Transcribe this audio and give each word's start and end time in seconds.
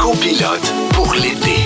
copilote 0.00 0.72
pour 0.94 1.12
l'été. 1.14 1.56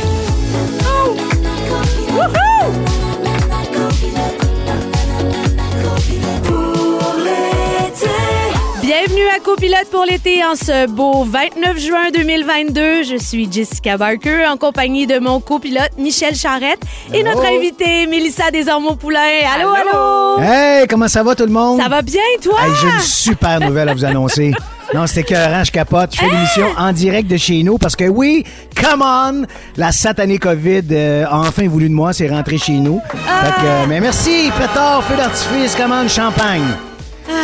Bienvenue 8.83 9.29
à 9.35 9.39
Copilote 9.39 9.89
pour 9.91 10.05
l'été 10.05 10.45
en 10.45 10.57
ce 10.57 10.89
beau 10.89 11.23
29 11.25 11.79
juin 11.79 12.11
2022. 12.13 13.05
Je 13.05 13.17
suis 13.17 13.51
Jessica 13.51 13.97
Barker 13.97 14.47
en 14.47 14.57
compagnie 14.57 15.07
de 15.07 15.21
mon 15.21 15.39
copilote 15.39 15.93
Michel 15.97 16.35
Charrette 16.35 16.81
et 17.13 17.23
notre 17.23 17.47
invitée 17.47 18.09
Mélissa 18.09 18.51
Desormeaux-Poulain. 18.51 19.21
Allô, 19.55 19.71
allô, 19.71 20.43
Hey, 20.43 20.89
comment 20.89 21.09
ça 21.09 21.23
va 21.23 21.37
tout 21.37 21.47
le 21.47 21.53
monde? 21.53 21.81
Ça 21.81 21.89
va 21.89 22.03
bien, 22.03 22.21
toi? 22.43 22.59
Hey, 22.65 22.73
j'ai 22.83 22.89
une 22.89 23.01
super 23.01 23.61
nouvelle 23.61 23.89
à 23.91 23.95
vous 23.95 24.05
annoncer. 24.05 24.53
Non, 24.95 25.09
c'était 25.09 25.23
écœurant, 25.23 25.65
je 25.65 25.73
capote. 25.73 26.15
Je 26.15 26.21
fais 26.21 26.31
l'émission 26.31 26.67
en 26.79 26.93
direct 26.93 27.29
de 27.29 27.37
chez 27.37 27.65
nous 27.65 27.79
parce 27.79 27.97
que 27.97 28.05
oui, 28.05 28.45
come 28.81 29.03
on, 29.03 29.45
la 29.77 29.91
satanée 29.91 30.39
COVID 30.39 30.85
euh, 30.93 31.27
a 31.27 31.37
enfin 31.41 31.67
voulu 31.67 31.89
de 31.89 31.95
moi, 31.95 32.13
c'est 32.13 32.29
rentré 32.29 32.59
chez 32.59 32.75
nous. 32.75 33.01
Fait 33.11 33.17
que, 33.17 33.67
euh, 33.67 33.87
mais 33.89 33.99
merci, 33.99 34.53
pétard, 34.57 35.03
feu 35.03 35.17
d'artifice, 35.17 35.75
commande, 35.75 36.09
champagne. 36.09 36.63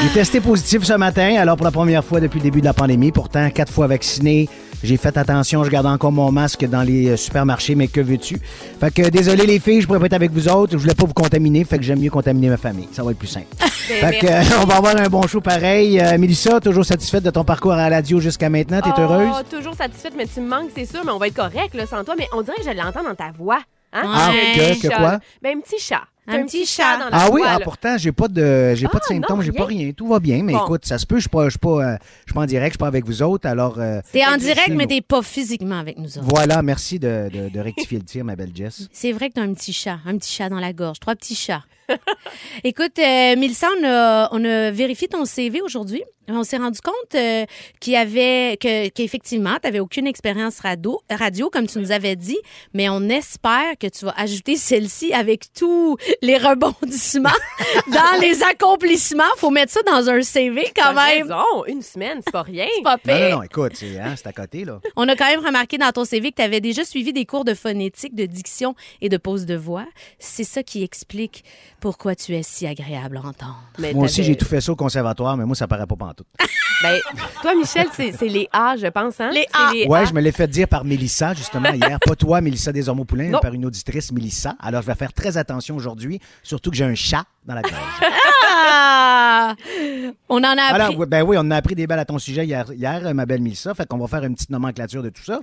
J'ai 0.00 0.08
testé 0.10 0.40
positif 0.40 0.84
ce 0.84 0.92
matin, 0.92 1.38
alors 1.40 1.56
pour 1.56 1.64
la 1.64 1.72
première 1.72 2.04
fois 2.04 2.20
depuis 2.20 2.38
le 2.38 2.44
début 2.44 2.60
de 2.60 2.66
la 2.66 2.72
pandémie. 2.72 3.10
Pourtant, 3.10 3.50
quatre 3.50 3.72
fois 3.72 3.88
vacciné. 3.88 4.48
J'ai 4.82 4.96
fait 4.96 5.16
attention, 5.16 5.62
je 5.62 5.70
garde 5.70 5.86
encore 5.86 6.10
mon 6.10 6.32
masque 6.32 6.64
dans 6.66 6.82
les 6.82 7.10
euh, 7.10 7.16
supermarchés, 7.16 7.74
mais 7.74 7.86
que 7.86 8.00
veux-tu? 8.00 8.38
Fait 8.80 8.90
que 8.92 9.08
désolé 9.10 9.44
les 9.44 9.58
filles, 9.60 9.82
je 9.82 9.86
pourrais 9.86 9.98
pas 9.98 10.06
être 10.06 10.14
avec 10.14 10.30
vous 10.32 10.48
autres. 10.48 10.72
Je 10.72 10.78
voulais 10.78 10.94
pas 10.94 11.04
vous 11.06 11.12
contaminer, 11.12 11.64
fait 11.64 11.76
que 11.76 11.84
j'aime 11.84 12.00
mieux 12.00 12.08
contaminer 12.10 12.48
ma 12.48 12.56
famille. 12.56 12.88
Ça 12.92 13.02
va 13.02 13.10
être 13.10 13.18
plus 13.18 13.28
simple. 13.28 13.46
fait 13.58 14.18
que 14.18 14.26
euh, 14.26 14.42
on 14.62 14.64
va 14.64 14.76
avoir 14.76 14.96
un 14.96 15.08
bon 15.08 15.22
show 15.26 15.40
pareil. 15.42 16.00
Euh, 16.00 16.16
Mélissa, 16.16 16.60
toujours 16.60 16.84
satisfaite 16.86 17.22
de 17.24 17.30
ton 17.30 17.44
parcours 17.44 17.72
à 17.72 17.88
la 17.90 17.94
radio 17.96 18.20
jusqu'à 18.20 18.48
maintenant. 18.48 18.80
T'es 18.80 18.90
Oh, 18.96 19.00
heureuse? 19.02 19.44
Toujours 19.50 19.74
satisfaite, 19.74 20.14
mais 20.16 20.26
tu 20.26 20.40
me 20.40 20.48
manques, 20.48 20.70
c'est 20.74 20.86
sûr, 20.86 21.00
mais 21.04 21.12
on 21.12 21.18
va 21.18 21.28
être 21.28 21.34
correct 21.36 21.74
là, 21.74 21.86
sans 21.86 22.02
toi. 22.02 22.14
Mais 22.18 22.26
on 22.34 22.40
dirait 22.42 22.56
que 22.56 22.64
je 22.64 22.70
l'entends 22.76 23.04
dans 23.04 23.14
ta 23.14 23.30
voix. 23.36 23.60
Hein? 23.92 24.02
Ah, 24.04 24.30
que- 24.54 24.80
que 24.82 24.86
quoi? 24.88 25.18
Ben, 25.42 25.58
un 25.58 25.60
petit 25.60 25.78
chat. 25.82 26.02
Un 26.30 26.44
petit 26.46 26.66
chat. 26.66 26.96
dans 26.98 27.04
la 27.08 27.10
Ah 27.12 27.28
oui, 27.32 27.42
ah, 27.44 27.58
pourtant, 27.62 27.96
j'ai 27.98 28.12
pas 28.12 28.28
de 28.28 28.74
j'ai 28.74 28.86
pas 28.88 28.98
de 28.98 29.04
Ah, 29.04 29.08
symptômes, 29.14 29.42
j'ai 29.42 29.52
pas 29.52 29.64
rien. 29.66 29.90
Tout 29.92 30.06
va 30.08 30.18
bien, 30.20 30.42
mais 30.42 30.52
Bon. 30.52 30.64
écoute, 30.64 30.84
ça 30.84 30.98
se 30.98 31.06
peut, 31.06 31.16
je 31.16 31.20
suis 31.22 31.28
pas, 31.28 31.44
je 31.44 31.50
suis 31.50 31.58
pas, 31.58 31.68
euh, 31.92 31.96
je 32.26 32.30
suis 32.30 32.34
pas 32.34 32.40
en 32.42 32.46
direct, 32.46 32.68
je 32.68 32.72
suis 32.74 32.78
pas 32.78 32.86
avec 32.86 33.04
vous 33.04 33.22
autres, 33.22 33.48
alors 33.48 33.78
euh, 33.78 34.00
T'es 34.12 34.24
en 34.26 34.36
direct, 34.36 34.70
mais 34.70 34.86
t'es 34.86 35.00
pas 35.00 35.22
physiquement 35.22 35.78
avec 35.78 35.98
nous 35.98 36.18
autres. 36.18 36.26
voilà, 36.28 36.62
merci 36.62 36.98
de, 36.98 37.28
de- 37.32 37.48
de 37.48 37.60
rectifier 37.60 37.98
le 37.98 38.04
tir, 38.04 38.24
ma 38.24 38.36
belle 38.36 38.52
Jess. 38.54 38.88
C'est 38.92 39.12
vrai 39.12 39.28
que 39.28 39.34
t'as 39.34 39.42
un 39.42 39.52
petit 39.54 39.72
chat, 39.72 39.98
un 40.06 40.16
petit 40.18 40.32
chat 40.32 40.48
dans 40.48 40.60
la 40.60 40.72
gorge, 40.72 41.00
trois 41.00 41.14
petits 41.16 41.34
chats. 41.34 41.64
Écoute, 42.64 42.98
euh, 42.98 43.36
Mélissa, 43.36 43.66
on 43.80 43.84
a, 43.84 44.28
on 44.32 44.44
a 44.44 44.70
vérifié 44.70 45.08
ton 45.08 45.24
CV 45.24 45.60
aujourd'hui. 45.60 46.02
On 46.28 46.44
s'est 46.44 46.58
rendu 46.58 46.78
compte 46.80 47.14
euh, 47.16 47.44
qu'il 47.80 47.94
y 47.94 47.96
avait 47.96 48.56
que 48.60 48.88
qu'effectivement, 48.90 49.54
tu 49.60 49.66
n'avais 49.66 49.80
aucune 49.80 50.06
expérience 50.06 50.60
radio, 50.60 51.00
radio, 51.10 51.50
comme 51.50 51.66
tu 51.66 51.80
nous 51.80 51.90
avais 51.90 52.14
dit, 52.14 52.38
mais 52.72 52.88
on 52.88 53.08
espère 53.08 53.76
que 53.80 53.88
tu 53.88 54.04
vas 54.04 54.14
ajouter 54.16 54.54
celle-ci 54.54 55.12
avec 55.12 55.52
tous 55.52 55.96
les 56.22 56.36
rebondissements 56.38 57.30
dans 57.88 58.20
les 58.20 58.42
accomplissements. 58.42 59.22
Faut 59.36 59.50
mettre 59.50 59.72
ça 59.72 59.80
dans 59.86 60.08
un 60.08 60.22
CV 60.22 60.64
quand 60.76 60.94
T'as 60.94 61.06
même. 61.14 61.22
raison, 61.22 61.64
une 61.66 61.82
semaine, 61.82 62.20
c'est 62.24 62.30
pas 62.32 62.42
rien. 62.42 62.66
C'est 62.76 62.82
pas 62.82 62.96
Non, 62.96 62.98
pire. 63.14 63.30
non, 63.30 63.36
non, 63.36 63.42
écoute, 63.42 63.72
c'est 63.74 63.98
hein, 63.98 64.14
c'est 64.16 64.26
à 64.26 64.32
côté, 64.32 64.64
là. 64.64 64.80
On 64.96 65.08
a 65.08 65.16
quand 65.16 65.26
même 65.28 65.44
remarqué 65.44 65.78
dans 65.78 65.90
ton 65.92 66.04
CV 66.04 66.30
que 66.30 66.36
tu 66.36 66.42
avais 66.42 66.60
déjà 66.60 66.84
suivi 66.84 67.12
des 67.12 67.24
cours 67.24 67.44
de 67.44 67.54
phonétique, 67.54 68.14
de 68.14 68.26
diction 68.26 68.74
et 69.00 69.08
de 69.08 69.16
pose 69.16 69.46
de 69.46 69.56
voix. 69.56 69.86
C'est 70.18 70.44
ça 70.44 70.62
qui 70.62 70.82
explique 70.82 71.44
pourquoi 71.80 72.14
tu 72.14 72.34
es 72.34 72.42
si 72.42 72.66
agréable 72.66 73.16
à 73.18 73.20
entendre. 73.20 73.60
Mais 73.78 73.92
Moi 73.92 74.04
aussi, 74.04 74.16
t'avais- 74.16 74.28
j'ai 74.28 74.36
tout 74.36 74.44
fait 74.46 74.60
ça 74.60 74.72
au 74.72 74.76
conservatoire, 74.76 75.36
mais 75.36 75.44
moi, 75.44 75.56
ça 75.56 75.66
paraît 75.66 75.86
pas 75.86 75.96
pantoute. 75.96 76.26
Ben, 76.82 76.98
toi, 77.42 77.54
Michel, 77.54 77.88
c'est 77.94 78.10
c'est 78.12 78.28
les 78.28 78.48
A, 78.54 78.74
je 78.74 78.86
pense, 78.86 79.20
hein? 79.20 79.28
Les 79.34 79.46
C'est 79.74 79.84
A. 79.84 79.86
Ouais, 79.86 80.06
je 80.06 80.14
me 80.14 80.20
l'ai 80.22 80.32
fait 80.32 80.48
dire 80.48 80.66
par 80.66 80.82
Mélissa, 80.82 81.34
justement, 81.34 81.68
hier. 81.74 81.98
Pas 82.00 82.16
toi, 82.16 82.40
Mélissa 82.40 82.72
Desormeaux-Poulain, 82.72 83.28
Non. 83.28 83.38
par 83.38 83.52
une 83.52 83.66
auditrice, 83.66 84.10
Mélissa. 84.12 84.54
Alors, 84.58 84.80
je 84.80 84.86
vais 84.86 84.94
faire 84.94 85.12
très 85.12 85.36
attention 85.36 85.76
aujourd'hui, 85.76 86.09
surtout 86.42 86.70
que 86.70 86.76
j'ai 86.76 86.84
un 86.84 86.94
chat 86.94 87.24
dans 87.46 87.54
la 87.54 87.62
gorge. 87.62 87.74
Ah! 88.66 89.54
On 90.28 90.38
en 90.38 90.44
a 90.44 90.62
appris. 90.62 90.74
Alors, 90.82 91.06
ben 91.06 91.22
oui, 91.22 91.36
on 91.40 91.50
a 91.50 91.56
appris 91.56 91.74
des 91.74 91.86
balles 91.88 91.98
à 91.98 92.04
ton 92.04 92.18
sujet 92.18 92.44
hier, 92.44 92.64
hier 92.72 93.12
ma 93.14 93.26
belle 93.26 93.40
Mélissa. 93.40 93.74
Fait 93.74 93.86
qu'on 93.88 93.98
va 93.98 94.06
faire 94.06 94.22
une 94.24 94.34
petite 94.34 94.50
nomenclature 94.50 95.02
de 95.02 95.08
tout 95.10 95.24
ça. 95.24 95.40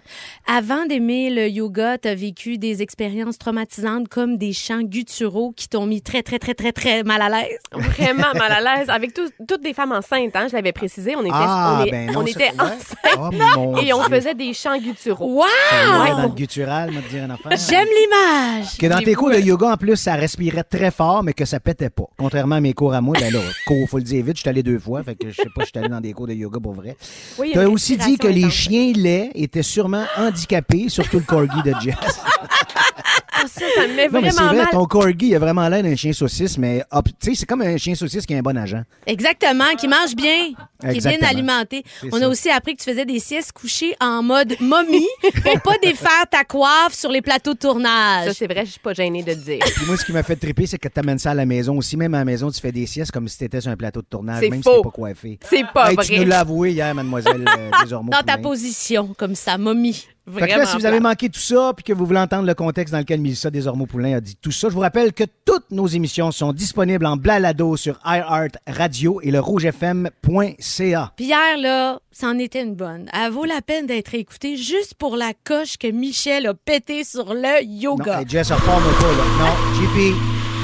Avant 0.48 0.86
d'aimer 0.86 1.30
le 1.30 1.50
yoga, 1.50 1.98
tu 1.98 2.08
as 2.08 2.16
vécu 2.16 2.58
des 2.58 2.82
expériences 2.82 3.38
traumatisantes 3.38 4.08
comme 4.08 4.38
des 4.38 4.54
chants 4.54 4.82
gutturaux 4.82 5.52
qui 5.56 5.68
t'ont 5.68 5.86
mis 5.86 6.02
très, 6.02 6.24
très, 6.24 6.40
très, 6.40 6.54
très, 6.54 6.72
très 6.72 7.04
mal 7.04 7.22
à 7.22 7.30
l'aise. 7.30 7.60
Vraiment 7.74 8.32
mal 8.34 8.52
à 8.52 8.62
l'aise. 8.78 8.90
Avec 8.90 9.14
tout- 9.14 9.30
toutes 9.48 9.62
des 9.62 9.74
femmes 9.74 9.92
enceintes, 9.92 10.36
hein, 10.36 10.48
je 10.50 10.56
l'avais 10.56 10.72
précisé. 10.72 11.16
On 11.18 11.22
était, 11.22 11.32
Ah, 11.34 11.80
on 11.82 11.86
est- 11.86 11.92
ben 11.92 12.12
non, 12.12 12.20
on 12.22 12.26
était 12.26 12.52
enceintes 12.58 13.38
Oh, 13.58 13.76
et 13.84 13.94
on 13.94 14.04
faisait 14.04 14.36
des 14.36 14.54
chants 14.54 14.78
gutturaux. 14.78 15.36
Wow! 15.38 15.44
Ouais. 15.44 16.12
dans 16.12 16.24
le 16.24 16.30
guttural, 16.30 16.92
me 16.92 17.02
dire 17.10 17.26
une 17.26 17.32
affaire. 17.32 17.52
J'aime 17.58 17.88
l'image! 17.88 18.78
Que 18.78 18.88
dans 18.88 19.00
tes 19.00 19.14
cours 19.16 19.32
de 19.32 19.40
yoga, 19.40 19.74
en 19.74 19.78
plus, 19.78 19.96
ça 19.98 20.16
respirait 20.16 20.64
très 20.64 20.92
fort, 20.92 21.24
mais 21.24 21.34
que 21.34 21.46
ça 21.46 21.60
pétait 21.60 21.90
pas. 21.90 22.06
Contrairement 22.18 22.56
à 22.56 22.62
mes 22.62 22.74
cours 22.74 22.94
à 22.94 23.02
moi, 23.02 23.07
ben 23.14 23.32
là, 23.32 23.40
cours, 23.66 23.88
faut 23.90 23.98
le 23.98 24.04
dire 24.04 24.24
vite, 24.24 24.38
je 24.38 24.42
suis 24.42 24.50
allé 24.50 24.64
deux 24.64 24.80
fois, 24.80 25.04
fait 25.04 25.16
que 25.16 25.30
je 25.30 25.36
sais 25.36 25.50
pas 25.56 25.62
je 25.62 25.68
suis 25.68 25.78
allé 25.78 25.90
dans 25.90 26.02
des 26.02 26.14
cours 26.14 26.28
de 26.28 26.34
yoga 26.34 26.60
pour 26.60 26.74
vrai. 26.74 26.96
Oui, 27.38 27.52
Tu 27.54 27.60
as 27.60 27.70
aussi 27.70 27.98
dit 27.98 28.18
que 28.18 28.28
les 28.28 28.50
chiens 28.50 28.94
laits 28.96 29.32
étaient 29.36 29.64
sûrement 29.64 30.06
handicapés, 30.18 30.90
surtout 30.90 31.18
le 31.18 31.24
corgi 31.24 31.62
de 31.64 31.74
Jess. 31.82 31.96
Ah, 33.40 33.48
ça, 33.48 33.62
ça 33.76 33.88
me 33.88 33.94
met 33.96 34.08
Non, 34.08 34.22
mais 34.22 34.30
vraiment 34.30 34.48
vrai, 34.50 34.58
mal. 34.64 34.70
ton 34.72 34.86
corgi, 34.86 35.28
il 35.28 35.36
a 35.36 35.40
vraiment 35.40 35.68
l'air 35.70 35.84
d'un 35.84 35.96
chien 35.96 36.14
saucisse, 36.14 36.58
mais 36.58 36.84
hop, 36.92 37.08
tu 37.22 37.30
sais, 37.32 37.36
c'est 37.36 37.46
comme 37.46 37.62
un 37.62 37.78
chien 37.78 37.94
saucisse 37.96 38.26
qui 38.26 38.34
est 38.34 38.38
un 38.38 38.42
bon 38.42 38.58
agent. 38.58 38.82
Exactement, 39.06 39.76
qui 39.78 39.88
mange 39.88 40.16
bien, 40.16 40.50
qui 40.90 40.98
est 40.98 41.08
bien 41.08 41.28
alimenté. 41.28 41.84
On 42.12 42.18
ça. 42.20 42.26
a 42.26 42.30
aussi 42.30 42.50
appris 42.50 42.76
que 42.76 42.84
tu 42.84 42.90
faisais 42.90 43.06
des 43.06 43.20
siestes 43.20 43.52
couchées 43.52 43.96
en 44.02 44.24
mode 44.24 44.56
momie 44.60 45.08
pour 45.44 45.62
pas 45.62 45.78
défaire 45.82 46.26
ta 46.32 46.44
coiffe 46.44 46.94
sur 46.94 47.12
les 47.12 47.22
plateaux 47.22 47.54
de 47.54 47.60
Ça, 47.62 47.68
tournage. 47.70 48.32
c'est 48.34 48.48
vrai, 48.52 48.66
je 48.66 48.72
suis 48.72 48.80
pas 48.80 48.94
gênée 48.94 49.24
de 49.24 49.32
le 49.32 49.36
dire. 49.38 49.60
Puis 49.76 49.86
moi, 49.86 49.98
ce 49.98 50.06
qui 50.06 50.12
m'a 50.14 50.24
fait 50.24 50.36
triper, 50.36 50.66
c'est 50.66 50.78
que 50.78 50.88
tu 50.88 51.00
amènes 51.00 51.20
ça 51.20 51.32
à 51.32 51.36
la 51.36 51.46
maison 51.46 51.78
aussi. 51.78 51.98
Même 51.98 52.14
à 52.14 52.20
la 52.20 52.26
maison, 52.26 52.50
tu 52.52 52.60
fais 52.60 52.72
des 52.72 52.86
siestes 52.86 53.12
comme 53.12 53.28
si 53.28 53.38
t'étais 53.38 53.62
sur 53.62 53.72
un 53.72 53.78
plateau 53.78 54.02
de 54.02 54.08
tournage, 54.08 54.42
même 54.42 54.64
faux. 54.64 54.72
si 54.72 54.78
t'es 54.78 54.84
pas 54.84 54.92
coiffé. 54.92 55.40
C'est 55.50 55.64
pas 55.74 55.92
Hey, 55.92 55.98
tu 55.98 56.14
vrai. 56.14 56.20
nous 56.20 56.26
l'as 56.30 56.40
avoué 56.40 56.72
hier, 56.72 56.94
mademoiselle 56.96 57.46
euh. 57.48 57.70
Dans 57.90 58.24
ta 58.26 58.38
position, 58.38 59.14
comme 59.18 59.36
ça, 59.36 59.58
momie. 59.58 60.08
Fait 60.34 60.48
que 60.48 60.58
là, 60.58 60.66
si 60.66 60.76
vous 60.78 60.86
avez 60.86 61.00
manqué 61.00 61.30
tout 61.30 61.40
ça, 61.40 61.72
puis 61.76 61.84
que 61.86 61.94
vous 61.94 62.06
voulez 62.06 62.20
entendre 62.20 62.46
le 62.46 62.54
contexte 62.54 62.92
dans 62.92 63.00
lequel 63.00 63.22
Mélissa 63.22 63.50
Desormeaux-Poulain 63.50 64.18
a 64.18 64.20
dit 64.20 64.36
tout 64.36 64.52
ça, 64.52 64.68
je 64.70 64.74
vous 64.74 64.82
rappelle 64.82 65.14
que 65.14 65.24
toutes 65.46 65.72
nos 65.72 65.88
émissions 65.88 66.32
sont 66.32 66.52
disponibles 66.52 67.06
en 67.06 67.16
blalado 67.18 67.78
sur 67.78 67.98
iHeart 68.06 68.58
Radio 68.68 69.22
et 69.24 69.32
le 69.32 69.40
rougefm.ca. 69.40 71.12
Puis 71.16 71.26
hier, 71.26 71.58
là, 71.60 72.00
c'en 72.12 72.38
était 72.40 72.64
une 72.64 72.76
bonne. 72.76 73.10
Elle 73.14 73.32
vaut 73.32 73.46
la 73.46 73.62
peine 73.62 73.86
d'être 73.88 74.14
écoutée 74.16 74.58
juste 74.58 74.96
pour 74.96 75.16
la 75.16 75.32
coche 75.46 75.78
que 75.78 75.88
Michel 75.90 76.48
a 76.48 76.54
pété 76.54 77.04
sur 77.04 77.34
le 77.34 77.64
Non, 77.66 77.82
yoga. 77.82 78.20
hey, 78.22 78.28
Jess, 78.28 78.52
reforme 78.52 78.84
pas, 79.00 79.12
là. 79.12 79.24
Non, 79.40 79.82
JP, 79.82 80.16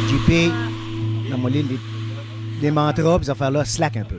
JP, 0.09 0.51
non, 1.31 1.37
les 2.63 2.71
mantras, 2.71 3.19
puis 3.19 3.29
affaires-là, 3.29 3.65
slack 3.65 3.97
un 3.97 4.03
peu. 4.05 4.17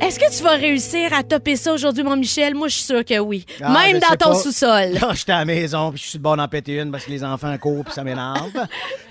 Est-ce 0.00 0.18
que 0.20 0.36
tu 0.36 0.42
vas 0.42 0.50
réussir 0.50 1.12
à 1.14 1.22
topper 1.22 1.56
ça 1.56 1.72
aujourd'hui, 1.72 2.02
mon 2.04 2.16
Michel? 2.16 2.54
Moi, 2.54 2.68
je 2.68 2.74
suis 2.74 2.84
sûre 2.84 3.04
que 3.04 3.18
oui. 3.18 3.44
Ah, 3.62 3.72
Même 3.72 3.98
dans 3.98 4.14
ton 4.16 4.34
sous-sol. 4.34 4.90
Là, 4.92 5.12
j'étais 5.14 5.32
à 5.32 5.38
la 5.38 5.44
maison, 5.46 5.90
puis 5.90 6.00
je 6.02 6.08
suis 6.10 6.18
le 6.18 6.22
bord 6.22 6.36
d'en 6.36 6.46
péter 6.46 6.78
une 6.80 6.90
parce 6.90 7.06
que 7.06 7.10
les 7.10 7.24
enfants 7.24 7.56
courent, 7.58 7.84
puis 7.84 7.94
ça 7.94 8.04
m'énerve. 8.04 8.52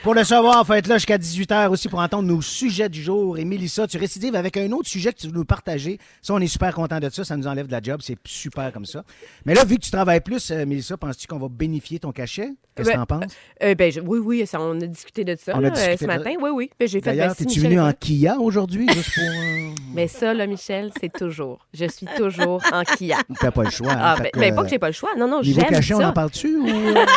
pour 0.03 0.13
le 0.13 0.23
savoir, 0.23 0.59
en 0.59 0.63
fait, 0.63 0.85
là, 0.87 0.95
jusqu'à 0.97 1.17
18h 1.17 1.69
aussi 1.69 1.89
pour 1.89 1.99
entendre 1.99 2.27
nos 2.27 2.41
sujets 2.41 2.87
du 2.87 3.01
jour. 3.01 3.37
Et 3.39 3.45
Mélissa, 3.45 3.87
tu 3.87 3.97
récidives 3.97 4.35
avec 4.35 4.55
un 4.57 4.71
autre 4.71 4.87
sujet 4.87 5.11
que 5.11 5.17
tu 5.19 5.27
veux 5.27 5.33
nous 5.33 5.45
partager. 5.45 5.97
Ça, 6.21 6.33
on 6.35 6.39
est 6.39 6.47
super 6.47 6.73
content 6.75 6.99
de 6.99 7.09
ça. 7.09 7.23
Ça 7.23 7.35
nous 7.35 7.47
enlève 7.47 7.65
de 7.67 7.71
la 7.71 7.81
job. 7.81 8.01
C'est 8.03 8.17
super 8.25 8.71
comme 8.71 8.85
ça. 8.85 9.03
Mais 9.45 9.55
là, 9.55 9.65
vu 9.65 9.77
que 9.77 9.81
tu 9.81 9.91
travailles 9.91 10.21
plus, 10.21 10.51
euh, 10.51 10.65
Mélissa, 10.65 10.95
penses-tu 10.95 11.25
qu'on 11.25 11.39
va 11.39 11.47
bénéficier 11.49 11.97
ton 11.99 12.11
cachet? 12.11 12.51
Qu'est-ce 12.75 12.89
que 12.89 12.93
Ben, 12.97 13.05
t'en 13.05 13.19
penses? 13.19 13.31
Euh, 13.63 13.73
ben, 13.73 13.89
je- 13.89 14.01
oui, 14.01 14.19
oui, 14.19 14.45
ça, 14.45 14.59
on 14.59 14.79
a 14.81 14.85
discuté 14.85 15.23
de 15.23 15.37
ça 15.41 15.53
On 15.55 15.63
a 15.63 15.69
discuté 15.69 15.93
euh, 15.93 15.97
ce 15.97 16.03
de- 16.03 16.07
matin. 16.07 16.31
Oui, 16.41 16.49
oui. 16.53 16.69
Ben, 16.77 16.87
j'ai 16.89 16.99
fait 16.99 17.05
D'ailleurs, 17.15 17.33
ben, 17.39 17.45
Michel 17.47 17.63
venu 17.63 17.79
en. 17.79 17.91
Kia 17.93 18.35
aujourd'hui, 18.37 18.74
juste 18.79 19.13
pour... 19.13 19.23
euh, 19.23 19.69
Mais 19.93 20.07
ça, 20.07 20.33
là, 20.33 20.45
Michel, 20.45 20.91
c'est 20.99 21.11
toujours. 21.11 21.59
Je 21.73 21.85
suis 21.85 22.05
toujours 22.17 22.61
en 22.71 22.83
Kia. 22.83 23.17
T'as 23.39 23.51
pas 23.51 23.63
le 23.63 23.69
choix. 23.69 23.91
hein? 23.91 23.97
Ah, 23.99 24.15
ben, 24.21 24.29
que, 24.31 24.39
ben, 24.39 24.53
pas 24.55 24.63
que 24.63 24.69
j'ai 24.69 24.79
pas 24.79 24.87
le 24.87 24.93
choix. 24.93 25.11
Non, 25.17 25.27
non, 25.27 25.39
j'aime 25.41 25.65
cachet, 25.65 25.93
on 25.93 26.01
en 26.01 26.13
parle-tu? 26.13 26.57
Ou... 26.57 26.67
euh? 26.67 27.05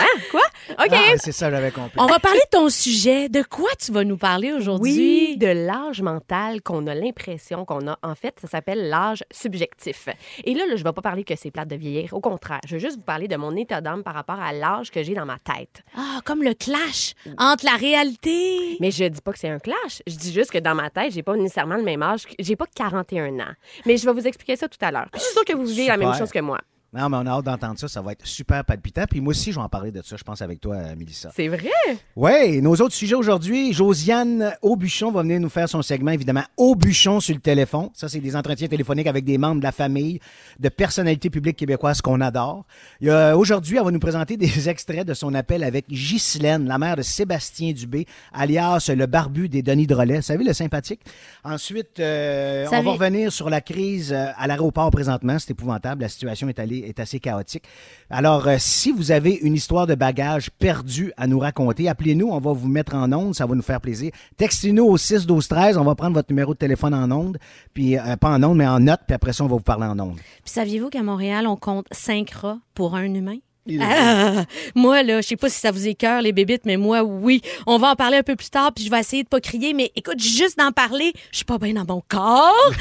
Hein? 0.00 0.20
Quoi? 0.30 0.40
OK. 0.70 0.92
Ah, 0.92 1.14
c'est 1.18 1.32
ça, 1.32 1.50
j'avais 1.50 1.70
compris. 1.70 1.98
On 1.98 2.06
va 2.06 2.18
parler 2.18 2.40
de 2.50 2.56
ton 2.56 2.68
sujet. 2.70 3.28
De 3.28 3.42
quoi 3.42 3.68
tu 3.78 3.92
vas 3.92 4.02
nous 4.04 4.16
parler 4.16 4.52
aujourd'hui? 4.52 4.92
Oui, 4.92 5.36
de 5.36 5.46
l'âge 5.46 6.00
mental 6.00 6.62
qu'on 6.62 6.86
a 6.86 6.94
l'impression 6.94 7.66
qu'on 7.66 7.86
a. 7.86 7.98
En 8.02 8.14
fait, 8.14 8.34
ça 8.40 8.48
s'appelle 8.48 8.88
l'âge 8.88 9.22
subjectif. 9.30 10.08
Et 10.44 10.54
là, 10.54 10.64
là 10.66 10.76
je 10.76 10.82
ne 10.82 10.88
vais 10.88 10.92
pas 10.92 11.02
parler 11.02 11.24
que 11.24 11.34
c'est 11.36 11.50
plate 11.50 11.68
de 11.68 11.76
vieillir. 11.76 12.14
Au 12.14 12.20
contraire, 12.20 12.60
je 12.66 12.76
vais 12.76 12.80
juste 12.80 12.96
vous 12.96 13.02
parler 13.02 13.28
de 13.28 13.36
mon 13.36 13.54
état 13.56 13.80
d'âme 13.82 14.02
par 14.02 14.14
rapport 14.14 14.40
à 14.40 14.52
l'âge 14.54 14.90
que 14.90 15.02
j'ai 15.02 15.12
dans 15.14 15.26
ma 15.26 15.38
tête. 15.38 15.82
Ah, 15.96 16.20
comme 16.24 16.42
le 16.42 16.54
clash 16.54 17.12
entre 17.36 17.66
la 17.66 17.76
réalité. 17.76 18.76
Mais 18.80 18.90
je 18.90 19.04
dis 19.04 19.20
pas 19.20 19.32
que 19.32 19.38
c'est 19.38 19.50
un 19.50 19.58
clash. 19.58 20.02
Je 20.06 20.14
dis 20.16 20.32
juste 20.32 20.49
que 20.50 20.58
dans 20.58 20.74
ma 20.74 20.90
tête, 20.90 21.12
j'ai 21.12 21.22
pas 21.22 21.36
nécessairement 21.36 21.76
le 21.76 21.82
même 21.82 22.02
âge. 22.02 22.26
J'ai 22.38 22.56
pas 22.56 22.66
41 22.74 23.38
ans. 23.40 23.52
Mais 23.86 23.96
je 23.96 24.06
vais 24.06 24.12
vous 24.12 24.26
expliquer 24.26 24.56
ça 24.56 24.68
tout 24.68 24.78
à 24.80 24.90
l'heure. 24.90 25.08
Je 25.14 25.20
suis 25.20 25.32
sûre 25.32 25.44
que 25.44 25.54
vous 25.54 25.64
vivez 25.64 25.86
la 25.86 25.96
même 25.96 26.14
chose 26.14 26.30
que 26.30 26.40
moi. 26.40 26.58
Non, 26.92 27.08
mais 27.08 27.16
on 27.18 27.26
a 27.26 27.30
hâte 27.30 27.44
d'entendre 27.44 27.78
ça. 27.78 27.86
Ça 27.88 28.02
va 28.02 28.12
être 28.12 28.26
super 28.26 28.64
palpitant. 28.64 29.04
Puis 29.08 29.20
moi 29.20 29.30
aussi, 29.30 29.52
je 29.52 29.56
vais 29.58 29.62
en 29.64 29.68
parler 29.68 29.92
de 29.92 30.02
ça, 30.02 30.16
je 30.16 30.24
pense, 30.24 30.42
avec 30.42 30.60
toi, 30.60 30.74
euh, 30.76 30.96
Mélissa. 30.96 31.30
C'est 31.36 31.46
vrai? 31.48 31.68
Oui, 32.16 32.60
nos 32.60 32.74
autres 32.74 32.94
sujets 32.94 33.14
aujourd'hui. 33.14 33.72
Josiane 33.72 34.54
Aubuchon 34.60 35.12
va 35.12 35.22
venir 35.22 35.38
nous 35.40 35.48
faire 35.48 35.68
son 35.68 35.82
segment, 35.82 36.10
évidemment, 36.10 36.42
Aubuchon 36.56 37.20
sur 37.20 37.34
le 37.34 37.40
téléphone. 37.40 37.90
Ça, 37.94 38.08
c'est 38.08 38.18
des 38.18 38.34
entretiens 38.34 38.66
téléphoniques 38.66 39.06
avec 39.06 39.24
des 39.24 39.38
membres 39.38 39.58
de 39.60 39.64
la 39.64 39.72
famille, 39.72 40.18
de 40.58 40.68
personnalités 40.68 41.30
publiques 41.30 41.56
québécoises 41.56 42.00
qu'on 42.00 42.20
adore. 42.20 42.64
A- 43.06 43.36
Aujourd'hui, 43.36 43.76
elle 43.76 43.84
va 43.84 43.90
nous 43.92 44.00
présenter 44.00 44.36
des 44.36 44.68
extraits 44.68 45.06
de 45.06 45.14
son 45.14 45.32
appel 45.34 45.62
avec 45.62 45.88
Ghislaine, 45.88 46.66
la 46.66 46.78
mère 46.78 46.96
de 46.96 47.02
Sébastien 47.02 47.72
Dubé, 47.72 48.06
alias 48.32 48.90
le 48.94 49.06
barbu 49.06 49.48
des 49.48 49.62
Denis 49.62 49.86
Drolet. 49.86 50.16
Vous 50.16 50.22
savez, 50.22 50.42
le 50.44 50.52
sympathique. 50.52 51.00
Ensuite, 51.44 52.00
euh, 52.00 52.66
on 52.66 52.82
va 52.82 52.90
revenir 52.92 53.32
sur 53.32 53.48
la 53.48 53.60
crise 53.60 54.12
euh, 54.12 54.26
à 54.36 54.46
l'aéroport 54.46 54.90
présentement. 54.90 55.38
C'est 55.38 55.52
épouvantable. 55.52 56.02
La 56.02 56.08
situation 56.08 56.48
est, 56.48 56.58
allée, 56.58 56.79
est 56.84 57.00
assez 57.00 57.20
chaotique. 57.20 57.64
Alors, 58.10 58.46
euh, 58.48 58.56
si 58.58 58.92
vous 58.92 59.10
avez 59.12 59.34
une 59.34 59.54
histoire 59.54 59.86
de 59.86 59.94
bagage 59.94 60.50
perdu 60.50 61.12
à 61.16 61.26
nous 61.26 61.38
raconter, 61.38 61.88
appelez-nous. 61.88 62.28
On 62.28 62.38
va 62.38 62.52
vous 62.52 62.68
mettre 62.68 62.94
en 62.94 63.12
onde. 63.12 63.34
Ça 63.34 63.46
va 63.46 63.54
nous 63.54 63.62
faire 63.62 63.80
plaisir. 63.80 64.12
Textez-nous 64.36 64.84
au 64.84 64.96
6 64.96 65.26
12 65.26 65.48
13 65.48 65.76
On 65.78 65.84
va 65.84 65.94
prendre 65.94 66.14
votre 66.14 66.30
numéro 66.30 66.54
de 66.54 66.58
téléphone 66.58 66.94
en 66.94 67.10
onde. 67.10 67.38
Puis, 67.74 67.98
euh, 67.98 68.16
pas 68.16 68.30
en 68.30 68.42
onde, 68.42 68.58
mais 68.58 68.66
en 68.66 68.80
note. 68.80 69.00
Puis 69.06 69.14
après 69.14 69.32
ça, 69.32 69.44
on 69.44 69.48
va 69.48 69.56
vous 69.56 69.62
parler 69.62 69.86
en 69.86 69.98
onde. 69.98 70.16
Puis 70.16 70.52
saviez-vous 70.52 70.90
qu'à 70.90 71.02
Montréal, 71.02 71.46
on 71.46 71.56
compte 71.56 71.86
cinq 71.92 72.30
rats 72.30 72.58
pour 72.74 72.94
un 72.94 73.12
humain? 73.14 73.38
Ah, 73.80 74.44
moi, 74.74 75.02
là, 75.02 75.20
je 75.20 75.28
sais 75.28 75.36
pas 75.36 75.48
si 75.48 75.60
ça 75.60 75.70
vous 75.70 75.86
écœure, 75.86 76.22
les 76.22 76.32
bébites, 76.32 76.64
mais 76.64 76.76
moi, 76.76 77.02
oui. 77.02 77.42
On 77.66 77.78
va 77.78 77.90
en 77.90 77.94
parler 77.96 78.18
un 78.18 78.22
peu 78.22 78.36
plus 78.36 78.50
tard, 78.50 78.72
puis 78.74 78.84
je 78.84 78.90
vais 78.90 79.00
essayer 79.00 79.22
de 79.22 79.28
pas 79.28 79.40
crier, 79.40 79.74
mais 79.74 79.92
écoute, 79.96 80.20
juste 80.20 80.58
d'en 80.58 80.72
parler, 80.72 81.12
je 81.30 81.36
suis 81.36 81.44
pas 81.44 81.58
bien 81.58 81.74
dans 81.74 81.84
mon 81.84 82.02
corps. 82.08 82.72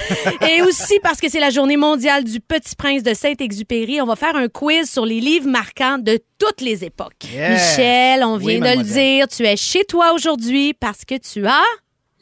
Et 0.49 0.61
aussi 0.61 0.99
parce 1.03 1.19
que 1.19 1.29
c'est 1.29 1.39
la 1.39 1.49
journée 1.49 1.77
mondiale 1.77 2.23
du 2.23 2.39
Petit 2.39 2.75
Prince 2.75 3.03
de 3.03 3.13
Saint-Exupéry, 3.13 4.01
on 4.01 4.05
va 4.05 4.15
faire 4.15 4.35
un 4.35 4.47
quiz 4.47 4.89
sur 4.89 5.05
les 5.05 5.19
livres 5.19 5.49
marquants 5.49 5.97
de 5.97 6.19
toutes 6.37 6.61
les 6.61 6.83
époques. 6.85 7.25
Michel, 7.33 8.23
on 8.23 8.37
Oui, 8.37 8.59
vient 8.59 8.73
de 8.73 8.79
le 8.79 8.83
dire, 8.83 9.27
tu 9.27 9.45
es 9.45 9.57
chez 9.57 9.83
toi 9.83 10.13
aujourd'hui 10.13 10.73
parce 10.73 11.03
que 11.05 11.15
tu 11.15 11.45
as 11.45 11.63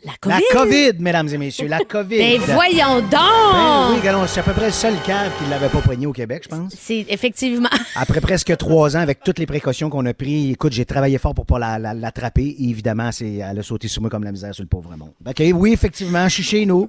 la 0.07 0.13
COVID. 0.21 0.35
La 0.53 0.59
COVID, 0.59 0.91
mesdames 0.99 1.27
et 1.29 1.37
messieurs. 1.37 1.67
La 1.67 1.79
COVID. 1.79 2.17
Ben 2.17 2.39
voyons 2.41 3.01
donc! 3.01 3.11
Ben 3.11 3.89
oui, 3.91 3.99
regardons, 3.99 4.25
c'est 4.27 4.39
à 4.39 4.43
peu 4.43 4.53
près 4.53 4.67
le 4.67 4.71
seul 4.71 4.93
cave 5.05 5.31
qui 5.37 5.43
ne 5.45 5.49
l'avait 5.49 5.67
pas 5.69 5.81
poigné 5.81 6.05
au 6.07 6.13
Québec, 6.13 6.43
je 6.45 6.49
pense. 6.55 6.73
C'est 6.79 7.05
effectivement. 7.09 7.69
Après 7.95 8.21
presque 8.21 8.55
trois 8.57 8.95
ans, 8.95 8.99
avec 9.01 9.21
toutes 9.23 9.39
les 9.39 9.45
précautions 9.45 9.89
qu'on 9.89 10.05
a 10.05 10.13
prises, 10.13 10.51
écoute, 10.53 10.71
j'ai 10.73 10.85
travaillé 10.85 11.17
fort 11.17 11.33
pour 11.35 11.45
pas 11.45 11.59
la- 11.59 11.77
la- 11.77 11.93
l'attraper. 11.93 12.55
Et 12.59 12.69
évidemment, 12.69 13.11
c'est, 13.11 13.35
elle 13.35 13.59
a 13.59 13.63
sauté 13.63 13.87
sur 13.87 14.01
moi 14.01 14.09
comme 14.09 14.23
la 14.23 14.31
misère 14.31 14.53
sur 14.55 14.63
le 14.63 14.69
pauvre 14.69 14.95
monde. 14.95 15.11
OK, 15.27 15.43
oui, 15.53 15.73
effectivement, 15.73 16.27
je 16.29 16.33
suis 16.35 16.43
chez 16.43 16.65
nous. 16.65 16.87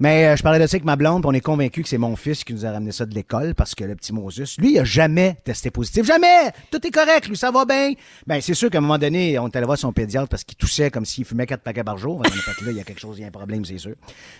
Mais 0.00 0.26
euh, 0.28 0.36
je 0.36 0.42
parlais 0.42 0.58
de 0.58 0.66
ça 0.66 0.74
avec 0.76 0.84
ma 0.84 0.96
blonde, 0.96 1.22
puis 1.22 1.28
on 1.30 1.34
est 1.34 1.40
convaincu 1.40 1.82
que 1.82 1.88
c'est 1.88 1.98
mon 1.98 2.16
fils 2.16 2.44
qui 2.44 2.54
nous 2.54 2.64
a 2.64 2.70
ramené 2.72 2.92
ça 2.92 3.04
de 3.06 3.14
l'école, 3.14 3.54
parce 3.54 3.74
que 3.74 3.84
le 3.84 3.94
petit 3.94 4.12
Moses, 4.12 4.56
lui, 4.58 4.72
il 4.72 4.78
a 4.78 4.84
jamais 4.84 5.36
testé 5.44 5.70
positif. 5.70 6.04
Jamais! 6.06 6.50
Tout 6.70 6.84
est 6.86 6.90
correct, 6.90 7.28
lui, 7.28 7.36
ça 7.36 7.50
va 7.50 7.64
bien. 7.64 7.92
Ben, 8.26 8.40
c'est 8.40 8.54
sûr 8.54 8.70
qu'à 8.70 8.78
un 8.78 8.80
moment 8.80 8.98
donné, 8.98 9.38
on 9.38 9.48
est 9.48 9.56
allé 9.56 9.66
voir 9.66 9.78
son 9.78 9.92
pédiatre 9.92 10.28
parce 10.28 10.44
qu'il 10.44 10.56
toussait 10.56 10.90
comme 10.90 11.04
s'il 11.04 11.24
fumait 11.24 11.46
quatre 11.46 11.62
paquets 11.62 11.84
par 11.84 11.98
jour. 11.98 12.22
Fait 12.58 12.64
là, 12.64 12.70
il 12.72 12.76
y 12.76 12.80
a 12.80 12.84
quelque 12.84 13.00
chose, 13.00 13.18
il 13.18 13.22
y 13.22 13.24
a 13.24 13.28
un 13.28 13.30
problème, 13.30 13.64
c'est 13.64 13.78
sûr. 13.78 13.94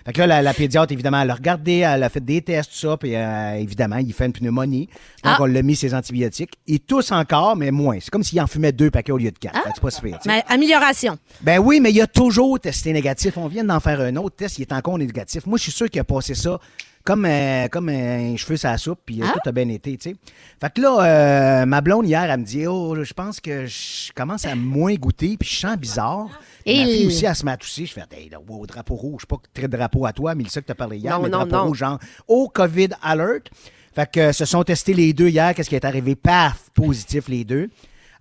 Fait 0.06 0.12
que 0.12 0.19
là, 0.20 0.26
la, 0.26 0.43
la 0.43 0.55
pédiatre, 0.55 0.93
évidemment, 0.93 1.20
elle 1.20 1.31
a 1.31 1.34
regardé, 1.34 1.78
elle 1.78 2.02
a 2.02 2.08
fait 2.08 2.25
des 2.25 2.43
tests, 2.43 2.70
tout 2.72 2.78
ça, 2.88 2.96
puis 2.96 3.14
euh, 3.14 3.55
évidemment, 3.55 3.96
il 3.96 4.12
fait 4.12 4.26
une 4.26 4.32
pneumonie. 4.32 4.87
Donc, 5.22 5.34
Ah. 5.34 5.38
on 5.40 5.46
l'a 5.46 5.62
mis 5.62 5.76
ses 5.76 5.94
antibiotiques. 5.94 6.52
Il 6.66 6.81
tousse 6.81 7.12
encore, 7.12 7.56
mais 7.56 7.70
moins. 7.70 7.99
C'est 8.00 8.11
comme 8.11 8.22
s'il 8.25 8.40
en 8.40 8.46
fumait 8.46 8.72
deux 8.72 8.90
paquets 8.90 9.12
au 9.12 9.19
lieu 9.19 9.31
de 9.31 9.38
quatre. 9.38 9.62
Que 9.62 9.69
c'est 9.75 9.81
pas 9.81 9.90
sais. 9.90 10.02
Mais 10.26 10.43
amélioration. 10.49 11.19
Ben 11.43 11.58
oui, 11.58 11.81
mais 11.81 11.90
il 11.90 12.00
a 12.00 12.06
toujours 12.06 12.58
testé 12.61 12.93
négatif. 12.93 13.37
On 13.37 13.49
vient 13.49 13.64
d'en 13.64 13.81
faire 13.81 14.00
un 14.00 14.14
autre 14.16 14.37
test, 14.37 14.58
il 14.58 14.62
est 14.62 14.72
encore 14.72 14.99
négatif. 14.99 15.46
Moi, 15.46 15.58
je 15.58 15.64
suis 15.64 15.72
sûr 15.72 15.88
qu'il 15.90 16.00
a 16.00 16.05
passé 16.05 16.34
ça 16.34 16.58
comme, 17.04 17.26
euh, 17.26 17.68
comme 17.68 17.88
un 17.90 18.34
cheveu 18.36 18.56
sur 18.56 18.68
la 18.70 18.78
soupe, 18.78 19.00
puis 19.04 19.20
euh, 19.22 19.26
Ah? 19.28 19.32
tout 19.34 19.48
a 19.48 19.52
bien 19.52 19.68
été, 19.68 19.96
tu 19.98 20.10
sais. 20.10 20.16
Fait 20.60 20.72
que 20.72 20.80
là, 20.80 21.62
euh, 21.62 21.66
ma 21.66 21.80
blonde, 21.80 22.06
hier, 22.06 22.22
elle 22.30 22.40
me 22.40 22.44
dit, 22.44 22.66
oh, 22.66 22.96
je 23.02 23.12
pense 23.12 23.40
que 23.40 23.66
je 23.66 24.10
commence 24.14 24.46
à 24.46 24.54
moins 24.54 24.94
goûter, 24.94 25.36
puis 25.38 25.48
je 25.48 25.56
sens 25.60 25.76
bizarre. 25.76 26.28
Et 26.64 26.78
Ma 26.78 26.84
fille 26.86 27.00
il- 27.02 27.06
aussi, 27.08 27.26
elle 27.26 27.34
se 27.36 27.44
met 27.44 27.52
à 27.52 27.56
tousser. 27.58 27.84
Je 27.86 27.92
fais, 27.92 28.04
hey, 28.12 28.28
là, 28.30 28.38
wow, 28.46 28.66
drapeau 28.66 28.94
rouge, 28.94 29.22
je 29.22 29.26
sais 29.26 29.38
pas 29.38 29.42
très 29.52 29.68
drapeau 29.68 30.06
à 30.06 30.12
toi, 30.12 30.34
mais 30.34 30.44
ça 30.48 30.60
que 30.62 30.66
t'as 30.66 30.74
parlé 30.74 30.96
hier, 30.96 31.14
Non, 31.16 31.22
mais 31.24 31.28
non, 31.28 31.38
drapeau 31.40 31.56
non. 31.56 31.64
rouge, 31.68 31.78
genre, 31.78 31.98
au 32.26 32.48
COVID 32.48 32.88
alert. 33.02 33.50
Fait 33.94 34.10
que 34.10 34.20
euh, 34.20 34.32
se 34.32 34.44
sont 34.44 34.64
testés 34.64 34.94
les 34.94 35.12
deux 35.12 35.28
hier. 35.28 35.54
Qu'est-ce 35.54 35.68
qui 35.68 35.76
est 35.76 35.84
arrivé? 35.84 36.16
Paf! 36.16 36.70
Positif 36.74 37.28
les 37.28 37.44
deux. 37.44 37.68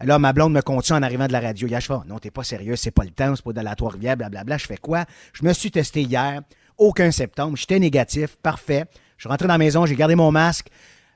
Là, 0.02 0.20
ma 0.20 0.34
blonde 0.34 0.52
me 0.54 0.62
compte 0.62 0.86
ça 0.86 0.96
en 0.96 1.02
arrivant 1.02 1.26
de 1.28 1.32
la 1.32 1.40
radio. 1.40 1.68
Hier, 1.68 1.80
je 1.80 1.86
fais, 1.88 1.94
Oh, 1.94 2.04
non, 2.06 2.20
t'es 2.20 2.30
pas 2.30 2.44
sérieux, 2.44 2.76
c'est 2.76 2.92
pas 2.92 3.04
le 3.06 3.12
temps, 3.12 3.34
c'est 3.36 3.44
pas 3.46 3.54
de 3.54 3.62
la 3.62 3.74
Trois-Rivières, 3.76 4.18
blablabla. 4.18 4.58
Je 4.58 4.66
fais 4.68 4.78
quoi? 4.78 5.06
Je 5.32 5.44
me 5.46 5.54
suis 5.54 5.72
testé 5.72 6.02
hier, 6.02 6.42
aucun 6.78 7.12
septembre, 7.12 7.56
j'étais 7.58 7.80
négatif, 7.80 8.36
parfait. 8.42 8.86
Je 9.18 9.28
suis 9.30 9.38
dans 9.38 9.48
la 9.48 9.58
maison, 9.58 9.86
j'ai 9.86 9.96
gardé 9.96 10.16
mon 10.16 10.32
masque, 10.32 10.68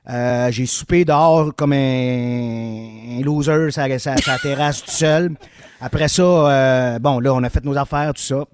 euh, 0.08 0.50
j'ai 0.50 0.66
soupé 0.66 1.04
dehors 1.04 1.54
comme 1.54 1.72
un, 1.72 3.20
loser 3.22 3.70
sur 3.70 3.86
la- 3.86 3.98
sur 3.98 4.12
la 4.32 4.38
terrasse 4.38 4.82
tout 4.84 4.90
seul. 4.90 5.34
Après 5.80 6.08
ça, 6.08 6.22
euh, 6.22 6.98
bon, 6.98 7.20
là, 7.20 7.34
on 7.34 7.42
a 7.42 7.50
fait 7.50 7.64
nos 7.64 7.76
affaires, 7.76 8.12
tout 8.14 8.22
ça. 8.22 8.44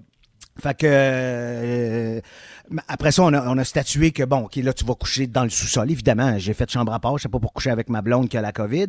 Fait 0.61 0.73
que 0.77 0.85
euh, 0.89 2.21
après 2.87 3.11
ça, 3.11 3.23
on 3.23 3.33
a, 3.33 3.47
on 3.47 3.57
a 3.57 3.63
statué 3.63 4.11
que 4.11 4.23
bon, 4.23 4.45
ok, 4.45 4.55
là, 4.57 4.73
tu 4.73 4.85
vas 4.85 4.95
coucher 4.95 5.27
dans 5.27 5.43
le 5.43 5.49
sous-sol. 5.49 5.89
Évidemment, 5.91 6.37
j'ai 6.37 6.53
fait 6.53 6.69
chambre 6.69 6.93
à 6.93 6.99
part, 6.99 7.17
je 7.17 7.23
sais 7.23 7.29
pas 7.29 7.39
pour 7.39 7.53
coucher 7.53 7.69
avec 7.69 7.89
ma 7.89 8.01
blonde 8.01 8.29
qui 8.29 8.37
a 8.37 8.41
la 8.41 8.51
COVID. 8.51 8.87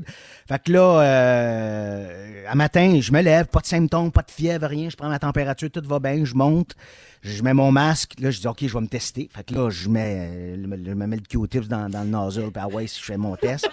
Fait 0.48 0.62
que 0.62 0.72
là, 0.72 1.00
euh, 1.00 2.44
à 2.48 2.54
matin, 2.54 2.98
je 3.00 3.12
me 3.12 3.20
lève, 3.20 3.46
pas 3.46 3.60
de 3.60 3.66
symptômes, 3.66 4.10
pas 4.12 4.22
de 4.22 4.30
fièvre, 4.30 4.66
rien. 4.66 4.88
Je 4.88 4.96
prends 4.96 5.08
ma 5.08 5.18
température, 5.18 5.70
tout 5.70 5.82
va 5.84 5.98
bien, 5.98 6.24
je 6.24 6.34
monte, 6.34 6.74
je 7.22 7.42
mets 7.42 7.54
mon 7.54 7.72
masque. 7.72 8.14
Là, 8.20 8.30
je 8.30 8.40
dis 8.40 8.46
ok, 8.46 8.58
je 8.66 8.72
vais 8.72 8.80
me 8.80 8.88
tester. 8.88 9.28
Fait 9.34 9.44
que 9.44 9.54
là, 9.54 9.70
je 9.70 9.88
mets, 9.88 10.54
je 10.54 10.66
me 10.94 11.06
mets 11.06 11.16
le 11.16 11.22
Q-tips 11.22 11.68
dans, 11.68 11.88
dans 11.88 12.02
le 12.02 12.08
nozzle, 12.08 12.50
puis 12.50 12.62
ah 12.62 12.68
ouais, 12.68 12.86
si 12.86 13.00
je 13.00 13.04
fais 13.04 13.16
mon 13.16 13.36
test. 13.36 13.68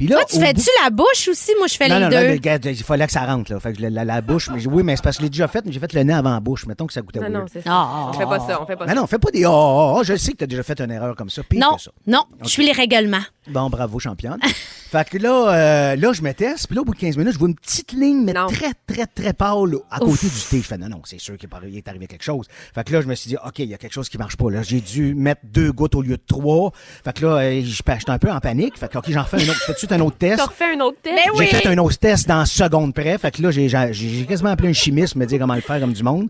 Puis 0.00 0.08
là, 0.08 0.16
Toi, 0.16 0.24
tu 0.30 0.40
fais-tu 0.40 0.60
bout- 0.62 0.82
la 0.82 0.88
bouche 0.88 1.28
aussi? 1.28 1.50
Moi, 1.58 1.66
je 1.66 1.74
fais 1.76 1.86
non, 1.86 1.96
les 1.96 2.00
non, 2.04 2.08
deux. 2.08 2.26
non, 2.26 2.32
regarde, 2.32 2.64
il 2.64 2.76
fallait 2.82 3.04
que 3.06 3.12
ça 3.12 3.26
rentre, 3.26 3.52
là. 3.52 3.60
Fait 3.60 3.74
que 3.74 3.82
la, 3.82 3.90
la- 3.90 4.04
la 4.06 4.20
bouche, 4.22 4.48
mais 4.50 4.66
oui, 4.66 4.82
mais 4.82 4.96
c'est 4.96 5.02
parce 5.02 5.16
que 5.18 5.20
je 5.20 5.26
l'ai 5.26 5.30
déjà 5.30 5.46
fait, 5.46 5.62
mais 5.66 5.72
j'ai 5.72 5.78
fait 5.78 5.92
le 5.92 6.02
nez 6.04 6.14
avant 6.14 6.30
la 6.32 6.40
bouche. 6.40 6.64
Mettons 6.64 6.86
que 6.86 6.92
ça 6.94 7.02
goûtait 7.02 7.18
Non, 7.20 7.26
weird. 7.26 7.40
non, 7.42 7.44
c'est 7.52 7.60
ça. 7.60 7.70
Ah, 7.70 8.06
on 8.08 8.12
fait 8.14 8.24
pas 8.24 8.38
ça, 8.40 8.62
on 8.62 8.64
fait 8.64 8.76
pas 8.76 8.86
Mais 8.86 8.94
ça. 8.94 8.98
non, 9.00 9.06
fais 9.06 9.18
pas 9.18 9.30
des 9.30 9.44
oh, 9.44 9.50
oh, 9.52 9.94
oh. 9.98 10.02
Je 10.02 10.16
sais 10.16 10.32
que 10.32 10.38
tu 10.38 10.44
as 10.44 10.46
déjà 10.46 10.62
fait 10.62 10.80
une 10.80 10.90
erreur 10.90 11.14
comme 11.16 11.28
ça. 11.28 11.42
Pire 11.42 11.60
non, 11.60 11.76
que 11.76 11.82
ça. 11.82 11.90
non, 12.06 12.24
je 12.42 12.48
suis 12.48 12.64
les 12.64 12.72
règlements. 12.72 13.20
Bon, 13.48 13.70
bravo, 13.70 13.98
championne. 13.98 14.38
fait 14.90 15.08
que 15.08 15.18
là, 15.18 15.48
euh, 15.48 15.96
là, 15.96 16.12
je 16.12 16.20
me 16.22 16.32
teste, 16.32 16.66
puis 16.66 16.76
là, 16.76 16.82
au 16.82 16.84
bout 16.84 16.94
de 16.94 16.98
15 17.00 17.16
minutes, 17.16 17.32
je 17.32 17.38
vois 17.38 17.48
une 17.48 17.54
petite 17.54 17.92
ligne, 17.92 18.22
mais 18.22 18.32
Non. 18.34 18.46
très, 18.48 18.72
très, 18.86 19.06
très 19.06 19.32
pâle 19.32 19.76
à 19.90 19.98
côté 19.98 20.12
Ouf. 20.12 20.22
du 20.24 20.40
thé. 20.50 20.58
Je 20.58 20.66
fais, 20.66 20.76
non, 20.78 20.88
non, 20.88 21.00
c'est 21.04 21.18
sûr 21.18 21.36
qu'il 21.38 21.48
est 21.76 21.88
arrivé- 21.88 22.06
quelque 22.06 22.22
chose. 22.22 22.46
Fait 22.74 22.84
que 22.84 22.92
là, 22.92 23.00
je 23.00 23.06
me 23.06 23.14
suis 23.14 23.28
dit, 23.28 23.36
OK, 23.44 23.58
il 23.60 23.66
y 23.70 23.74
a 23.74 23.78
quelque 23.78 23.92
chose 23.94 24.08
qui 24.08 24.18
marche 24.18 24.36
pas. 24.36 24.50
Là, 24.50 24.62
j'ai 24.62 24.80
dû 24.80 25.14
mettre 25.14 25.40
deux 25.44 25.72
gouttes 25.72 25.94
au 25.94 26.02
lieu 26.02 26.16
de 26.16 26.22
trois. 26.26 26.72
Fait 27.04 27.14
que 27.14 27.24
là, 27.26 27.36
euh, 27.38 27.60
je- 27.64 27.82
j'étais 27.82 28.10
un 28.10 28.18
peu 28.18 28.30
en 28.30 28.40
panique. 28.40 28.78
Fait 28.78 28.88
que, 28.90 28.98
OK, 28.98 29.06
j'en 29.08 29.22
refais 29.22 29.38
un 29.38 29.48
autre. 29.48 29.54
Je 29.54 29.58
fais 29.60 29.66
tout 29.66 29.72
de 29.72 29.78
suite 29.78 29.92
un 29.92 30.00
autre 30.00 30.16
test? 30.18 30.36
Tu 30.42 30.48
refais 30.48 30.74
un 30.76 30.80
autre 30.80 30.98
test? 31.02 31.16
Ben 31.16 31.32
J'ai 31.34 31.38
oui. 31.40 31.46
fait 31.46 31.66
un 31.68 31.78
autre 31.78 31.98
test 31.98 32.28
dans 32.28 32.44
seconde 32.44 32.94
près. 32.94 33.16
Fait 33.18 33.30
que 33.30 33.40
là, 33.42 33.50
j'ai, 33.50 33.68
j'ai, 33.68 33.92
j'ai 33.92 34.26
quasiment 34.26 34.50
appelé 34.50 34.68
un 34.68 34.72
chimiste 34.74 35.16
me 35.16 35.24
dire 35.24 35.38
comment 35.38 35.54
le 35.54 35.60
faire 35.62 35.80
comme 35.80 35.94
du 35.94 36.02
monde. 36.02 36.28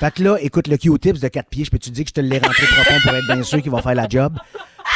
Fait 0.00 0.12
que 0.12 0.22
là, 0.24 0.36
écoute, 0.40 0.66
le 0.66 0.76
Q-tips 0.76 1.20
de 1.20 1.28
quatre 1.28 1.48
pieds, 1.48 1.64
je 1.64 1.70
peux 1.70 1.78
te 1.78 1.88
dire 1.88 2.04
que 2.04 2.10
je 2.10 2.14
te 2.14 2.20
l'ai 2.20 2.38
rentré 2.38 2.66
profond 2.66 2.94
pour 3.02 3.12
être 3.14 3.26
bien 3.26 3.42
sûr 3.44 3.62
qu'il 3.62 3.70
va 3.70 3.80
faire 3.80 3.94
la 3.94 4.08
job? 4.08 4.36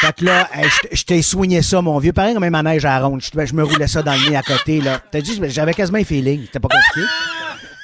Fait 0.00 0.14
que 0.14 0.24
là, 0.24 0.48
je, 0.92 1.04
t'ai 1.04 1.22
soigné 1.22 1.62
ça, 1.62 1.80
mon 1.82 1.98
vieux. 1.98 2.12
Pareil 2.12 2.34
comme 2.34 2.44
un 2.44 2.50
manège 2.50 2.84
à 2.84 2.98
la 2.98 3.06
ronde. 3.06 3.22
Je, 3.22 3.54
me 3.54 3.62
roulais 3.62 3.86
ça 3.86 4.02
dans 4.02 4.12
le 4.14 4.30
nez 4.30 4.36
à 4.36 4.42
côté, 4.42 4.80
là. 4.80 5.00
T'as 5.10 5.20
dit, 5.20 5.40
j'avais 5.48 5.74
quasiment 5.74 5.98
un 5.98 6.04
feeling. 6.04 6.42
C'était 6.46 6.60
pas 6.60 6.68
compliqué. 6.68 7.08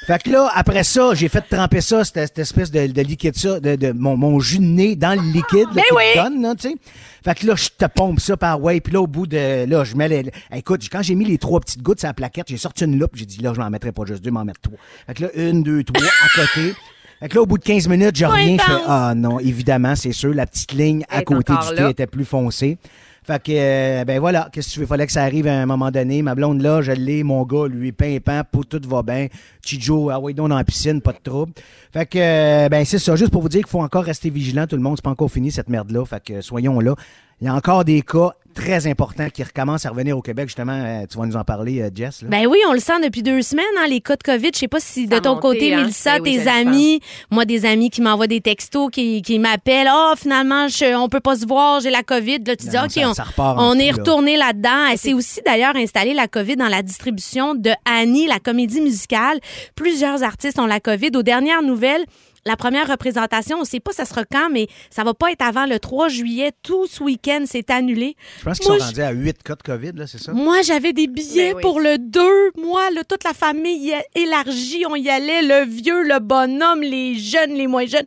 Fait 0.08 0.22
que 0.22 0.30
là, 0.30 0.50
après 0.54 0.84
ça, 0.84 1.12
j'ai 1.12 1.28
fait 1.28 1.42
tremper 1.42 1.82
ça, 1.82 2.02
cette, 2.02 2.14
cette 2.14 2.38
espèce 2.38 2.70
de, 2.70 2.86
de 2.86 3.02
liquide, 3.02 3.36
ça, 3.36 3.60
de, 3.60 3.76
de 3.76 3.92
mon, 3.92 4.16
mon 4.16 4.40
jus 4.40 4.56
de 4.56 4.64
nez 4.64 4.96
dans 4.96 5.14
le 5.14 5.20
liquide, 5.20 5.68
là, 5.74 5.82
Ben 5.90 5.94
oui. 5.94 6.02
donne, 6.14 6.40
là, 6.40 6.54
tu 6.54 6.70
sais. 6.70 6.76
Fait 7.22 7.34
que 7.34 7.46
là, 7.46 7.54
je 7.56 7.68
te 7.76 7.84
pompe 7.84 8.18
ça 8.18 8.38
par 8.38 8.58
ouais, 8.62 8.80
puis 8.80 8.94
là, 8.94 9.02
au 9.02 9.06
bout 9.06 9.26
de, 9.26 9.66
là, 9.66 9.84
je 9.84 9.94
mets 9.96 10.08
les, 10.08 10.30
écoute, 10.54 10.82
quand 10.90 11.02
j'ai 11.02 11.14
mis 11.14 11.26
les 11.26 11.36
trois 11.36 11.60
petites 11.60 11.82
gouttes 11.82 11.98
sur 11.98 12.08
la 12.08 12.14
plaquette, 12.14 12.46
j'ai 12.48 12.56
sorti 12.56 12.84
une 12.84 12.98
loupe, 12.98 13.16
j'ai 13.16 13.26
dit, 13.26 13.42
là, 13.42 13.52
je 13.54 13.60
m'en 13.60 13.68
mettrai 13.68 13.92
pas 13.92 14.06
juste 14.06 14.24
deux, 14.24 14.30
m'en 14.30 14.46
mettre 14.46 14.62
trois. 14.62 14.78
Fait 15.08 15.12
que 15.12 15.24
là, 15.24 15.28
une, 15.34 15.62
deux, 15.62 15.84
trois, 15.84 16.00
à 16.06 16.40
côté. 16.40 16.74
Fait 17.20 17.28
que 17.28 17.34
là, 17.34 17.42
au 17.42 17.46
bout 17.46 17.58
de 17.58 17.64
15 17.64 17.88
minutes, 17.88 18.16
je 18.16 18.25
reviens, 18.25 18.56
je 18.58 18.62
fais, 18.62 18.80
ah 18.87 19.12
non, 19.16 19.40
évidemment, 19.40 19.96
c'est 19.96 20.12
sûr, 20.12 20.32
la 20.32 20.46
petite 20.46 20.72
ligne 20.72 21.04
à 21.08 21.22
côté 21.22 21.52
du 21.52 21.76
thé 21.76 21.90
était 21.90 22.06
plus 22.06 22.25
foncée. 22.25 22.78
Fait 23.25 23.42
que, 23.42 23.52
euh, 23.52 24.04
ben 24.06 24.20
voilà, 24.20 24.48
qu'est-ce 24.50 24.68
que 24.68 24.75
tu 24.75 24.80
veux? 24.80 24.87
Fallait 24.87 25.04
que 25.04 25.12
ça 25.12 25.22
arrive 25.22 25.46
à 25.48 25.52
un 25.52 25.66
moment 25.66 25.90
donné. 25.90 26.22
Ma 26.22 26.34
blonde 26.34 26.62
là, 26.62 26.80
je 26.80 26.92
l'ai, 26.92 27.22
mon 27.25 27.44
gars, 27.44 27.66
lui, 27.68 27.92
pimpant, 27.92 28.40
pour 28.50 28.64
tout 28.64 28.80
va 28.87 29.02
bien. 29.02 29.26
Chijo, 29.62 30.08
ah 30.08 30.18
ouais, 30.18 30.32
donc 30.32 30.48
dans 30.48 30.56
la 30.56 30.64
piscine, 30.64 31.02
pas 31.02 31.12
de 31.12 31.18
trouble. 31.22 31.52
Fait 31.92 32.06
que, 32.06 32.18
euh, 32.18 32.68
ben 32.70 32.87
c'est 32.87 32.98
ça, 32.98 33.16
juste 33.16 33.30
pour 33.30 33.42
vous 33.42 33.50
dire 33.50 33.60
qu'il 33.60 33.68
faut 33.68 33.82
encore 33.82 34.04
rester 34.04 34.30
vigilant, 34.30 34.66
tout 34.66 34.76
le 34.76 34.82
monde, 34.82 34.94
c'est 34.96 35.04
pas 35.04 35.10
encore 35.10 35.30
fini 35.30 35.50
cette 35.50 35.68
merde-là. 35.68 36.06
Fait 36.06 36.25
que, 36.25 36.40
soyons 36.40 36.80
là. 36.80 36.94
Il 37.40 37.47
y 37.47 37.49
a 37.49 37.54
encore 37.54 37.85
des 37.85 38.02
cas 38.02 38.33
très 38.54 38.88
importants 38.88 39.28
qui 39.33 39.45
recommencent 39.45 39.87
à 39.87 39.90
revenir 39.90 40.18
au 40.18 40.23
Québec, 40.23 40.49
justement. 40.49 40.73
euh, 40.73 41.04
tu 41.09 41.16
vas 41.16 41.26
nous 41.26 41.37
en 41.37 41.45
parler, 41.45 41.80
euh, 41.80 41.90
Jess. 41.95 42.23
Là. 42.23 42.28
Ben 42.28 42.47
oui, 42.49 42.59
on 42.68 42.73
le 42.73 42.80
sent 42.80 43.00
depuis 43.04 43.23
deux 43.23 43.40
semaines, 43.42 43.64
hein, 43.78 43.87
les 43.88 44.00
cas 44.00 44.16
de 44.16 44.23
COVID. 44.25 44.50
Je 44.52 44.59
sais 44.59 44.66
pas 44.66 44.80
si 44.80 45.07
de 45.07 45.14
Ça 45.14 45.21
ton 45.21 45.35
monté, 45.37 45.40
côté, 45.42 45.75
hein. 45.75 45.83
Mélissa, 45.83 46.18
Ben 46.18 46.23
oui, 46.25 46.38
tes 46.42 46.49
amis, 46.49 47.00
moi, 47.30 47.45
des 47.45 47.64
amis 47.64 47.88
qui 47.90 48.02
m'envoient 48.02 48.26
des 48.26 48.40
textos, 48.40 48.90
qui, 48.90 49.23
qui 49.23 49.38
m'appellent. 49.38 49.87
Oh, 49.95 50.14
finalement, 50.16 50.66
je, 50.66 50.97
on 50.97 51.09
peut 51.09 51.21
pas 51.21 51.37
se 51.37 51.47
voir, 51.47 51.78
j'ai 51.80 51.90
la 51.90 52.02
COVID. 52.02 52.38
Là, 52.45 52.57
tu 52.57 52.66
Non, 52.66 52.71
dis, 52.73 52.76
non, 52.76 52.85
OK, 52.85 52.90
ça- 52.90 53.09
on, 53.11 53.14
ça 53.14 53.23
repart 53.23 53.57
en 53.61 53.71
on 53.71 53.75
est 53.78 53.92
là. 53.92 53.99
retourné 53.99 54.37
là-dedans. 54.37 54.87
Elle 54.90 54.99
s'est 54.99 55.14
aussi 55.14 55.40
d'ailleurs 55.47 55.76
installé 55.76 56.12
la 56.12 56.26
COVID 56.26 56.57
dans 56.57 56.66
la 56.68 56.83
distribution 56.83 57.54
de 57.54 57.71
Annie, 57.85 58.26
la 58.26 58.40
comédie 58.40 58.80
musicale. 58.80 59.38
Plusieurs 59.76 60.25
artistes 60.25 60.59
ont 60.59 60.66
la 60.66 60.80
COVID. 60.80 61.11
Aux 61.14 61.23
dernières 61.23 61.62
nouvelles, 61.62 62.04
la 62.45 62.57
première 62.57 62.88
représentation, 62.88 63.59
on 63.61 63.64
sait 63.64 63.80
pas 63.80 63.92
ça 63.92 64.04
sera 64.04 64.25
quand, 64.25 64.49
mais 64.50 64.68
ça 64.90 65.04
va 65.04 65.14
pas 65.14 65.30
être 65.33 65.42
avant 65.42 65.66
le 65.66 65.78
3 65.78 66.09
juillet. 66.09 66.52
Tout 66.62 66.87
ce 66.87 67.02
week-end, 67.02 67.45
c'est 67.47 67.71
annulé. 67.71 68.16
Je 68.40 68.45
pense 68.45 68.59
qu'ils 68.59 68.68
Moi, 68.68 68.78
sont 68.78 68.85
rendus 68.87 69.02
à 69.02 69.11
8 69.11 69.42
cas 69.42 69.54
de 69.57 69.62
COVID, 69.62 69.92
là, 69.95 70.07
c'est 70.07 70.18
ça? 70.23 70.33
Moi, 70.33 70.62
j'avais 70.62 70.92
des 70.92 71.07
billets 71.07 71.50
Ben 71.50 71.57
oui. 71.57 71.62
pour 71.62 71.80
le 71.80 71.99
2. 71.99 72.21
Moi, 72.57 72.90
là, 72.90 73.04
toute 73.04 73.25
la 73.25 73.35
famille 73.35 73.87
y 73.87 73.95
a 73.95 74.02
élargie. 74.14 74.85
On 74.88 74.95
y 74.95 75.09
allait, 75.09 75.42
le 75.42 75.64
vieux, 75.66 76.02
le 76.02 76.21
bonhomme, 76.21 76.83
les 76.83 77.14
jeunes, 77.16 77.54
les 77.54 77.66
moins 77.66 77.87
jeunes. 77.87 78.07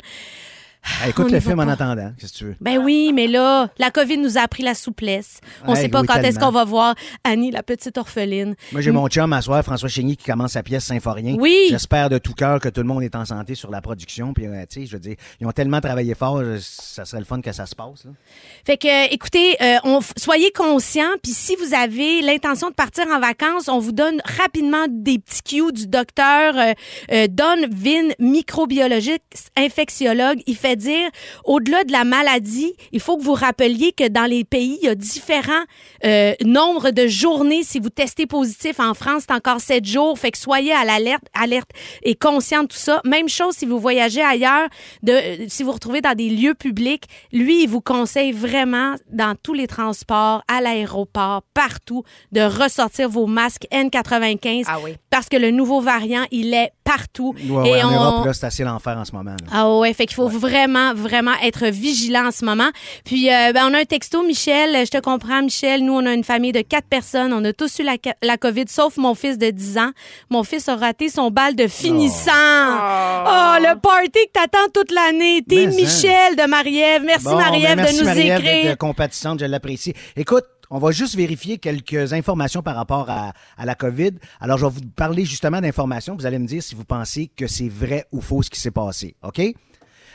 Ah, 1.04 1.10
écoute 1.10 1.28
on 1.30 1.32
le 1.34 1.40
film 1.40 1.60
en 1.60 1.66
pas. 1.66 1.74
attendant, 1.74 2.12
qu'est-ce 2.20 2.34
que 2.34 2.38
tu 2.40 2.46
veux? 2.46 2.56
Ben 2.60 2.80
oui, 2.80 3.12
mais 3.14 3.28
là, 3.28 3.70
la 3.78 3.92
COVID 3.92 4.18
nous 4.18 4.38
a 4.38 4.42
appris 4.42 4.64
la 4.64 4.74
souplesse. 4.74 5.40
On 5.66 5.74
Ouais, 5.74 5.82
sait 5.82 5.90
pas 5.90 6.02
oui, 6.02 6.08
quand 6.08 6.16
est-ce 6.22 6.40
qu'on 6.40 6.50
va 6.52 6.64
voir 6.66 6.96
Annie, 7.24 7.52
la 7.52 7.62
petite 7.62 7.98
orpheline. 7.98 8.56
Moi, 8.72 8.82
j'ai 8.82 8.92
mon 8.92 9.08
chum 9.08 9.32
à 9.34 9.42
soir, 9.42 9.64
François 9.64 9.90
Chénier, 9.90 10.16
qui 10.16 10.26
commence 10.26 10.54
sa 10.54 10.64
pièce 10.64 10.86
Symphorien. 10.86 11.36
Oui. 11.40 11.68
J'espère 11.70 12.10
de 12.10 12.18
tout 12.18 12.34
cœur 12.34 12.60
que 12.60 12.70
tout 12.70 12.82
le 12.82 12.88
monde 12.88 13.04
est 13.04 13.16
en 13.16 13.26
santé 13.26 13.54
sur 13.56 13.70
la 13.70 13.80
production. 13.82 14.34
Puis, 14.34 14.48
euh, 14.48 14.66
tu 14.70 14.82
sais, 14.82 14.86
je 14.88 14.94
veux 14.94 15.00
dire, 15.00 15.16
ils 15.40 15.46
ont 15.48 15.52
tellement 15.52 15.82
travaillé 15.82 16.16
fort, 16.16 16.38
euh, 16.38 16.58
ça 16.62 17.06
serait 17.06 17.20
le 17.20 17.26
fun 17.26 17.42
que 17.42 17.52
ça 17.52 17.66
se 17.68 17.76
passe. 17.76 18.06
là. 18.06 18.12
Fait 18.66 18.78
que, 18.78 19.14
écoutez, 19.14 19.58
euh, 19.62 19.78
on, 19.84 20.00
soyez 20.18 20.52
conscients. 20.52 21.14
Puis 21.22 21.32
si 21.34 21.56
vous 21.58 21.74
avez 21.76 22.22
l'intention 22.22 22.70
de 22.70 22.74
partir 22.76 23.06
en 23.08 23.20
vacances, 23.20 23.68
on 23.68 23.80
vous 23.80 23.92
donne 23.92 24.20
rapidement 24.40 24.86
des 24.90 25.20
petits 25.20 25.44
cues 25.44 25.72
du 25.72 25.86
docteur 25.88 26.56
euh, 27.12 27.28
Don 27.30 27.68
Vin, 27.72 28.10
microbiologiste, 28.20 29.52
infectiologue. 29.58 30.42
Il 30.48 30.56
fait 30.56 30.71
dire, 30.76 31.10
au-delà 31.46 31.84
de 31.84 31.92
la 31.92 32.04
maladie, 32.04 32.74
il 32.92 33.00
faut 33.00 33.18
que 33.18 33.24
vous 33.24 33.34
rappeliez 33.34 33.92
que 33.92 34.08
dans 34.08 34.26
les 34.26 34.44
pays, 34.44 34.78
il 34.82 34.86
y 34.86 34.90
a 34.90 34.96
différents 34.96 35.64
euh, 36.06 36.34
nombres 36.44 36.92
de 36.92 37.08
journées. 37.08 37.64
Si 37.64 37.80
vous 37.80 37.90
testez 37.90 38.26
positif 38.26 38.80
en 38.80 38.94
France, 38.94 39.24
c'est 39.28 39.34
encore 39.36 39.62
sept 39.62 39.86
jours. 39.86 40.18
Fait 40.18 40.32
que 40.32 40.38
soyez 40.38 40.74
à 40.74 40.86
l'alerte, 40.86 41.24
alerte 41.34 41.70
et 42.04 42.16
conscient 42.16 42.64
de 42.64 42.68
tout 42.68 42.78
ça. 42.78 43.02
Même 43.06 43.30
chose 43.30 43.56
si 43.56 43.66
vous 43.66 43.80
voyagez 43.80 44.22
ailleurs, 44.22 44.68
de, 45.04 45.12
euh, 45.14 45.46
si 45.48 45.64
vous 45.64 45.68
vous 45.68 45.74
retrouvez 45.74 46.02
dans 46.02 46.16
des 46.16 46.30
lieux 46.30 46.54
publics, 46.54 47.04
lui, 47.32 47.64
il 47.64 47.70
vous 47.70 47.82
conseille 47.82 48.32
vraiment 48.32 48.96
dans 49.12 49.36
tous 49.42 49.54
les 49.54 49.68
transports, 49.68 50.44
à 50.48 50.62
l'aéroport, 50.62 51.44
partout, 51.54 52.04
de 52.32 52.42
ressortir 52.42 53.10
vos 53.10 53.28
masques 53.28 53.68
N95 53.72 54.64
Ah 54.68 54.80
oui. 54.84 54.96
parce 55.10 55.30
que 55.30 55.38
le 55.38 55.52
nouveau 55.52 55.82
variant, 55.82 56.26
il 56.32 56.54
est 56.54 56.72
partout. 56.92 57.34
Ouais, 57.48 57.72
ouais, 57.72 57.80
et 57.80 57.84
en 57.84 57.90
on... 57.90 57.94
Europe, 57.94 58.26
là, 58.26 58.34
c'est 58.34 58.46
assez 58.46 58.64
l'enfer 58.64 58.98
en 58.98 59.06
ce 59.06 59.14
moment. 59.14 59.32
là. 59.32 59.48
Ah 59.52 59.78
ouais, 59.78 59.94
fait 59.94 60.06
qu'il 60.06 60.16
faut 60.16 60.28
vraiment, 60.28 60.94
vraiment 60.94 61.34
être 61.44 61.68
vigilant 61.68 62.28
en 62.28 62.32
ce 62.32 62.44
moment. 62.44 62.70
Puis, 63.06 63.32
euh, 63.32 63.54
ben, 63.54 63.68
on 63.70 63.74
a 63.74 63.80
un 63.80 63.86
texto, 63.86 64.24
Michel. 64.24 64.86
Je 64.86 64.92
te 64.92 65.00
comprends, 65.00 65.42
Michel. 65.42 65.84
Nous, 65.86 65.94
on 65.94 66.06
a 66.06 66.14
une 66.14 66.24
famille 66.24 66.52
de 66.52 66.62
quatre 66.62 66.88
personnes. 66.88 67.34
On 67.34 67.44
a 67.46 67.54
tous 67.54 67.80
eu 67.80 67.84
la, 67.84 68.38
COVID, 68.38 68.66
sauf 68.68 68.98
mon 68.98 69.16
fils 69.16 69.38
de 69.38 69.50
10 69.50 69.78
ans. 69.78 69.92
Mon 70.30 70.44
fils 70.44 70.68
a 70.68 70.76
raté 70.76 71.10
son 71.10 71.32
bal 71.32 71.56
de 71.56 71.68
finissant. 71.68 72.32
Oh, 72.32 73.56
le 73.60 73.80
party 73.80 74.10
que 74.12 74.32
t'attends 74.34 74.70
toute 74.74 74.92
l'année. 74.92 75.44
T'es 75.48 75.68
hein. 75.68 75.72
Michel 75.76 76.36
de 76.36 76.48
Marie-Ève. 76.48 77.04
Merci, 77.06 77.26
Bon, 77.26 77.36
Marie-Ève, 77.36 77.76
ben, 77.76 77.84
merci, 77.84 77.96
de 77.96 78.00
nous 78.00 78.06
Marie-Ève, 78.06 78.40
écrire. 78.40 78.64
d'être 78.64 78.78
compatissante, 78.78 79.40
je 79.40 79.46
l'apprécie. 79.46 79.94
Écoute, 80.16 80.46
on 80.72 80.80
va 80.80 80.92
juste 80.92 81.16
vérifier 81.16 81.58
quelques 81.58 82.14
informations 82.14 82.64
par 82.64 82.76
rapport 82.76 83.10
à, 83.10 83.34
à 83.58 83.66
la 83.66 83.76
COVID. 83.76 84.12
Alors, 84.40 84.58
je 84.58 84.66
vais 84.66 84.72
vous 84.72 84.82
parler 84.96 85.26
justement 85.26 85.60
d'informations. 85.60 86.16
Vous 86.16 86.26
allez 86.26 86.40
me 86.40 86.48
dire 86.48 86.64
si 86.64 86.76
vous 86.76 86.86
pensez 86.86 87.28
que 87.28 87.46
c'est 87.46 87.68
vrai 87.68 88.06
ou 88.14 88.22
faux 88.22 88.42
ce 88.42 88.50
qui 88.50 88.60
s'est 88.60 88.72
passé. 88.72 89.16
OK? 89.22 89.42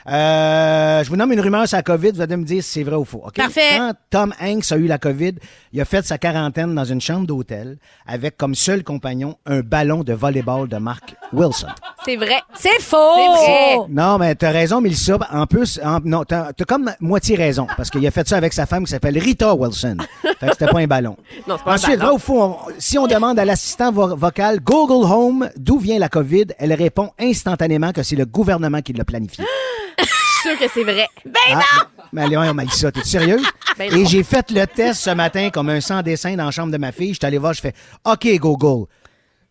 Euh, 0.09 1.03
je 1.03 1.09
vous 1.11 1.17
nomme 1.17 1.33
une 1.33 1.41
rumeur 1.41 1.67
sur 1.67 1.77
la 1.77 1.83
COVID, 1.83 2.13
vous 2.13 2.21
allez 2.21 2.37
me 2.37 2.45
dire 2.45 2.63
si 2.63 2.71
c'est 2.71 2.83
vrai 2.85 2.97
ou 2.97 3.05
faux. 3.05 3.25
Parfait. 3.35 3.77
Quand 3.77 3.93
Tom 4.11 4.33
Hanks 4.41 4.71
a 4.71 4.77
eu 4.77 4.87
la 4.87 4.99
COVID, 4.99 5.33
il 5.73 5.81
a 5.81 5.85
fait 5.85 6.05
sa 6.07 6.17
quarantaine 6.17 6.75
dans 6.75 6.85
une 6.85 7.01
chambre 7.01 7.27
d'hôtel 7.27 7.79
avec 8.07 8.37
comme 8.37 8.55
seul 8.55 8.85
compagnon 8.85 9.37
un 9.47 9.61
ballon 9.61 10.05
de 10.05 10.13
volleyball 10.13 10.69
de 10.69 10.77
Mark 10.77 11.15
Wilson. 11.33 11.67
C'est 12.05 12.17
vrai. 12.17 12.37
C'est 12.55 12.81
faux! 12.81 12.97
C'est 13.17 13.77
vrai. 13.77 13.77
Non, 13.89 14.19
mais 14.19 14.35
t'as 14.37 14.51
raison, 14.53 14.81
Mélissa. 14.81 15.19
En 15.33 15.47
plus, 15.47 15.81
en- 15.85 15.99
non, 16.05 16.23
t'as 16.25 16.53
t'as 16.53 16.65
comme 16.65 16.93
moitié 17.01 17.37
raison. 17.37 17.67
Parce 17.77 17.91
qu'il 17.91 18.07
a 18.07 18.11
fait 18.13 18.29
ça 18.29 18.37
avec 18.37 18.53
sa 18.53 18.67
femme 18.67 18.85
qui 18.85 18.91
s'appelle 18.93 19.19
Rita 19.19 19.55
Wilson. 19.55 19.97
Fait 20.23 20.47
que 20.47 20.53
c'était 20.53 20.67
pas 20.71 20.79
un 20.81 20.87
ballon. 20.87 21.17
Non, 21.49 21.57
c'est 21.59 21.65
pas 21.65 21.73
un 21.73 21.75
Ensuite, 21.75 21.99
ballon. 21.99 22.07
vrai 22.11 22.15
ou 22.15 22.19
faux, 22.19 22.43
on- 22.43 22.57
si 22.79 22.97
on 22.99 23.07
demande 23.09 23.39
à 23.41 23.45
l'assistant 23.45 23.91
vo- 23.91 24.15
vocal 24.17 24.61
Google 24.61 25.05
Home 25.13 25.49
d'où 25.57 25.79
vient 25.79 25.99
la 25.99 26.09
COVID, 26.09 26.47
elle 26.59 26.73
répond 26.75 27.11
instantanément 27.19 27.93
que 27.93 28.03
c'est 28.05 28.17
le 28.17 28.25
gouvernement 28.27 28.83
qui 28.83 28.93
l'a 28.93 29.05
planifié. 29.05 29.45
Je 30.47 30.51
suis 30.51 30.59
sûre 30.59 30.67
que 30.69 30.73
c'est 30.73 30.85
vrai. 30.85 31.07
Ben 31.25 31.41
Ah, 31.55 31.89
Mais 32.13 32.29
Léon, 32.29 32.43
on 32.43 32.55
m'a 32.55 32.65
dit 32.65 32.77
ça. 32.77 32.93
T'es 32.93 33.03
sérieux? 33.03 33.39
Ben 33.79 33.93
Et 33.93 34.03
non. 34.03 34.09
j'ai 34.09 34.23
fait 34.23 34.51
le 34.53 34.65
test 34.67 35.01
ce 35.03 35.11
matin 35.11 35.51
comme 35.51 35.69
un 35.71 35.81
sans 35.81 36.03
dessin 36.03 36.35
dans 36.37 36.45
la 36.47 36.51
chambre 36.51 36.73
de 36.73 36.79
ma 36.79 36.93
fille. 36.93 37.11
Je 37.11 37.19
suis 37.19 37.27
allé 37.27 37.39
voir, 37.39 37.53
je 37.53 37.61
fais 37.61 37.73
OK, 38.05 38.27
Google. 38.39 38.87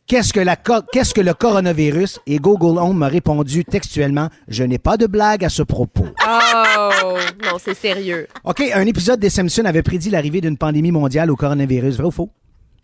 Qu'est-ce 0.07 0.31
que, 0.33 0.39
la 0.39 0.55
co- 0.55 0.83
qu'est-ce 0.91 1.13
que 1.15 1.21
le 1.21 1.33
coronavirus? 1.33 2.19
Et 2.27 2.37
Google 2.37 2.77
Home 2.79 2.97
m'a 2.99 3.07
répondu 3.07 3.65
textuellement 3.65 4.29
Je 4.47 4.63
n'ai 4.63 4.77
pas 4.77 4.97
de 4.97 5.07
blague 5.07 5.43
à 5.43 5.49
ce 5.49 5.63
propos. 5.63 6.05
Oh, 6.27 7.17
non, 7.43 7.57
c'est 7.59 7.73
sérieux. 7.73 8.27
OK, 8.43 8.61
un 8.73 8.85
épisode 8.85 9.19
des 9.19 9.31
Simpsons 9.31 9.65
avait 9.65 9.81
prédit 9.83 10.11
l'arrivée 10.11 10.41
d'une 10.41 10.57
pandémie 10.57 10.91
mondiale 10.91 11.31
au 11.31 11.35
coronavirus. 11.35 11.95
Vrai 11.97 12.05
ou 12.07 12.11
faux? 12.11 12.29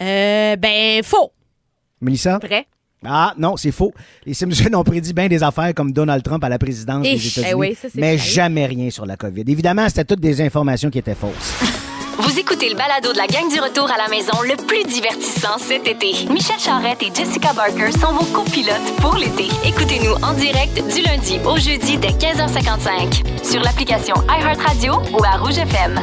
Euh, 0.01 0.55
ben, 0.55 1.03
faux. 1.03 1.31
Mélissa? 2.01 2.39
Vrai? 2.41 2.65
Ah, 3.05 3.33
non, 3.37 3.57
c'est 3.57 3.71
faux. 3.71 3.93
Les 4.27 4.35
Simpsons 4.35 4.73
ont 4.75 4.83
prédit 4.83 5.11
bien 5.13 5.27
des 5.27 5.41
affaires 5.41 5.73
comme 5.73 5.91
Donald 5.91 6.21
Trump 6.23 6.43
à 6.43 6.49
la 6.49 6.59
présidence 6.59 7.01
des. 7.01 7.13
États-Unis, 7.15 7.47
Eh 7.49 7.53
oui, 7.55 7.73
ça, 7.73 7.87
c'est 7.91 7.99
mais 7.99 8.15
vrai. 8.15 8.25
jamais 8.25 8.65
rien 8.67 8.89
sur 8.91 9.07
la 9.07 9.17
COVID. 9.17 9.43
Évidemment, 9.47 9.87
c'était 9.89 10.05
toutes 10.05 10.19
des 10.19 10.39
informations 10.41 10.91
qui 10.91 10.99
étaient 10.99 11.15
fausses. 11.15 11.53
Vous 12.19 12.37
écoutez 12.37 12.69
le 12.69 12.75
balado 12.75 13.11
de 13.11 13.17
la 13.17 13.25
gang 13.25 13.49
du 13.51 13.59
retour 13.59 13.89
à 13.89 13.97
la 13.97 14.07
maison 14.07 14.33
le 14.43 14.55
plus 14.67 14.83
divertissant 14.83 15.57
cet 15.57 15.87
été. 15.87 16.11
Michel 16.29 16.59
Charrette 16.59 17.01
et 17.01 17.11
Jessica 17.11 17.53
Barker 17.53 17.91
sont 17.93 18.13
vos 18.13 18.25
copilotes 18.25 18.95
pour 18.99 19.15
l'été. 19.15 19.45
Écoutez-nous 19.65 20.13
en 20.23 20.33
direct 20.35 20.75
du 20.93 21.01
lundi 21.01 21.39
au 21.43 21.57
jeudi 21.57 21.97
dès 21.97 22.09
15h55 22.09 23.43
sur 23.43 23.61
l'application 23.63 24.13
iHeartRadio 24.29 24.93
ou 25.17 25.23
à 25.23 25.37
Rouge 25.37 25.57
FM. 25.57 25.99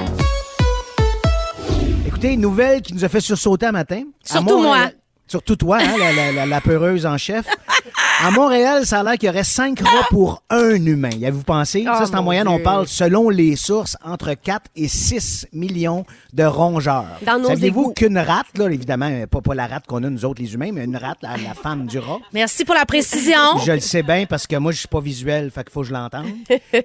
Écoutez, 2.07 2.33
une 2.33 2.41
nouvelle 2.41 2.83
qui 2.83 2.95
nous 2.95 3.05
a 3.05 3.09
fait 3.09 3.21
sursauter 3.21 3.67
un 3.67 3.73
matin. 3.73 4.03
Surtout 4.25 4.61
moi. 4.61 4.89
Surtout 5.29 5.57
toi, 5.57 5.79
hein, 5.81 5.95
la, 5.99 6.13
la- 6.13 6.33
la- 6.33 6.47
la 6.47 6.61
peureuse 6.61 7.05
en 7.07 7.19
chef. 7.19 7.45
À 8.25 8.31
Montréal, 8.33 8.85
ça 8.85 9.01
a 9.01 9.03
l'air 9.05 9.13
qu'il 9.15 9.29
y 9.29 9.31
aurait 9.31 9.45
cinq 9.45 9.79
rats 9.81 10.07
pour 10.11 10.43
un 10.51 10.75
humain. 10.75 11.11
Y 11.11 11.27
avez-vous 11.27 11.45
pensé? 11.45 11.85
Oh, 11.89 11.95
ça, 11.97 12.07
c'est 12.07 12.15
en 12.15 12.19
mon 12.19 12.25
moyenne, 12.25 12.49
on 12.49 12.59
parle, 12.59 12.89
selon 12.89 13.29
les 13.29 13.55
sources, 13.55 13.97
entre 14.05 14.33
4 14.35 14.63
et 14.75 14.89
6 14.89 15.47
millions 15.53 16.05
de 16.33 16.43
rongeurs. 16.43 17.07
Égouts. 17.67 17.93
qu'une 17.95 18.19
rate, 18.19 18.47
là, 18.57 18.69
évidemment, 18.71 19.09
euh, 19.09 19.27
pas, 19.27 19.41
pas 19.41 19.55
la 19.55 19.67
rate 19.69 19.87
qu'on 19.87 20.03
a 20.03 20.11
nous 20.11 20.25
autres 20.25 20.43
les 20.43 20.53
humains, 20.55 20.71
mais 20.73 20.85
une 20.85 20.97
rate, 20.97 21.19
la, 21.23 21.37
la 21.37 21.55
femme 21.55 21.87
du 21.87 21.99
rat, 22.01 22.19
Merci 22.33 22.65
pour 22.65 22.75
la 22.75 22.85
précision. 22.87 23.59
je 23.65 23.73
le 23.73 23.81
sais 23.81 24.03
bien 24.03 24.25
parce 24.27 24.47
que 24.49 24.57
moi, 24.57 24.73
je 24.73 24.79
suis 24.79 24.89
pas 24.89 25.01
visuel, 25.01 25.51
fait 25.53 25.63
qu'il 25.63 25.73
faut 25.73 25.83
que 25.83 25.87
je 25.89 25.93
l'entende. 25.93 26.27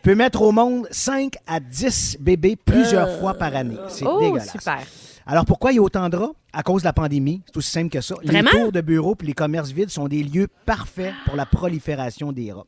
peut 0.03 0.15
mettre 0.15 0.41
au 0.43 0.51
monde 0.51 0.87
5 0.91 1.33
à 1.47 1.59
10 1.59 2.17
bébés 2.19 2.57
plusieurs 2.63 3.19
fois 3.19 3.33
par 3.33 3.55
année. 3.55 3.77
C'est 3.87 4.05
Oh, 4.05 4.19
dégueulasse. 4.19 4.51
super. 4.51 4.79
Alors 5.25 5.45
pourquoi 5.45 5.71
il 5.71 5.75
y 5.75 5.79
a 5.79 5.81
autant 5.81 6.09
de 6.09 6.17
rats? 6.17 6.31
À 6.51 6.63
cause 6.63 6.81
de 6.81 6.87
la 6.87 6.93
pandémie. 6.93 7.41
C'est 7.47 7.57
aussi 7.57 7.71
simple 7.71 7.89
que 7.89 8.01
ça. 8.01 8.15
Vraiment? 8.23 8.49
Les 8.53 8.59
tours 8.59 8.71
de 8.71 8.81
bureaux 8.81 9.15
et 9.21 9.25
les 9.25 9.33
commerces 9.33 9.71
vides 9.71 9.89
sont 9.89 10.07
des 10.07 10.23
lieux 10.23 10.47
parfaits 10.65 11.13
pour 11.25 11.35
la 11.35 11.45
prolifération 11.45 12.31
des 12.31 12.51
rats. 12.51 12.65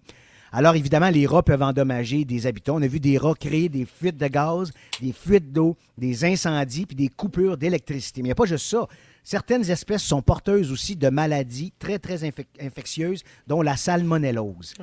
Alors 0.52 0.76
évidemment, 0.76 1.10
les 1.10 1.28
rats 1.28 1.44
peuvent 1.44 1.62
endommager 1.62 2.24
des 2.24 2.48
habitants. 2.48 2.76
On 2.78 2.82
a 2.82 2.88
vu 2.88 3.02
des 3.02 3.18
rats 3.18 3.34
créer 3.38 3.68
des 3.68 3.86
fuites 3.86 4.16
de 4.16 4.28
gaz, 4.28 4.72
des 5.02 5.12
fuites 5.12 5.52
d'eau, 5.52 5.76
des 5.98 6.24
incendies 6.24 6.86
puis 6.86 6.96
des 6.96 7.10
coupures 7.10 7.58
d'électricité. 7.58 8.22
Mais 8.22 8.28
il 8.28 8.30
n'y 8.30 8.32
a 8.32 8.36
pas 8.36 8.46
juste 8.46 8.66
ça. 8.68 8.88
Certaines 9.22 9.70
espèces 9.70 10.04
sont 10.04 10.22
porteuses 10.22 10.72
aussi 10.72 10.96
de 10.96 11.10
maladies 11.10 11.74
très, 11.78 12.00
très 12.00 12.18
infec- 12.24 12.46
infectieuses, 12.62 13.24
dont 13.48 13.62
la 13.64 13.76
salmonellose. 13.76 14.76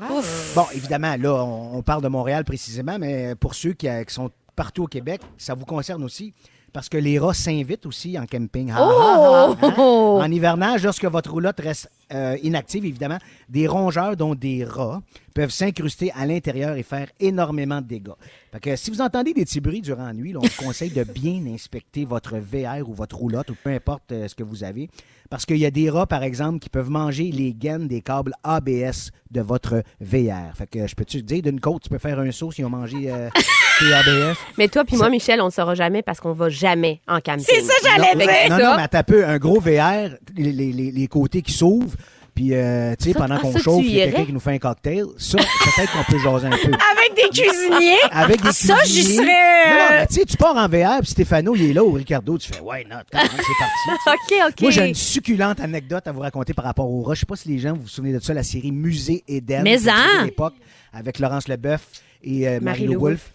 Bon, 0.55 0.67
évidemment, 0.75 1.17
là, 1.17 1.43
on, 1.45 1.79
on 1.79 1.83
parle 1.83 2.02
de 2.02 2.09
Montréal 2.09 2.45
précisément, 2.45 2.99
mais 2.99 3.35
pour 3.37 3.55
ceux 3.55 3.73
qui, 3.73 3.88
euh, 3.88 4.02
qui 4.05 4.12
sont 4.12 4.31
partout 4.55 4.83
au 4.83 4.88
Québec, 4.88 5.23
ça 5.38 5.55
vous 5.55 5.64
concerne 5.64 6.02
aussi. 6.05 6.35
Parce 6.73 6.88
que 6.88 6.97
les 6.97 7.19
rats 7.19 7.35
s'invitent 7.35 7.87
aussi 7.87 8.19
en 8.19 8.26
camping. 8.26 8.73
Ah, 8.75 8.79
ah, 8.81 9.55
ah, 9.61 9.67
hein? 9.67 9.73
En 9.76 10.31
hivernage, 10.31 10.83
lorsque 10.83 11.05
votre 11.05 11.31
roulotte 11.31 11.61
reste 11.61 11.91
euh, 12.12 12.37
inactive, 12.42 12.85
évidemment, 12.85 13.19
des 13.49 13.66
rongeurs, 13.66 14.16
dont 14.16 14.35
des 14.35 14.64
rats, 14.64 15.02
peuvent 15.35 15.50
s'incruster 15.50 16.12
à 16.14 16.26
l'intérieur 16.26 16.76
et 16.76 16.83
faire 16.83 17.09
énormément 17.19 17.81
de 17.81 17.87
dégâts. 17.87 18.11
Fait 18.52 18.61
que 18.61 18.76
si 18.76 18.90
vous 18.90 19.00
entendez 19.00 19.33
des 19.33 19.45
petits 19.45 19.61
bruits 19.61 19.81
durant 19.81 20.04
la 20.07 20.12
nuit, 20.12 20.33
là, 20.33 20.40
on 20.42 20.47
vous 20.47 20.62
conseille 20.64 20.90
de 20.90 21.04
bien 21.04 21.40
inspecter 21.54 22.04
votre 22.04 22.37
VR 22.37 22.87
ou 22.88 22.92
votre 22.92 23.16
roulotte 23.16 23.50
ou 23.50 23.57
peu 23.64 23.71
importe 23.71 24.12
euh, 24.12 24.28
ce 24.28 24.35
que 24.35 24.42
vous 24.42 24.62
avez. 24.64 24.88
Parce 25.31 25.47
qu'il 25.47 25.57
y 25.57 25.64
a 25.64 25.71
des 25.71 25.88
rats, 25.88 26.07
par 26.07 26.23
exemple, 26.23 26.59
qui 26.59 26.69
peuvent 26.69 26.90
manger 26.90 27.31
les 27.33 27.54
gaines 27.54 27.88
des 27.88 28.02
câbles 28.02 28.35
ABS 28.45 29.11
de 29.31 29.40
votre 29.40 29.83
VR. 30.02 30.54
Fait 30.54 30.66
que 30.66 30.87
je 30.87 30.95
peux 30.95 31.07
te 31.07 31.16
dire, 31.16 31.40
d'une 31.40 31.59
côte, 31.61 31.85
tu 31.85 31.88
peux 31.88 31.97
faire 31.97 32.19
un 32.19 32.31
saut 32.31 32.52
si 32.52 32.62
on 32.62 32.69
mangé 32.69 33.11
euh, 33.11 33.31
tes 33.78 33.92
ABS. 33.95 34.37
Mais 34.59 34.69
toi 34.69 34.85
puis 34.85 34.99
moi, 34.99 35.09
Michel, 35.09 35.40
on 35.40 35.47
ne 35.47 35.50
saura 35.50 35.75
jamais 35.75 36.02
parce 36.02 36.21
qu'on 36.21 36.35
va 36.35 36.50
jamais 36.50 37.00
en 37.09 37.21
camping. 37.23 37.47
C'est 37.49 37.62
ça, 37.62 37.73
j'allais 37.83 38.14
dire. 38.26 38.50
non, 38.50 38.59
ça. 38.59 38.71
non, 38.73 38.76
mais 38.76 38.88
t'as 38.88 39.02
peu 39.04 39.25
un 39.26 39.38
gros 39.38 39.59
VR, 39.59 40.11
les, 40.37 40.52
les- 40.52 40.73
les- 40.73 40.90
les 40.92 41.07
côtés 41.09 41.40
qui 41.40 41.52
s'ouvrent, 41.52 41.97
puis 42.35 42.55
euh, 42.55 42.95
tu 42.99 43.05
sais, 43.05 43.12
Ça, 43.12 43.19
pendant 43.19 43.35
ah, 43.37 43.41
qu'on 43.41 43.53
ça, 43.53 43.59
chauffe, 43.59 43.85
il 43.85 43.93
y 43.93 44.01
a 44.01 44.07
quelqu'un 44.07 44.25
qui 44.25 44.33
nous 44.33 44.41
fait 44.41 44.53
un 44.53 44.59
cocktail. 44.59 45.05
Ça, 45.19 45.37
peut-être 45.39 45.93
qu'on 45.93 46.12
peut 46.12 46.19
jaser 46.19 46.47
un 46.47 46.51
peu. 46.51 46.57
Avec 46.93 47.15
des 47.15 47.29
cuisiniers? 47.29 47.99
Avec 48.11 48.43
des 48.43 48.53
Ça, 48.53 48.79
j'y 48.85 48.95
cuisiniers. 48.95 49.17
serais, 49.17 49.71
Non, 49.71 49.77
non, 49.77 49.85
euh, 49.85 49.99
mais 49.99 50.07
tu 50.07 50.15
sais, 50.15 50.25
tu 50.25 50.37
pars 50.37 50.57
en 50.57 50.69
VR, 50.69 51.01
puis 51.01 51.11
Stéphano, 51.11 51.55
il 51.55 51.71
est 51.71 51.73
là, 51.75 51.85
ou 51.85 51.93
Ricardo, 51.93 52.39
tu 52.39 52.53
fais, 52.53 52.61
ouais, 52.61 52.87
non, 52.91 52.97
c'est 53.12 53.19
parti. 53.19 53.91
OK, 54.07 54.49
OK. 54.49 54.61
Moi, 54.62 54.71
j'ai 54.71 54.89
une 54.89 54.95
succulente 54.95 55.61
anecdote 55.61 56.07
à 56.07 56.12
vous 56.12 56.21
raconter 56.21 56.55
par 56.55 56.65
rapport 56.65 56.91
au 56.91 57.03
rat. 57.03 57.15
Je 57.15 57.21
sais 57.21 57.27
pas 57.27 57.37
si 57.37 57.49
les 57.49 57.59
gens 57.59 57.75
vous 57.75 57.83
vous 57.83 57.89
souvenez 57.89 58.12
de 58.15 58.19
ça, 58.19 58.33
la 58.33 58.43
série 58.43 58.73
Musée 58.73 59.25
Eden. 59.29 59.62
Mais 59.62 59.89
en. 59.89 60.21
à 60.21 60.25
l'époque, 60.25 60.55
avec 60.93 61.19
Laurence 61.19 61.49
Leboeuf 61.49 61.83
et 62.23 62.49
euh, 62.49 62.61
Marie-Lou 62.61 62.65
Marie-Lou 62.65 63.01
Wolfe. 63.01 63.31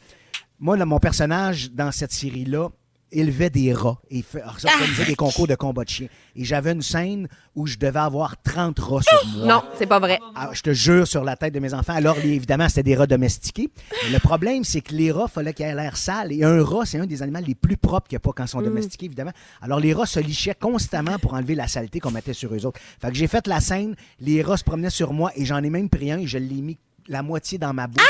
Moi, 0.59 0.75
là, 0.75 0.85
mon 0.85 0.99
personnage 0.99 1.71
dans 1.71 1.91
cette 1.91 2.11
série-là 2.11 2.69
élevait 3.11 3.49
des 3.49 3.73
rats 3.73 3.97
et 4.09 4.21
fait- 4.21 4.43
organisait 4.43 5.05
des 5.05 5.15
concours 5.15 5.47
de 5.47 5.55
combat 5.55 5.83
de 5.83 5.89
chiens. 5.89 6.07
Et 6.35 6.43
j'avais 6.43 6.71
une 6.73 6.81
scène 6.81 7.27
où 7.55 7.65
je 7.65 7.77
devais 7.77 7.99
avoir 7.99 8.35
30 8.43 8.77
rats 8.79 9.01
sur 9.01 9.27
moi. 9.37 9.45
Non, 9.47 9.63
c'est 9.77 9.85
pas 9.87 9.99
vrai. 9.99 10.19
Ah, 10.35 10.49
je 10.53 10.61
te 10.61 10.73
jure 10.73 11.07
sur 11.07 11.23
la 11.23 11.35
tête 11.35 11.53
de 11.53 11.59
mes 11.59 11.73
enfants. 11.73 11.93
Alors, 11.93 12.17
évidemment, 12.19 12.67
c'était 12.69 12.83
des 12.83 12.95
rats 12.95 13.07
domestiqués. 13.07 13.69
Mais 14.03 14.11
le 14.11 14.19
problème, 14.19 14.63
c'est 14.63 14.81
que 14.81 14.93
les 14.93 15.11
rats, 15.11 15.27
fallait 15.27 15.53
qu'ils 15.53 15.65
aient 15.65 15.75
l'air 15.75 15.97
sale. 15.97 16.31
Et 16.33 16.43
un 16.43 16.63
rat, 16.63 16.85
c'est 16.85 16.99
un 16.99 17.05
des 17.05 17.21
animaux 17.23 17.39
les 17.45 17.55
plus 17.55 17.77
propres 17.77 18.07
qu'il 18.07 18.15
n'y 18.15 18.17
a 18.17 18.19
pas 18.21 18.31
quand 18.35 18.45
ils 18.45 18.49
sont 18.49 18.61
domestiqués, 18.61 19.05
évidemment. 19.07 19.31
Alors, 19.61 19.79
les 19.79 19.93
rats 19.93 20.05
se 20.05 20.19
lichaient 20.19 20.55
constamment 20.59 21.17
pour 21.19 21.33
enlever 21.33 21.55
la 21.55 21.67
saleté 21.67 21.99
qu'on 21.99 22.11
mettait 22.11 22.33
sur 22.33 22.53
eux 22.53 22.65
autres. 22.65 22.79
Fait 23.01 23.09
que 23.09 23.15
j'ai 23.15 23.27
fait 23.27 23.47
la 23.47 23.59
scène, 23.61 23.95
les 24.19 24.41
rats 24.41 24.57
se 24.57 24.63
promenaient 24.63 24.89
sur 24.89 25.13
moi 25.13 25.31
et 25.35 25.45
j'en 25.45 25.63
ai 25.63 25.69
même 25.69 25.89
pris 25.89 26.11
un 26.11 26.19
et 26.19 26.27
je 26.27 26.37
l'ai 26.37 26.61
mis 26.61 26.77
la 27.07 27.23
moitié 27.23 27.57
dans 27.57 27.73
ma 27.73 27.87
bouche. 27.87 28.03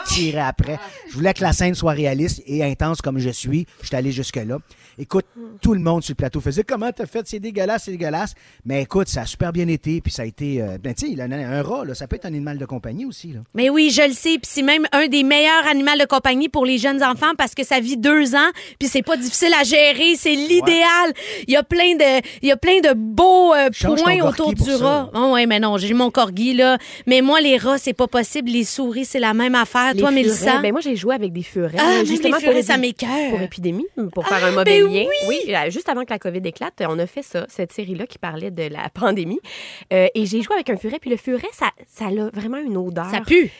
Retiré 0.00 0.40
après. 0.40 0.78
Je 1.08 1.14
voulais 1.14 1.32
que 1.34 1.42
la 1.42 1.52
scène 1.52 1.74
soit 1.74 1.92
réaliste 1.92 2.42
et 2.46 2.64
intense 2.64 3.00
comme 3.00 3.18
je 3.18 3.30
suis. 3.30 3.66
Je 3.82 3.86
suis 3.88 3.96
allé 3.96 4.10
jusque-là. 4.10 4.58
Écoute, 4.98 5.26
tout 5.62 5.74
le 5.74 5.80
monde 5.80 6.02
sur 6.02 6.12
le 6.12 6.16
plateau 6.16 6.40
faisait 6.40 6.64
comment 6.64 6.90
t'as 6.90 7.06
fait, 7.06 7.26
c'est 7.26 7.38
dégueulasse, 7.38 7.84
c'est 7.84 7.92
dégueulasse. 7.92 8.34
Mais 8.64 8.82
écoute, 8.82 9.08
ça 9.08 9.20
a 9.22 9.26
super 9.26 9.52
bien 9.52 9.68
été, 9.68 10.00
puis 10.00 10.12
ça 10.12 10.22
a 10.22 10.24
été. 10.24 10.60
euh, 10.60 10.78
ben, 10.82 10.92
tu 10.94 11.06
sais, 11.06 11.12
il 11.12 11.20
a 11.20 11.24
un 11.24 11.62
rat, 11.62 11.84
là, 11.84 11.94
ça 11.94 12.08
peut 12.08 12.16
être 12.16 12.24
un 12.24 12.28
animal 12.28 12.58
de 12.58 12.64
compagnie 12.64 13.04
aussi. 13.04 13.28
Là. 13.28 13.40
Mais 13.54 13.70
oui, 13.70 13.90
je 13.90 14.02
le 14.02 14.12
sais. 14.12 14.38
Puis 14.38 14.50
c'est 14.50 14.62
même 14.62 14.86
un 14.92 15.06
des 15.06 15.22
meilleurs 15.22 15.66
animaux 15.70 15.96
de 15.98 16.06
compagnie 16.06 16.48
pour 16.48 16.66
les 16.66 16.78
jeunes 16.78 17.02
enfants 17.02 17.34
parce 17.36 17.54
que 17.54 17.64
ça 17.64 17.78
vit 17.78 17.96
deux 17.96 18.34
ans. 18.34 18.50
Puis 18.80 18.88
c'est 18.88 19.02
pas 19.02 19.16
difficile 19.16 19.52
à 19.60 19.62
gérer. 19.62 20.16
C'est 20.16 20.34
l'idéal. 20.34 21.12
Il 21.46 21.54
y 21.54 21.56
a 21.56 21.62
plein 21.62 21.94
de, 21.94 22.22
il 22.42 22.48
y 22.48 22.52
a 22.52 22.56
plein 22.56 22.80
de 22.80 22.92
beaux 22.94 23.54
euh, 23.54 23.70
points 23.80 24.20
autour 24.22 24.52
du 24.52 24.74
rat. 24.74 25.10
Oh, 25.14 25.32
ouais, 25.34 25.46
mais 25.46 25.60
non, 25.60 25.78
j'ai 25.78 25.94
mon 25.94 26.10
corgi 26.10 26.54
là. 26.54 26.78
Mais 27.06 27.20
moi, 27.20 27.40
les 27.40 27.56
rats, 27.56 27.78
c'est 27.78 27.92
pas 27.92 28.08
possible. 28.08 28.37
Les 28.46 28.64
souris, 28.64 29.04
c'est 29.04 29.18
la 29.20 29.34
même 29.34 29.54
affaire. 29.54 29.94
Les 29.94 30.00
Toi, 30.00 30.10
Mélissa? 30.10 30.58
Ben 30.60 30.72
moi, 30.72 30.80
j'ai 30.80 30.96
joué 30.96 31.14
avec 31.14 31.32
des 31.32 31.42
furets. 31.42 31.76
Ah, 31.78 32.04
justement 32.04 32.36
les 32.36 32.42
furets, 32.42 32.54
pour 32.56 32.64
ça 32.64 32.76
m'écoeure. 32.76 33.30
Pour 33.30 33.40
épidémie, 33.40 33.86
pour 34.14 34.26
faire 34.26 34.44
un 34.44 34.48
Ah, 34.48 34.50
mauvais 34.52 34.64
ben 34.82 34.92
lien. 34.92 35.04
Oui, 35.28 35.38
euh, 35.48 35.70
juste 35.70 35.88
avant 35.88 36.04
que 36.04 36.10
la 36.10 36.18
COVID 36.18 36.40
éclate, 36.44 36.82
on 36.88 36.98
a 36.98 37.06
fait 37.06 37.22
ça, 37.22 37.46
cette 37.48 37.72
série-là 37.72 38.06
qui 38.06 38.18
parlait 38.18 38.50
de 38.50 38.62
la 38.64 38.88
pandémie. 38.94 39.40
Euh, 39.92 40.06
et 40.14 40.26
j'ai 40.26 40.42
joué 40.42 40.54
avec 40.54 40.70
un 40.70 40.76
furet, 40.76 40.98
puis 41.00 41.10
le 41.10 41.16
furet, 41.16 41.48
ça, 41.52 41.70
ça 41.86 42.06
a 42.06 42.30
vraiment 42.32 42.58
une 42.58 42.76
odeur. 42.76 43.10
Ça 43.10 43.20
pue. 43.20 43.50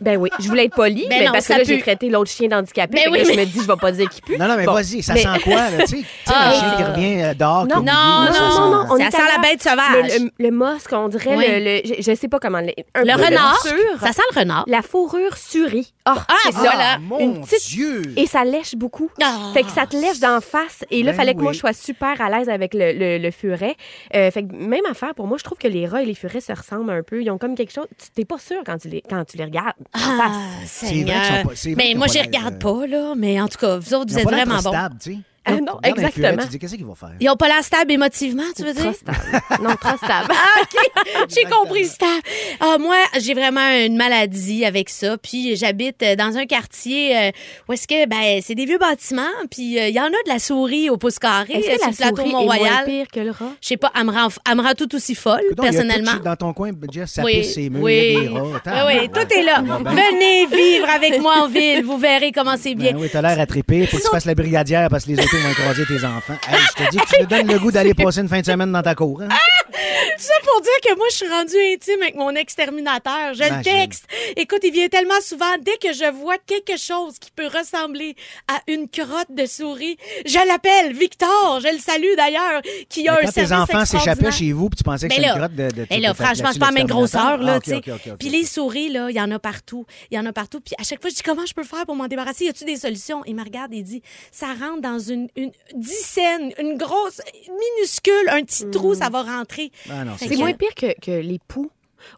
Ben 0.00 0.16
oui, 0.16 0.30
je 0.38 0.48
voulais 0.48 0.66
être 0.66 0.74
polie, 0.74 1.06
Ben 1.08 1.18
mais 1.20 1.26
non, 1.26 1.32
parce 1.32 1.46
que 1.46 1.52
ça 1.52 1.58
là, 1.58 1.64
j'ai 1.64 1.80
traité 1.80 2.08
l'autre 2.08 2.30
chien 2.30 2.48
d'handicapé. 2.48 3.02
Ben 3.04 3.12
oui, 3.12 3.18
là, 3.18 3.24
mais- 3.26 3.34
je 3.34 3.38
me 3.40 3.44
dis, 3.46 3.60
je 3.62 3.66
vais 3.66 3.76
pas 3.76 3.92
dire 3.92 4.08
qu'il 4.08 4.22
pue. 4.22 4.38
Non, 4.38 4.46
non, 4.48 4.56
mais 4.56 4.64
Bon, 4.64 4.72
vas-y, 4.74 5.02
ça 5.02 5.14
mais- 5.14 5.22
sent 5.22 5.40
quoi, 5.44 5.54
là, 5.70 5.78
tu 5.80 5.86
sais? 5.86 5.96
Tu 5.96 6.02
sais, 6.02 6.06
Ah. 6.34 6.48
un 6.48 6.52
chien 6.52 6.76
qui 6.76 6.82
revient 6.84 7.22
euh, 7.22 7.34
dehors. 7.34 7.66
qui 7.66 7.74
Non, 7.74 7.80
Non, 7.82 7.86
ça 8.32 8.40
non, 8.40 8.50
sent- 8.50 8.58
non, 8.60 8.70
non. 8.70 8.84
on 8.90 8.96
Ça 8.98 9.04
est 9.06 9.10
sent 9.10 9.22
la 9.36 9.42
bête 9.42 9.62
sauvage. 9.62 10.12
Le, 10.18 10.24
le, 10.24 10.30
le 10.38 10.50
mosque, 10.50 10.92
on 10.92 11.08
dirait 11.08 11.36
Oui. 11.36 11.44
le, 11.48 11.58
le- 11.64 11.80
je, 11.84 12.02
je 12.02 12.14
sais 12.16 12.28
pas 12.28 12.38
comment. 12.38 12.60
Le, 12.60 12.72
un 12.94 13.02
Le 13.04 13.12
renard? 13.12 13.58
Ça 14.00 14.12
sent 14.12 14.22
le 14.34 14.40
renard. 14.40 14.64
La 14.68 14.82
fourrure 14.82 15.36
surie. 15.36 15.92
Ah, 16.04 16.24
c'est 16.44 16.52
ça. 16.52 16.58
voilà. 16.60 16.94
Ah, 16.94 16.98
mon 17.00 17.18
Une 17.18 17.40
petite- 17.42 17.68
Dieu! 17.68 18.02
Et 18.16 18.26
ça 18.26 18.44
lèche 18.44 18.74
beaucoup. 18.76 19.10
Ah. 19.22 19.50
Fait 19.52 19.62
que 19.62 19.70
ça 19.70 19.86
te 19.86 19.96
lèche 19.96 20.20
d'en 20.20 20.40
face. 20.40 20.84
Et 20.90 21.02
là, 21.02 21.10
Ben 21.12 21.16
fallait 21.18 21.34
que 21.34 21.40
moi, 21.40 21.52
je 21.52 21.58
sois 21.58 21.72
super 21.74 22.20
à 22.20 22.30
l'aise 22.30 22.48
avec 22.48 22.72
le, 22.72 22.92
le, 22.92 23.18
le 23.18 23.30
furet. 23.30 23.76
Euh, 24.14 24.30
fait 24.30 24.42
que 24.42 24.52
même 24.54 24.86
affaire, 24.90 25.14
pour 25.14 25.26
moi, 25.26 25.36
je 25.38 25.44
trouve 25.44 25.58
que 25.58 25.68
les 25.68 25.86
rats 25.86 26.02
et 26.02 26.06
les 26.06 26.14
furets 26.14 26.40
se 26.40 26.52
ressemblent 26.52 26.90
un 26.90 27.02
peu. 27.02 27.20
Ils 27.22 27.30
ont 27.30 27.38
comme 27.38 27.54
quelque 27.54 27.72
chose. 27.72 27.86
Tu 27.98 28.10
t'es 28.10 28.24
pas 28.24 28.38
sûr 28.38 28.58
quand 28.64 28.78
tu 28.78 28.88
les, 28.88 29.02
quand 29.08 29.24
tu 29.24 29.36
les 29.36 29.44
regardes. 29.44 29.74
Ah. 29.92 30.32
C'est 30.66 30.86
vrai 30.86 30.94
qu'ils 30.94 30.98
Seigneur. 31.06 31.24
sont 31.24 31.48
pas- 31.48 31.54
c'est 31.54 31.68
vrai 31.72 31.76
Mais 31.76 31.88
qu'ils 31.90 31.96
moi, 31.98 32.06
ont 32.06 32.08
je 32.12 32.18
pas 32.18 32.24
les 32.24 32.30
l'air, 32.30 32.40
regarde 32.44 32.54
euh, 32.54 32.58
pas, 32.80 32.86
là. 32.86 33.14
Mais 33.16 33.40
en 33.40 33.48
tout 33.48 33.58
cas, 33.58 33.76
vous 33.78 33.94
autres, 33.94 34.04
Ils 34.08 34.12
vous 34.12 34.16
ont 34.16 34.18
êtes 34.18 34.24
pas 34.24 34.30
l'air 34.36 34.46
vraiment 34.46 34.62
bons. 34.62 34.70
stables, 34.70 34.96
tu 35.02 35.12
sais. 35.14 35.18
Ah, 35.48 35.60
non, 35.60 35.78
exactement. 35.82 36.42
Tu 36.42 36.48
dis, 36.48 36.58
qu'est-ce 36.58 36.74
qu'ils 36.76 36.84
vont 36.84 36.94
faire? 36.94 37.10
Ils 37.20 37.28
ont 37.30 37.36
pas 37.36 37.48
l'air 37.48 37.62
stables 37.64 37.90
émotivement, 37.92 38.42
tu 38.56 38.62
veux 38.64 38.74
Trop 38.74 38.82
dire? 38.84 38.94
stable. 38.94 39.18
non, 39.62 39.74
trop 39.76 39.96
stable. 39.96 40.32
J'ai 41.28 41.44
compris, 41.44 41.86
stable. 41.86 42.22
Ah, 42.60 42.76
moi, 42.78 42.96
j'ai 43.20 43.34
vraiment 43.34 43.68
une 43.84 43.96
maladie 43.96 44.64
avec 44.64 44.88
ça. 44.88 45.16
Puis 45.18 45.56
j'habite 45.56 46.02
euh, 46.02 46.16
dans 46.16 46.36
un 46.36 46.46
quartier 46.46 47.16
euh, 47.16 47.30
où 47.68 47.72
est-ce 47.72 47.86
que, 47.86 48.06
ben, 48.06 48.40
c'est 48.42 48.54
des 48.54 48.64
vieux 48.66 48.78
bâtiments. 48.78 49.22
Puis 49.50 49.78
euh, 49.78 49.88
il 49.88 49.94
y 49.94 50.00
en 50.00 50.04
a 50.04 50.08
de 50.08 50.28
la 50.28 50.38
souris 50.38 50.90
au 50.90 50.96
pouce 50.96 51.18
carré 51.18 51.54
Est-ce 51.54 51.66
que 51.76 51.80
la 51.80 51.90
le 51.90 51.94
plateau 51.96 52.16
souris 52.16 52.30
est 52.30 52.44
moins 52.58 52.84
pire 52.84 53.06
que 53.12 53.20
le 53.20 53.30
rat? 53.30 53.52
Je 53.60 53.68
sais 53.68 53.76
pas, 53.76 53.90
elle 53.98 54.04
me, 54.06 54.12
rend, 54.12 54.28
elle 54.48 54.56
me 54.56 54.62
rend 54.62 54.72
tout 54.76 54.94
aussi 54.94 55.14
folle, 55.14 55.40
il 55.42 55.48
y 55.48 55.52
a 55.52 55.54
tout 55.56 55.62
personnellement. 55.62 56.12
dans 56.24 56.36
ton 56.36 56.52
coin, 56.52 56.70
Jess, 56.92 57.12
ça 57.12 57.22
Oui, 57.24 57.40
pisse 57.40 57.54
ses 57.54 57.70
murs, 57.70 57.82
oui. 57.82 58.14
des 58.20 58.28
rats. 58.28 58.42
Oui, 58.42 58.52
Attends, 58.56 58.86
oui, 58.86 59.08
tout 59.12 59.34
est 59.34 59.42
là. 59.42 59.56
Ça 59.56 59.62
va 59.62 59.78
bien. 59.78 59.92
Venez 60.10 60.46
vivre 60.46 60.88
avec 60.90 61.20
moi 61.20 61.42
en 61.42 61.48
ville. 61.48 61.84
Vous 61.84 61.98
verrez 61.98 62.32
comment 62.32 62.56
c'est 62.58 62.74
bien. 62.74 62.92
Ben 62.92 62.98
oui, 63.00 63.08
t'as 63.12 63.22
l'air 63.22 63.38
à 63.40 63.46
triper. 63.46 63.86
Faut 63.86 63.96
que 63.98 64.02
tu 64.02 64.08
fasses 64.08 64.24
la 64.24 64.34
brigadière 64.34 64.88
parce 64.88 65.04
que 65.04 65.10
les 65.10 65.18
autos 65.20 65.36
vont 65.42 65.50
écraser 65.50 65.84
tes 65.86 66.04
enfants. 66.04 66.36
Hey, 66.48 66.58
je 66.78 66.84
te 66.84 66.90
dis 66.90 66.96
que 66.98 67.06
tu 67.16 67.20
nous 67.20 67.26
donnes 67.26 67.46
le 67.46 67.58
goût 67.58 67.70
d'aller 67.72 67.94
passer 67.94 68.20
une 68.20 68.28
fin 68.28 68.40
de 68.40 68.46
semaine 68.46 68.72
dans 68.72 68.82
ta 68.82 68.94
cour. 68.94 69.20
Hein? 69.22 69.28
Tout 69.70 70.24
ça 70.24 70.34
pour 70.44 70.60
dire 70.60 70.70
que 70.84 70.96
moi, 70.96 71.06
je 71.10 71.16
suis 71.16 71.28
rendue 71.28 71.56
intime 71.74 72.02
avec 72.02 72.14
mon 72.16 72.30
exterminateur. 72.34 73.34
Je 73.34 73.42
le 73.44 73.62
texte. 73.62 74.04
Écoute, 74.36 74.60
il 74.64 74.72
vient 74.72 74.88
tellement 74.88 75.20
souvent. 75.22 75.56
Dès 75.60 75.76
que 75.76 75.92
je 75.94 76.10
vois 76.12 76.36
quelque 76.38 76.76
chose 76.78 77.18
qui 77.20 77.30
peut 77.30 77.46
ressembler 77.46 78.16
à 78.48 78.60
une 78.66 78.88
crotte 78.88 79.30
de 79.30 79.46
souris, 79.46 79.96
je 80.26 80.38
l'appelle 80.48 80.92
Victor. 80.94 81.60
Je 81.62 81.72
le 81.72 81.78
salue 81.78 82.14
d'ailleurs, 82.16 82.62
qui 82.88 83.08
a 83.08 83.12
Mais 83.12 83.18
un 83.18 83.22
quand 83.26 83.32
tes 83.32 83.52
enfants 83.52 83.84
s'échappaient 83.84 84.32
chez 84.32 84.52
vous, 84.52 84.68
puis 84.70 84.78
tu 84.78 84.84
pensais 84.84 85.08
que 85.08 85.14
Ben 85.14 85.22
c'était 85.22 85.28
une 85.34 85.40
là, 85.40 85.48
grotte 85.48 85.54
de. 85.54 85.82
de 85.82 85.86
Et 85.90 86.00
là, 86.00 86.10
de- 86.12 86.16
franchement, 86.16 86.50
c'est 86.52 86.58
pas 86.58 86.66
la 86.66 86.72
même 86.72 86.86
grosseur, 86.86 87.38
là, 87.38 87.52
Ah, 87.54 87.56
ok, 87.58 87.62
tu 87.64 87.70
sais. 87.70 87.76
ok, 87.76 87.88
ok, 87.88 88.00
ok. 88.12 88.18
Puis 88.18 88.28
les 88.30 88.44
souris, 88.44 88.88
là, 88.90 89.08
il 89.10 89.16
y 89.16 89.20
en 89.20 89.30
a 89.30 89.38
partout. 89.38 89.86
Il 90.10 90.16
y 90.16 90.18
en 90.20 90.26
a 90.26 90.32
partout. 90.32 90.60
Puis 90.60 90.74
à 90.78 90.82
chaque 90.82 91.00
fois, 91.00 91.10
je 91.10 91.14
dis 91.16 91.22
comment 91.22 91.46
je 91.46 91.54
peux 91.54 91.64
faire 91.64 91.86
pour 91.86 91.94
m'en 91.94 92.08
débarrasser? 92.08 92.46
Y 92.46 92.48
a-tu 92.48 92.64
des 92.64 92.76
solutions? 92.76 93.22
Il 93.26 93.36
me 93.36 93.44
regarde 93.44 93.72
et 93.72 93.82
dit, 93.82 94.02
ça 94.32 94.46
rentre 94.48 94.80
dans 94.80 94.98
une, 94.98 95.27
une 95.36 95.50
dizaine, 95.74 96.52
une 96.58 96.76
grosse, 96.76 97.20
minuscule, 97.48 98.28
un 98.30 98.42
petit 98.44 98.68
trou, 98.70 98.94
ça 98.94 99.08
va 99.10 99.22
rentrer. 99.22 99.70
Ah 99.90 100.04
c'est 100.18 100.36
moins 100.36 100.52
pire 100.52 100.74
que, 100.74 100.98
que 101.00 101.10
les 101.20 101.38
poux 101.46 101.70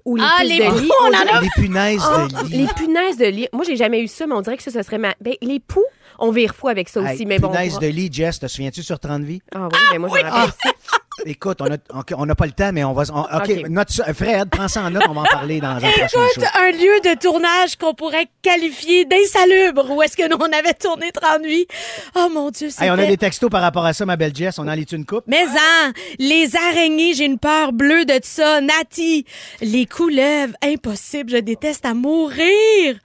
ou 0.04 0.16
les 0.16 0.22
Ah, 0.24 0.44
les 0.44 0.58
de 0.58 0.64
poux, 0.70 0.78
lit. 0.78 0.90
on 1.02 1.06
en 1.06 1.10
dirait- 1.10 1.30
a- 1.30 1.40
Les 1.40 1.48
punaises 1.56 2.02
Ah, 2.04 2.26
de 2.42 2.48
lit. 2.48 2.58
les 2.58 2.66
punaises 2.74 3.16
de 3.16 3.24
lit. 3.26 3.48
Moi, 3.52 3.64
j'ai 3.64 3.76
jamais 3.76 4.00
eu 4.02 4.08
ça, 4.08 4.26
mais 4.26 4.34
on 4.34 4.40
dirait 4.42 4.56
que 4.56 4.62
ça, 4.62 4.70
ce 4.70 4.82
serait 4.82 4.98
ma. 4.98 5.14
Ben, 5.20 5.34
les 5.42 5.58
poux, 5.60 5.84
on 6.20 6.30
vire 6.30 6.54
fou 6.54 6.68
avec 6.68 6.88
ça 6.88 7.00
aussi. 7.00 7.22
Hey, 7.22 7.26
mais 7.26 7.38
bon. 7.38 7.48
on 7.48 7.78
de 7.78 7.86
lit, 7.86 8.10
Jess, 8.12 8.38
te 8.40 8.46
souviens-tu 8.46 8.82
sur 8.82 8.98
30 8.98 9.22
vies? 9.22 9.42
Ah 9.54 9.68
oui, 9.72 9.78
mais 9.92 9.98
moi, 9.98 10.10
je 10.18 10.24
me 10.24 10.30
rappelle. 10.30 10.52
Écoute, 11.26 11.58
on 11.60 11.66
a, 11.66 11.74
ok, 11.98 12.14
on 12.16 12.24
n'a 12.24 12.34
pas 12.34 12.46
le 12.46 12.52
temps, 12.52 12.70
mais 12.72 12.82
on 12.82 12.94
va. 12.94 13.02
on- 13.12 13.20
OK, 13.20 13.50
Ok. 13.50 13.68
note 13.68 13.90
ça. 13.90 14.14
Fred, 14.14 14.48
prends 14.48 14.68
ça 14.68 14.84
en 14.84 14.90
note, 14.90 15.02
on 15.08 15.12
va 15.12 15.20
en 15.22 15.24
parler 15.24 15.60
dans 15.60 15.68
un 15.76 15.80
prochain 15.80 16.06
show. 16.08 16.20
un 16.54 16.70
lieu 16.70 17.00
de 17.04 17.18
tournage 17.18 17.76
qu'on 17.76 17.92
pourrait 17.92 18.26
qualifier 18.40 19.04
d'insalubre 19.04 19.90
où 19.90 20.00
est-ce 20.02 20.16
que 20.16 20.26
nous 20.28 20.38
on 20.40 20.50
avait 20.58 20.72
tourné 20.72 21.10
30 21.12 21.42
nuits. 21.42 21.66
Oh 22.16 22.28
mon 22.32 22.50
Dieu, 22.50 22.70
c'était... 22.70 22.84
Hey, 22.86 22.90
on 22.90 22.94
a 22.98 23.04
des 23.04 23.18
textos 23.18 23.50
par 23.50 23.60
rapport 23.60 23.84
à 23.84 23.92
ça, 23.92 24.06
ma 24.06 24.16
belle 24.16 24.34
Jess. 24.34 24.58
On 24.58 24.66
en 24.66 24.72
lit 24.72 24.84
une 24.92 25.04
coupe? 25.04 25.24
Mais 25.26 25.44
hein, 25.46 25.92
les 26.18 26.56
araignées, 26.56 27.12
j'ai 27.12 27.26
une 27.26 27.38
peur 27.38 27.72
bleue 27.72 28.06
de 28.06 28.18
ça. 28.22 28.62
Nati, 28.62 29.26
les 29.60 29.84
couleuvres, 29.84 30.54
impossible, 30.62 31.30
je 31.32 31.36
déteste 31.38 31.84
à 31.84 31.92
mourir. 31.92 32.96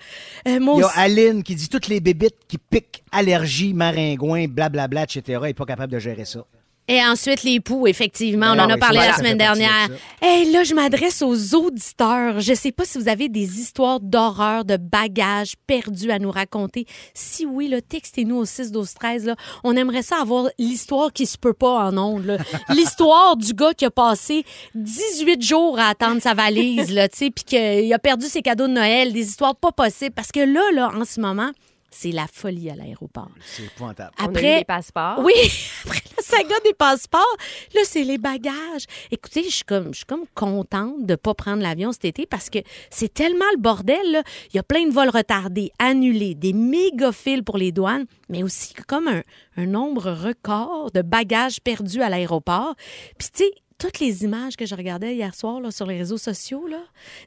Euh, 0.48 0.60
Il 0.60 0.80
y 0.80 0.84
a 0.84 0.88
Aline 0.96 1.44
qui 1.44 1.56
dit 1.56 1.68
toutes 1.70 1.88
les 1.88 2.00
bébites 2.00 2.36
qui 2.48 2.58
piquent, 2.58 3.04
allergie, 3.12 3.74
maringouin, 3.74 4.48
blablabla, 4.48 5.04
etc. 5.04 5.22
Elle 5.28 5.42
n'est 5.42 5.54
pas 5.54 5.66
capable 5.66 5.92
de 5.94 6.00
gérer 6.00 6.26
ça. 6.26 6.46
Et 6.88 7.04
ensuite, 7.04 7.42
les 7.42 7.60
poux, 7.60 7.88
effectivement, 7.88 8.52
on 8.52 8.56
Ben 8.58 8.66
en 8.66 8.70
a 8.70 8.74
oui, 8.76 8.80
parlé 8.80 9.00
la 9.00 9.16
semaine 9.16 9.40
dernière. 9.40 9.90
de 9.90 9.96
Hey, 10.22 10.52
là, 10.52 10.64
je 10.64 10.76
m'adresse 10.76 11.24
aux 11.24 11.56
auditeurs. 11.56 12.40
Je 12.42 12.54
sais 12.54 12.72
pas 12.72 12.86
si 12.86 13.00
vous 13.00 13.08
avez 13.08 13.28
des 13.28 13.60
histoires 13.60 14.00
d'horreur, 14.00 14.66
de 14.66 14.78
bagages 14.78 15.56
perdus 15.66 16.12
à 16.12 16.20
nous 16.20 16.30
raconter. 16.30 16.86
Si 17.16 17.44
oui, 17.44 17.70
là, 17.70 17.82
textez-nous 17.82 18.36
au 18.36 18.46
6 18.46 18.72
12 18.72 18.94
13 18.94 19.26
là. 19.26 19.36
On 19.64 19.76
aimerait 19.76 20.04
ça 20.04 20.18
avoir 20.22 20.48
l'histoire 20.60 21.12
qui 21.12 21.26
se 21.26 21.40
peut 21.40 21.54
pas 21.54 21.88
en 21.88 21.98
ondes. 21.98 22.38
L'histoire 22.70 23.36
du 23.36 23.54
gars 23.54 23.74
qui 23.74 23.86
a 23.86 23.92
passé 23.92 24.46
18 24.76 25.42
jours 25.42 25.80
à 25.80 25.88
attendre 25.90 26.22
sa 26.22 26.36
valise, 26.36 26.92
là, 26.94 27.10
tu 27.10 27.18
sais, 27.18 27.32
puis 27.32 27.46
qu'il 27.46 27.92
a 27.92 27.98
perdu 27.98 28.28
ses 28.28 28.44
cadeaux 28.44 28.68
de 28.68 28.74
Noël, 28.74 29.12
des 29.12 29.28
histoires 29.28 29.56
pas 29.56 29.72
possibles. 29.72 30.14
Parce 30.14 30.32
que 30.32 30.42
là, 30.42 30.62
là, 30.72 30.92
en 30.96 31.04
ce 31.04 31.20
moment, 31.20 31.50
c'est 31.98 32.12
la 32.12 32.28
folie 32.28 32.70
à 32.70 32.76
l'aéroport. 32.76 33.30
C'est 33.46 33.64
épouvantable. 33.64 34.12
On 34.20 34.24
a 34.24 34.26
eu 34.26 34.30
Après, 34.32 34.58
les 34.60 34.66
passeports. 34.66 35.20
oui, 35.24 35.34
après 35.86 36.02
la 36.18 36.24
saga 36.24 36.56
des 36.66 36.74
passeports, 36.74 37.38
là, 37.74 37.82
c'est 37.86 38.04
les 38.04 38.18
bagages. 38.18 38.86
Écoutez, 39.12 39.44
je 39.46 39.50
suis 39.56 39.64
comme, 39.64 39.94
je 39.94 39.98
suis 40.00 40.06
comme 40.06 40.26
contente 40.34 41.06
de 41.06 41.14
ne 41.14 41.16
pas 41.16 41.34
prendre 41.34 41.62
l'avion 41.64 41.92
cet 41.94 42.04
été 42.06 42.26
parce 42.26 42.50
que 42.50 42.60
c'est 42.90 43.14
tellement 43.14 43.46
le 43.54 43.60
bordel. 43.62 44.12
là. 44.12 44.24
Il 44.54 44.58
y 44.58 44.60
a 44.60 44.64
plein 44.64 44.86
de 44.86 44.92
vols 44.92 45.10
retardés, 45.10 45.72
annulés, 45.80 46.36
des 46.36 46.52
méga 46.54 47.12
fils 47.14 47.42
pour 47.46 47.58
les 47.58 47.72
douanes, 47.72 48.06
mais 48.28 48.44
aussi 48.44 48.74
comme 48.88 49.08
un, 49.08 49.24
un 49.56 49.66
nombre 49.66 50.12
record 50.12 50.92
de 50.92 51.02
bagages 51.02 51.62
perdus 51.62 52.02
à 52.02 52.10
l'aéroport. 52.10 52.76
Puis, 53.18 53.30
tu 53.34 53.44
sais, 53.46 53.52
toutes 53.78 54.00
les 54.00 54.24
images 54.24 54.56
que 54.56 54.66
je 54.66 54.74
regardais 54.74 55.16
hier 55.16 55.36
soir 55.36 55.60
là, 55.60 55.70
sur 55.70 55.86
les 55.86 55.98
réseaux 55.98 56.18
sociaux, 56.18 56.66
là, 56.68 56.80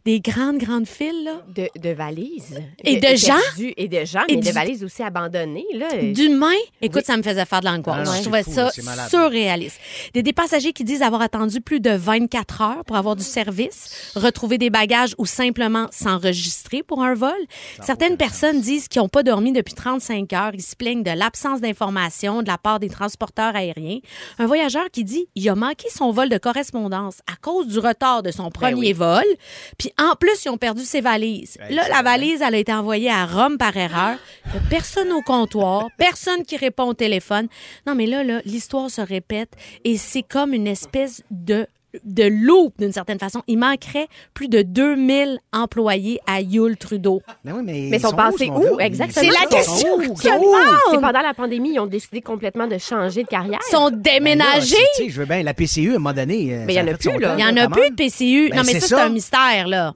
des 0.06 0.18
grandes, 0.20 0.56
grandes 0.58 0.86
files, 0.86 1.24
là, 1.24 1.42
De, 1.54 1.68
de 1.78 1.90
valises. 1.90 2.58
Et 2.84 2.96
de 2.96 3.16
gens. 3.16 3.36
perdus, 3.54 3.74
Et 3.76 3.86
de 3.88 4.04
gens, 4.04 4.22
Et 4.28 4.36
mais 4.36 4.40
du- 4.42 4.48
de 4.48 4.52
valises 4.54 4.82
aussi 4.82 5.02
abandonnées. 5.02 5.66
Là. 5.74 5.88
D'humains, 6.12 6.48
écoute, 6.80 7.04
ça 7.04 7.16
me 7.18 7.22
faisait 7.22 7.44
faire 7.44 7.60
de 7.60 7.66
Ah 7.68 7.72
l'angoisse. 7.76 8.08
non, 8.08 8.14
je 8.16 8.22
trouvais 8.22 8.42
fou, 8.44 8.52
ça 8.52 8.70
surréaliste. 9.08 9.78
Des, 10.14 10.22
des 10.22 10.32
passagers 10.32 10.72
qui 10.72 10.84
disent 10.84 11.02
avoir 11.02 11.20
attendu 11.22 11.60
plus 11.60 11.80
de 11.80 11.90
24 11.90 12.62
heures 12.62 12.84
pour 12.86 12.96
avoir 12.96 13.14
du 13.14 13.24
service, 13.24 14.12
retrouver 14.16 14.56
des 14.58 14.70
bagages 14.70 15.14
ou 15.18 15.26
simplement 15.26 15.86
s'enregistrer 15.90 16.82
pour 16.82 17.02
un 17.02 17.14
vol. 17.14 17.30
Certaines 17.82 18.16
personnes 18.16 18.60
disent 18.60 18.88
qu'ils 18.88 19.02
n'ont 19.02 19.08
pas 19.08 19.22
dormi 19.22 19.52
depuis 19.52 19.74
35 19.74 20.32
heures. 20.32 20.50
Ils 20.54 20.62
se 20.62 20.76
plaignent 20.76 21.02
de 21.02 21.10
l'absence 21.10 21.60
d'informations 21.60 22.42
de 22.42 22.48
la 22.48 22.58
part 22.58 22.80
des 22.80 22.88
transporteurs 22.88 23.54
aériens. 23.54 23.98
Un 24.38 24.46
voyageur 24.46 24.90
qui 24.90 25.04
dit 25.04 25.26
il 25.34 25.48
a 25.48 25.54
manqué 25.54 25.88
son 25.94 26.10
vol 26.10 26.28
de 26.28 26.37
de 26.38 26.42
correspondance 26.42 27.18
à 27.26 27.36
cause 27.36 27.66
du 27.66 27.78
retard 27.78 28.22
de 28.22 28.30
son 28.30 28.50
premier 28.50 28.92
vol. 28.92 29.24
Puis 29.76 29.92
en 29.98 30.14
plus, 30.14 30.44
ils 30.44 30.48
ont 30.48 30.56
perdu 30.56 30.84
ses 30.84 31.00
valises. 31.00 31.58
Hey, 31.60 31.74
là, 31.74 31.88
la 31.88 31.96
va 31.96 32.02
valise, 32.02 32.42
elle 32.42 32.54
a 32.54 32.58
été 32.58 32.72
envoyée 32.72 33.10
à 33.10 33.26
Rome 33.26 33.58
par 33.58 33.76
erreur. 33.76 34.16
Il 34.46 34.56
a 34.56 34.60
personne 34.70 35.12
au 35.12 35.20
comptoir, 35.20 35.88
personne 35.98 36.44
qui 36.44 36.56
répond 36.56 36.84
au 36.84 36.94
téléphone. 36.94 37.48
Non, 37.86 37.94
mais 37.94 38.06
là, 38.06 38.24
là 38.24 38.40
l'histoire 38.44 38.90
se 38.90 39.00
répète 39.00 39.50
et 39.84 39.98
c'est 39.98 40.22
comme 40.22 40.54
une 40.54 40.66
espèce 40.66 41.22
de 41.30 41.66
de 42.04 42.24
loop 42.24 42.74
d'une 42.78 42.92
certaine 42.92 43.18
façon. 43.18 43.42
Il 43.46 43.58
manquerait 43.58 44.08
plus 44.34 44.48
de 44.48 44.62
2000 44.62 45.38
employés 45.52 46.20
à 46.26 46.40
Yule 46.40 46.76
Trudeau. 46.76 47.22
Ben 47.44 47.54
oui, 47.56 47.62
mais, 47.64 47.88
Mais 47.90 47.96
ils 47.96 48.00
sont 48.00 48.12
passés 48.12 48.50
où, 48.50 48.78
exactement? 48.78 49.26
C'est 49.26 49.40
la 49.40 49.46
question 49.48 49.94
où? 49.96 50.14
que. 50.14 50.20
C'est 50.22 51.00
pendant 51.00 51.22
la 51.22 51.34
pandémie, 51.34 51.72
ils 51.74 51.80
ont 51.80 51.86
décidé 51.86 52.20
complètement 52.20 52.66
de 52.66 52.78
changer 52.78 53.22
de 53.22 53.28
carrière. 53.28 53.58
Ils 53.68 53.70
sont 53.72 53.90
Ben 53.90 53.96
là, 53.96 54.12
déménagés. 54.18 54.76
Je 55.08 55.18
veux 55.20 55.26
bien, 55.26 55.42
la 55.42 55.54
PCU, 55.54 55.92
à 55.92 55.94
un 55.94 55.98
moment 55.98 56.12
donné. 56.12 56.54
euh, 56.54 56.64
Mais 56.66 56.74
il 56.74 56.76
y 56.76 56.78
ça 56.78 56.84
en 56.84 56.88
a 56.88 56.94
plus, 56.94 57.18
là. 57.20 57.34
Il 57.38 57.44
y 57.44 57.44
en 57.48 57.56
a 57.56 57.68
plus 57.68 57.90
de 57.90 57.94
PCU. 57.94 58.50
Ben, 58.50 58.56
non, 58.58 58.62
mais 58.66 58.72
c'est 58.74 58.80
ça, 58.80 58.86
c'est 58.98 59.02
un 59.02 59.08
mystère, 59.08 59.66
là. 59.68 59.94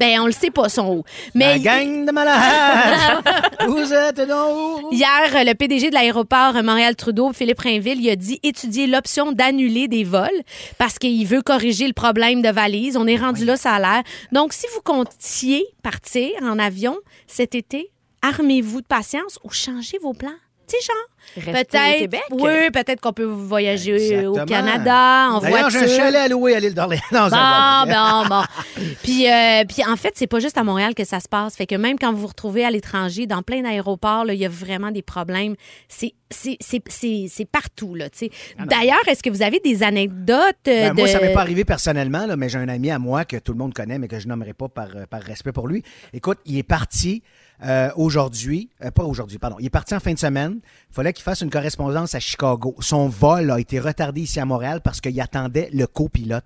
Ben, 0.00 0.18
on 0.20 0.26
le 0.26 0.32
sait 0.32 0.50
pas, 0.50 0.70
son. 0.70 1.04
La 1.34 1.58
Mais 1.58 1.60
gang 1.60 2.06
de 2.06 2.10
malades! 2.10 3.22
Vous 3.68 3.92
êtes 3.92 4.20
donc 4.26 4.84
où? 4.84 4.88
hier, 4.92 5.44
le 5.44 5.52
PDG 5.52 5.90
de 5.90 5.94
l'aéroport 5.94 6.54
Montréal-Trudeau, 6.62 7.34
Philippe 7.34 7.60
Rainville, 7.60 8.00
il 8.00 8.08
a 8.08 8.16
dit 8.16 8.40
étudier 8.42 8.86
l'option 8.86 9.32
d'annuler 9.32 9.88
des 9.88 10.04
vols 10.04 10.30
parce 10.78 10.98
qu'il 10.98 11.26
veut 11.26 11.42
corriger 11.42 11.86
le 11.86 11.92
problème 11.92 12.40
de 12.40 12.48
valise. 12.48 12.96
On 12.96 13.06
est 13.06 13.18
rendu 13.18 13.44
là, 13.44 13.58
ça 13.58 13.74
a 13.74 13.78
l'air. 13.78 14.02
Donc, 14.32 14.54
si 14.54 14.66
vous 14.74 14.80
comptiez 14.80 15.66
partir 15.82 16.30
en 16.42 16.58
avion 16.58 16.96
cet 17.26 17.54
été, 17.54 17.90
armez-vous 18.22 18.80
de 18.80 18.86
patience 18.86 19.38
ou 19.44 19.50
changez 19.50 19.98
vos 19.98 20.14
plans. 20.14 20.30
Tu 20.66 20.76
sais, 20.78 20.86
genre, 20.86 21.06
peut-être, 21.34 21.98
Québec. 21.98 22.22
oui, 22.30 22.70
peut-être 22.72 23.00
qu'on 23.00 23.12
peut 23.12 23.24
voyager 23.24 24.26
au. 24.26 24.34
Canada 24.44 25.28
en 25.32 25.38
voiture. 25.38 25.70
j'ai 25.70 25.78
un 25.78 25.96
chalet 25.96 26.20
à 26.20 26.28
louer 26.28 26.54
à 26.56 26.60
l'île 26.60 26.74
d'Orléans. 26.74 27.00
Bon, 27.10 27.28
va. 27.28 27.84
bon, 27.86 28.28
bon. 28.28 28.42
Puis, 29.02 29.30
euh, 29.30 29.64
puis 29.68 29.82
en 29.86 29.96
fait, 29.96 30.12
c'est 30.16 30.26
pas 30.26 30.40
juste 30.40 30.58
à 30.58 30.64
Montréal 30.64 30.94
que 30.94 31.04
ça 31.04 31.20
se 31.20 31.28
passe. 31.28 31.56
Fait 31.56 31.66
que 31.66 31.74
même 31.74 31.98
quand 31.98 32.12
vous 32.12 32.20
vous 32.20 32.26
retrouvez 32.26 32.64
à 32.64 32.70
l'étranger, 32.70 33.26
dans 33.26 33.42
plein 33.42 33.62
d'aéroports, 33.62 34.24
il 34.28 34.34
y 34.34 34.46
a 34.46 34.48
vraiment 34.48 34.90
des 34.90 35.02
problèmes. 35.02 35.54
C'est 35.88 36.14
c'est- 36.30 37.44
partout, 37.50 37.94
là, 37.94 38.08
tu 38.10 38.18
sais. 38.18 38.30
D'ailleurs, 38.58 39.00
est-ce 39.08 39.22
que 39.22 39.30
vous 39.30 39.42
avez 39.42 39.58
des 39.60 39.82
anecdotes 39.82 40.68
euh, 40.68 40.88
Ben, 40.88 40.94
de... 40.94 41.00
Moi, 41.00 41.08
ça 41.08 41.20
m'est 41.20 41.32
pas 41.32 41.40
arrivé 41.40 41.64
personnellement, 41.64 42.26
là, 42.26 42.36
mais 42.36 42.48
j'ai 42.48 42.58
un 42.58 42.68
ami 42.68 42.90
à 42.90 42.98
moi 42.98 43.24
que 43.24 43.36
tout 43.36 43.52
le 43.52 43.58
monde 43.58 43.74
connaît, 43.74 43.98
mais 43.98 44.08
que 44.08 44.18
je 44.20 44.28
nommerai 44.28 44.52
pas 44.52 44.68
par, 44.68 44.88
euh, 44.94 45.06
par 45.08 45.22
respect 45.22 45.52
pour 45.52 45.66
lui. 45.66 45.82
Écoute, 46.12 46.38
il 46.44 46.58
est 46.58 46.62
parti 46.62 47.22
euh, 47.64 47.90
aujourd'hui, 47.96 48.70
euh, 48.82 48.90
pas 48.90 49.04
aujourd'hui, 49.04 49.38
pardon, 49.38 49.56
il 49.58 49.66
est 49.66 49.70
parti 49.70 49.94
en 49.94 50.00
fin 50.00 50.12
de 50.12 50.18
semaine. 50.18 50.60
Il 50.90 50.94
fallait 50.94 51.09
qu'il 51.12 51.22
fasse 51.22 51.40
une 51.40 51.50
correspondance 51.50 52.14
à 52.14 52.20
Chicago. 52.20 52.74
Son 52.80 53.08
vol 53.08 53.50
a 53.50 53.60
été 53.60 53.78
retardé 53.80 54.22
ici 54.22 54.40
à 54.40 54.44
Montréal 54.44 54.80
parce 54.82 55.00
qu'il 55.00 55.20
attendait 55.20 55.70
le 55.72 55.86
copilote. 55.86 56.44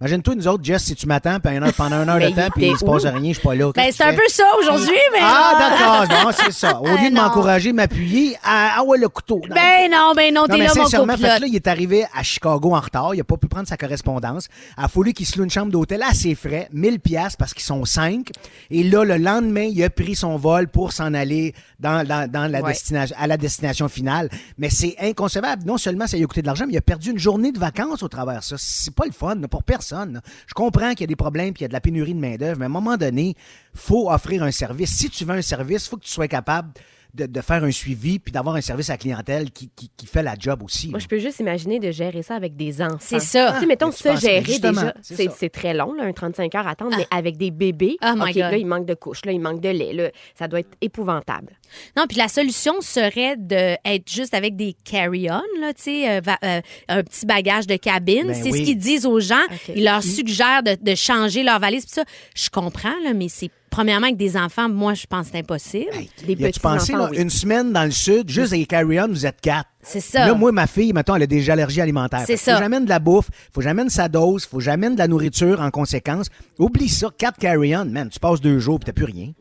Imagine-toi, 0.00 0.34
nous 0.34 0.48
autres, 0.48 0.62
Jess, 0.64 0.84
si 0.84 0.94
tu 0.94 1.06
m'attends 1.06 1.40
pendant, 1.40 1.70
pendant 1.72 2.02
une 2.02 2.08
heure 2.08 2.18
de 2.18 2.28
temps 2.34 2.46
il 2.46 2.50
puis 2.52 2.66
il 2.70 2.76
se 2.76 2.84
passe 2.84 3.04
rien, 3.04 3.28
je 3.32 3.38
suis 3.38 3.42
pas 3.42 3.54
là. 3.54 3.72
Ben, 3.74 3.90
c'est 3.92 4.04
un 4.04 4.12
peu 4.14 4.28
ça 4.28 4.44
aujourd'hui, 4.60 4.94
mais... 5.12 5.18
Ah, 5.22 6.04
d'accord, 6.06 6.24
non, 6.26 6.30
c'est 6.36 6.52
ça. 6.52 6.80
Au 6.80 6.86
Ah, 6.86 6.96
lieu 7.02 7.10
de 7.10 7.14
m'encourager, 7.14 7.72
m'appuyer, 7.72 8.36
ah, 8.44 8.82
ouais, 8.86 8.98
le 8.98 9.08
couteau. 9.08 9.40
Ben 9.48 9.90
non, 9.90 10.12
ben 10.14 10.34
non, 10.34 10.46
t'es 10.46 10.58
là, 10.58 10.66
mon 10.68 10.84
sincèrement, 10.84 11.14
fait 11.14 11.18
que 11.18 11.22
copilote. 11.22 11.40
là, 11.40 11.46
il 11.46 11.56
est 11.56 11.66
arrivé 11.66 12.04
à 12.14 12.22
Chicago 12.22 12.74
en 12.74 12.80
retard. 12.80 13.14
Il 13.14 13.20
a 13.20 13.24
pas 13.24 13.36
pu 13.38 13.46
prendre 13.48 13.66
sa 13.68 13.76
correspondance. 13.76 14.48
Il 14.76 14.84
a 14.84 14.88
fallu 14.88 15.12
qu'il 15.14 15.24
se 15.26 15.38
loue 15.38 15.44
une 15.44 15.50
chambre 15.50 15.72
d'hôtel 15.72 16.02
ses 16.12 16.34
frais, 16.34 16.68
1000 16.72 17.00
pièces 17.00 17.36
parce 17.36 17.54
qu'ils 17.54 17.64
sont 17.64 17.84
cinq. 17.84 18.30
Et 18.70 18.82
là, 18.84 19.04
le 19.04 19.16
lendemain, 19.16 19.62
il 19.70 19.82
a 19.82 19.90
pris 19.90 20.14
son 20.14 20.36
vol 20.36 20.68
pour 20.68 20.92
s'en 20.92 21.14
aller 21.14 21.54
dans, 21.80 22.06
dans, 22.06 22.30
dans 22.30 22.50
la 22.50 22.60
Ouais. 22.60 22.72
destination, 22.72 23.16
à 23.18 23.26
la 23.26 23.36
destination 23.36 23.88
finale. 23.88 24.28
Mais 24.58 24.70
c'est 24.70 24.94
inconcevable. 25.00 25.64
Non 25.66 25.78
seulement 25.78 26.06
ça 26.06 26.16
lui 26.16 26.24
a 26.24 26.26
coûté 26.26 26.42
de 26.42 26.46
l'argent, 26.46 26.64
mais 26.66 26.72
il 26.74 26.78
a 26.78 26.82
perdu 26.82 27.10
une 27.10 27.18
journée 27.18 27.52
de 27.52 27.58
vacances 27.58 28.02
au 28.02 28.08
travers 28.08 28.38
de 28.40 28.44
ça. 28.44 28.56
C'est 28.58 28.94
pas 28.94 29.04
le 29.06 29.12
fun 29.12 29.36
pour 29.50 29.62
personne. 29.62 29.85
Je 29.90 30.54
comprends 30.54 30.90
qu'il 30.90 31.02
y 31.02 31.04
a 31.04 31.06
des 31.06 31.16
problèmes 31.16 31.52
puis 31.52 31.60
il 31.60 31.64
y 31.64 31.66
a 31.66 31.68
de 31.68 31.72
la 31.72 31.80
pénurie 31.80 32.14
de 32.14 32.20
main-d'œuvre, 32.20 32.58
mais 32.58 32.64
à 32.64 32.66
un 32.66 32.70
moment 32.70 32.96
donné, 32.96 33.34
faut 33.74 34.10
offrir 34.10 34.42
un 34.42 34.50
service. 34.50 34.90
Si 34.90 35.10
tu 35.10 35.24
veux 35.24 35.34
un 35.34 35.42
service, 35.42 35.88
faut 35.88 35.96
que 35.96 36.04
tu 36.04 36.10
sois 36.10 36.28
capable 36.28 36.70
de, 37.16 37.26
de 37.26 37.40
faire 37.40 37.64
un 37.64 37.70
suivi 37.70 38.18
puis 38.18 38.32
d'avoir 38.32 38.56
un 38.56 38.60
service 38.60 38.90
à 38.90 38.94
la 38.94 38.98
clientèle 38.98 39.50
qui, 39.50 39.70
qui, 39.74 39.90
qui 39.96 40.06
fait 40.06 40.22
la 40.22 40.34
job 40.38 40.62
aussi. 40.62 40.88
Moi, 40.88 40.98
là. 40.98 41.02
je 41.02 41.08
peux 41.08 41.18
juste 41.18 41.40
imaginer 41.40 41.78
de 41.78 41.90
gérer 41.90 42.22
ça 42.22 42.34
avec 42.34 42.56
des 42.56 42.82
enfants. 42.82 42.96
C'est 43.00 43.20
ça. 43.20 43.52
Tu 43.54 43.60
sais, 43.60 43.66
mettons, 43.66 43.90
tu 43.90 43.96
se 43.96 44.16
gérer 44.16 44.58
déjà, 44.58 44.94
c'est 45.02 45.48
très 45.50 45.74
long, 45.74 45.92
là, 45.94 46.04
un 46.04 46.12
35 46.12 46.54
heures 46.54 46.66
à 46.66 46.70
attendre, 46.70 46.96
mais 46.96 47.06
avec 47.10 47.36
des 47.36 47.50
bébés, 47.50 47.96
Oh 48.04 48.14
OK, 48.20 48.34
là, 48.34 48.56
il 48.56 48.66
manque 48.66 48.86
de 48.86 48.94
couches, 48.94 49.24
là, 49.24 49.32
il 49.32 49.40
manque 49.40 49.60
de 49.60 49.68
lait, 49.68 49.92
là, 49.92 50.10
ça 50.34 50.48
doit 50.48 50.60
être 50.60 50.76
épouvantable. 50.80 51.58
Non, 51.96 52.06
puis 52.06 52.16
la 52.18 52.28
solution 52.28 52.80
serait 52.80 53.36
d'être 53.36 54.10
juste 54.10 54.34
avec 54.34 54.56
des 54.56 54.76
carry-on, 54.84 55.42
là, 55.60 55.74
tu 55.74 55.82
sais, 55.82 56.10
euh, 56.10 56.20
va- 56.22 56.38
euh, 56.44 56.60
un 56.88 57.02
petit 57.02 57.26
bagage 57.26 57.66
de 57.66 57.76
cabine. 57.76 58.26
Ben 58.28 58.34
c'est 58.34 58.50
oui. 58.50 58.60
ce 58.60 58.64
qu'ils 58.64 58.78
disent 58.78 59.06
aux 59.06 59.20
gens. 59.20 59.34
Ils 59.74 59.84
leur 59.84 60.02
suggèrent 60.02 60.62
de, 60.62 60.76
de 60.80 60.94
changer 60.94 61.42
leur 61.42 61.58
valise. 61.58 61.84
Puis 61.84 61.94
ça, 61.94 62.04
je 62.34 62.48
comprends, 62.50 62.94
là, 63.04 63.12
mais 63.14 63.28
c'est 63.28 63.50
premièrement 63.76 64.06
avec 64.06 64.16
des 64.16 64.38
enfants, 64.38 64.70
moi, 64.70 64.94
je 64.94 65.04
pense 65.06 65.26
que 65.26 65.32
c'est 65.32 65.38
impossible. 65.40 65.90
Hey, 65.92 66.10
Des 66.34 66.50
pensé, 66.62 66.92
là, 66.94 67.08
oui. 67.10 67.18
une 67.18 67.28
semaine 67.28 67.74
dans 67.74 67.84
le 67.84 67.90
sud, 67.90 68.30
juste 68.30 68.54
avec 68.54 68.68
carry-on, 68.68 69.08
vous 69.08 69.26
êtes 69.26 69.38
quatre. 69.42 69.68
C'est 69.82 70.00
ça. 70.00 70.26
Là, 70.26 70.32
moi, 70.34 70.50
ma 70.50 70.66
fille, 70.66 70.94
mettons, 70.94 71.14
elle 71.14 71.24
a 71.24 71.26
des 71.26 71.50
allergies 71.50 71.82
alimentaires. 71.82 72.22
C'est 72.26 72.38
ça. 72.38 72.54
Faut 72.54 72.62
j'amène 72.62 72.84
de 72.84 72.88
la 72.88 72.98
bouffe, 73.00 73.26
faut 73.52 73.60
que 73.60 73.64
j'amène 73.64 73.90
sa 73.90 74.08
dose, 74.08 74.46
faut 74.46 74.60
j'amène 74.60 74.94
de 74.94 74.98
la 74.98 75.08
nourriture 75.08 75.60
en 75.60 75.70
conséquence. 75.70 76.28
Oublie 76.58 76.88
ça, 76.88 77.08
quatre 77.18 77.38
carry-on, 77.38 77.84
man, 77.84 78.08
tu 78.08 78.18
passes 78.18 78.40
deux 78.40 78.58
jours 78.58 78.78
puis 78.80 78.86
t'as 78.86 78.92
plus 78.92 79.04
rien. 79.04 79.32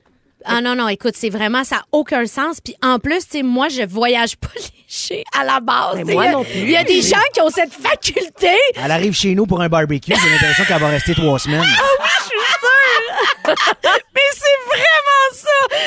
Ah 0.44 0.62
non, 0.62 0.76
non, 0.76 0.90
écoute, 0.90 1.14
c'est 1.16 1.30
vraiment, 1.32 1.64
ça 1.64 1.78
n'a 1.78 1.82
aucun 1.94 2.26
sens. 2.28 2.60
Puis 2.62 2.76
en 2.84 3.00
plus, 3.00 3.20
tu 3.28 3.38
sais, 3.38 3.44
moi, 3.44 3.70
je 3.70 3.82
voyage 3.88 4.36
pas 4.36 4.50
léché 4.56 5.24
à 5.40 5.46
la 5.46 5.60
base. 5.62 6.04
Moi 6.06 6.26
il 6.26 6.28
y 6.28 6.28
a- 6.28 6.32
non 6.34 6.44
plus. 6.44 6.60
Il 6.60 6.70
y 6.72 6.78
a 6.78 6.84
des 6.84 7.02
gens 7.02 7.18
qui 7.34 7.42
ont 7.42 7.50
cette 7.50 7.74
faculté. 7.74 8.52
Elle 8.76 8.92
arrive 8.92 9.14
chez 9.14 9.34
nous 9.34 9.46
pour 9.48 9.62
un 9.62 9.70
barbecue, 9.70 10.14
j'ai 10.14 10.30
l'impression 10.30 10.66
qu'elle 10.66 10.82
va 10.82 10.90
rester 10.90 11.16
trois 11.16 11.40
semaines. 11.40 11.62
Mais 11.62 11.68
c'est 12.28 12.36
vraiment 12.36 13.95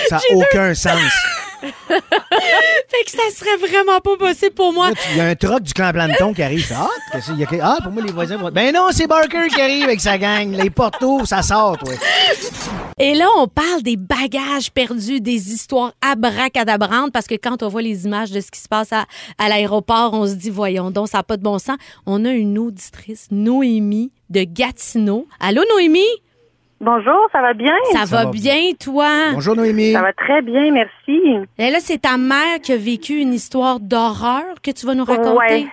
ça. 0.09 0.16
N'a 0.16 0.37
aucun 0.37 0.75
sens. 0.75 1.12
Fait 1.62 3.05
que 3.05 3.11
ça 3.11 3.31
serait 3.35 3.57
vraiment 3.57 4.01
pas 4.01 4.16
possible 4.16 4.55
pour 4.55 4.73
moi. 4.73 4.90
Il 5.12 5.18
y 5.18 5.21
a 5.21 5.27
un 5.27 5.35
truck 5.35 5.62
du 5.62 5.73
clan 5.73 5.92
Planton 5.92 6.33
qui 6.33 6.42
arrive. 6.42 6.73
Ah, 6.75 6.88
qu'est-ce 7.12 7.33
qu'il 7.33 7.40
y 7.40 7.44
a 7.44 7.49
ah, 7.62 7.79
pour 7.83 7.92
moi, 7.92 8.03
les 8.03 8.12
voisins 8.12 8.37
vont. 8.37 8.51
Ben 8.51 8.73
non, 8.73 8.88
c'est 8.92 9.07
Barker 9.07 9.49
qui 9.49 9.61
arrive 9.61 9.85
avec 9.85 10.01
sa 10.01 10.18
gang. 10.18 10.53
Les 10.53 10.71
portos, 10.71 11.25
ça 11.27 11.42
sort, 11.42 11.77
toi. 11.79 11.92
Et 12.99 13.14
là, 13.14 13.27
on 13.37 13.49
parle 13.49 13.83
des 13.83 13.97
bagages 13.97 14.71
perdus, 14.73 15.21
des 15.21 15.53
histoires 15.53 15.92
abracadabrantes, 16.01 17.12
parce 17.12 17.27
que 17.27 17.35
quand 17.35 17.62
on 17.62 17.68
voit 17.68 17.83
les 17.83 18.07
images 18.07 18.31
de 18.31 18.40
ce 18.40 18.51
qui 18.51 18.61
se 18.61 18.68
passe 18.68 18.92
à, 18.92 19.07
à 19.38 19.49
l'aéroport, 19.49 20.14
on 20.14 20.27
se 20.27 20.35
dit, 20.35 20.51
voyons 20.51 20.90
donc, 20.90 21.09
ça 21.09 21.18
n'a 21.18 21.23
pas 21.23 21.37
de 21.37 21.42
bon 21.42 21.59
sens. 21.59 21.77
On 22.07 22.25
a 22.25 22.31
une 22.31 22.59
auditrice, 22.59 23.29
Noémie, 23.31 24.11
de 24.31 24.44
Gatineau. 24.44 25.27
Allô, 25.40 25.62
Noémie? 25.73 26.03
Bonjour, 26.80 27.28
ça 27.32 27.40
va 27.40 27.54
bien? 27.54 27.74
Ça, 27.92 28.04
va, 28.04 28.24
va 28.24 28.30
bien, 28.30 28.72
toi? 28.78 29.08
Bonjour, 29.32 29.56
Noémie. 29.56 29.92
Ça 29.92 30.02
va 30.02 30.12
très 30.12 30.42
bien, 30.42 30.70
merci. 30.70 31.20
Et 31.58 31.70
là, 31.70 31.78
c'est 31.80 32.02
ta 32.02 32.16
mère 32.16 32.60
qui 32.62 32.72
a 32.72 32.76
vécu 32.76 33.14
une 33.14 33.34
histoire 33.34 33.80
d'horreur 33.80 34.54
que 34.62 34.70
tu 34.70 34.86
vas 34.86 34.94
nous 34.94 35.04
raconter? 35.04 35.36
Ouais. 35.36 35.66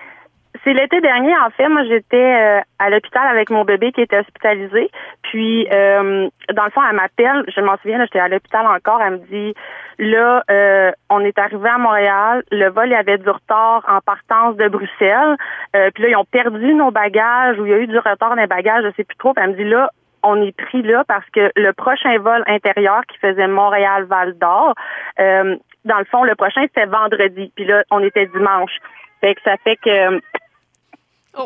C'est 0.64 0.72
l'été 0.72 1.00
dernier, 1.00 1.32
en 1.46 1.50
fait, 1.50 1.68
moi 1.68 1.84
j'étais 1.84 2.16
euh, 2.16 2.60
à 2.80 2.90
l'hôpital 2.90 3.28
avec 3.28 3.50
mon 3.50 3.64
bébé 3.64 3.92
qui 3.92 4.00
était 4.00 4.18
hospitalisé. 4.18 4.90
Puis, 5.22 5.68
euh, 5.72 6.28
dans 6.52 6.64
le 6.64 6.70
fond, 6.70 6.80
elle 6.90 6.96
m'appelle, 6.96 7.44
je 7.54 7.60
m'en 7.60 7.76
souviens, 7.76 7.98
là, 7.98 8.06
j'étais 8.06 8.18
à 8.18 8.26
l'hôpital 8.26 8.66
encore, 8.66 9.00
elle 9.00 9.12
me 9.12 9.26
dit, 9.30 9.54
là, 10.00 10.42
euh, 10.50 10.90
on 11.08 11.20
est 11.20 11.38
arrivé 11.38 11.68
à 11.68 11.78
Montréal, 11.78 12.42
le 12.50 12.68
vol 12.70 12.88
il 12.88 12.92
y 12.92 12.96
avait 12.96 13.18
du 13.18 13.30
retard 13.30 13.84
en 13.88 14.00
partance 14.00 14.56
de 14.56 14.66
Bruxelles. 14.66 15.36
Euh, 15.76 15.90
puis 15.94 16.02
là, 16.02 16.08
ils 16.08 16.16
ont 16.16 16.24
perdu 16.24 16.74
nos 16.74 16.90
bagages 16.90 17.60
ou 17.60 17.66
il 17.66 17.70
y 17.70 17.74
a 17.74 17.78
eu 17.78 17.86
du 17.86 17.98
retard 17.98 18.30
dans 18.30 18.34
les 18.34 18.48
bagages, 18.48 18.82
je 18.84 18.96
sais 18.96 19.04
plus 19.04 19.16
trop. 19.18 19.34
Puis 19.34 19.44
elle 19.44 19.52
me 19.52 19.56
dit, 19.56 19.64
là, 19.64 19.90
on 20.26 20.42
est 20.42 20.56
pris 20.56 20.82
là 20.82 21.04
parce 21.06 21.28
que 21.30 21.50
le 21.56 21.72
prochain 21.72 22.18
vol 22.18 22.42
intérieur 22.46 23.02
qui 23.06 23.18
faisait 23.18 23.48
Montréal-Val 23.48 24.36
d'Or, 24.38 24.74
euh, 25.20 25.56
dans 25.84 25.98
le 25.98 26.04
fond, 26.04 26.24
le 26.24 26.34
prochain 26.34 26.62
c'était 26.62 26.86
vendredi. 26.86 27.52
Puis 27.54 27.64
là, 27.64 27.84
on 27.90 28.00
était 28.00 28.26
dimanche. 28.26 28.76
Fait 29.20 29.34
que 29.34 29.42
ça 29.42 29.56
fait 29.58 29.76
que 29.76 30.20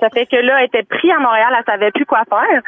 ça 0.00 0.08
fait 0.10 0.26
que 0.26 0.36
là, 0.36 0.60
elle 0.60 0.66
était 0.66 0.84
prise 0.84 1.10
à 1.10 1.18
Montréal, 1.18 1.54
elle 1.58 1.64
savait 1.64 1.90
plus 1.90 2.06
quoi 2.06 2.22
faire. 2.28 2.62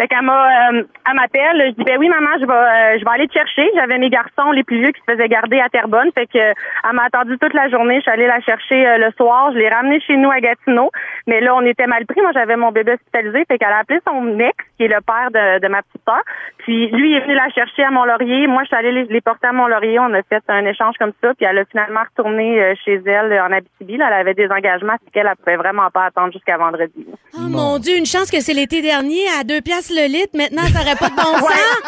Fait 0.00 0.08
qu'elle 0.08 0.22
m'a, 0.22 0.70
euh, 0.70 0.82
elle 1.06 1.14
m'appelle, 1.14 1.60
je 1.60 1.74
dis 1.76 1.84
ben 1.84 1.98
oui 1.98 2.08
maman, 2.08 2.30
je 2.40 2.46
vais, 2.46 2.52
euh, 2.54 2.98
je 2.98 3.04
vais 3.04 3.10
aller 3.10 3.28
te 3.28 3.34
chercher. 3.34 3.68
J'avais 3.74 3.98
mes 3.98 4.08
garçons 4.08 4.50
les 4.50 4.64
plus 4.64 4.80
vieux 4.80 4.92
qui 4.92 5.00
se 5.00 5.12
faisaient 5.12 5.28
garder 5.28 5.60
à 5.60 5.68
Terrebonne, 5.68 6.10
fait 6.14 6.24
que 6.24 6.38
euh, 6.38 6.54
elle 6.88 6.96
m'a 6.96 7.04
attendu 7.04 7.36
toute 7.36 7.52
la 7.52 7.68
journée. 7.68 7.96
Je 7.96 8.00
suis 8.00 8.10
allée 8.10 8.26
la 8.26 8.40
chercher 8.40 8.88
euh, 8.88 8.96
le 8.96 9.12
soir, 9.18 9.52
je 9.52 9.58
l'ai 9.58 9.68
ramenée 9.68 10.00
chez 10.00 10.16
nous 10.16 10.30
à 10.30 10.40
Gatineau. 10.40 10.90
Mais 11.26 11.42
là, 11.42 11.54
on 11.54 11.60
était 11.66 11.86
mal 11.86 12.06
pris. 12.06 12.22
Moi, 12.22 12.30
j'avais 12.32 12.56
mon 12.56 12.72
bébé 12.72 12.92
hospitalisé, 12.92 13.44
fait 13.46 13.58
qu'elle 13.58 13.74
a 13.74 13.80
appelé 13.80 14.00
son 14.08 14.38
ex, 14.38 14.56
qui 14.78 14.84
est 14.84 14.88
le 14.88 15.02
père 15.02 15.30
de, 15.32 15.60
de 15.60 15.68
ma 15.68 15.82
petite 15.82 16.00
sœur. 16.08 16.22
Puis 16.64 16.88
lui 16.88 17.10
il 17.10 17.16
est 17.16 17.20
venu 17.20 17.34
la 17.34 17.48
chercher 17.50 17.82
à 17.82 17.90
Mont-Laurier. 17.90 18.46
Moi, 18.46 18.62
je 18.62 18.68
suis 18.68 18.76
allée 18.76 19.04
les, 19.04 19.20
porter 19.20 19.48
à 19.48 19.52
Mont-Laurier. 19.52 19.98
On 19.98 20.14
a 20.14 20.22
fait 20.22 20.42
un 20.48 20.64
échange 20.64 20.94
comme 20.98 21.12
ça, 21.20 21.34
puis 21.34 21.44
elle 21.44 21.58
a 21.58 21.64
finalement 21.66 22.00
retourné 22.08 22.62
euh, 22.62 22.74
chez 22.84 23.02
elle 23.04 23.38
en 23.40 23.52
Abitibi. 23.52 23.98
Là, 23.98 24.06
elle 24.08 24.20
avait 24.20 24.34
des 24.34 24.48
engagements, 24.48 24.96
qu'elle 25.12 25.26
elle 25.26 25.36
pouvait 25.36 25.56
vraiment 25.56 25.90
pas 25.90 26.06
attendre 26.06 26.32
jusqu'à 26.32 26.56
vendredi. 26.56 27.06
Oh 27.34 27.48
mon 27.48 27.78
Dieu, 27.78 27.96
une 27.96 28.06
chance 28.06 28.30
que 28.30 28.40
c'est 28.40 28.54
l'été 28.54 28.82
dernier 28.82 29.26
à 29.38 29.44
deux 29.44 29.60
piastres 29.60 29.89
le 29.90 30.06
litre. 30.08 30.36
Maintenant, 30.36 30.62
ça 30.72 30.80
n'aurait 30.80 30.96
pas 30.96 31.08
de 31.08 31.16
bon 31.16 31.38
sens. 31.38 31.82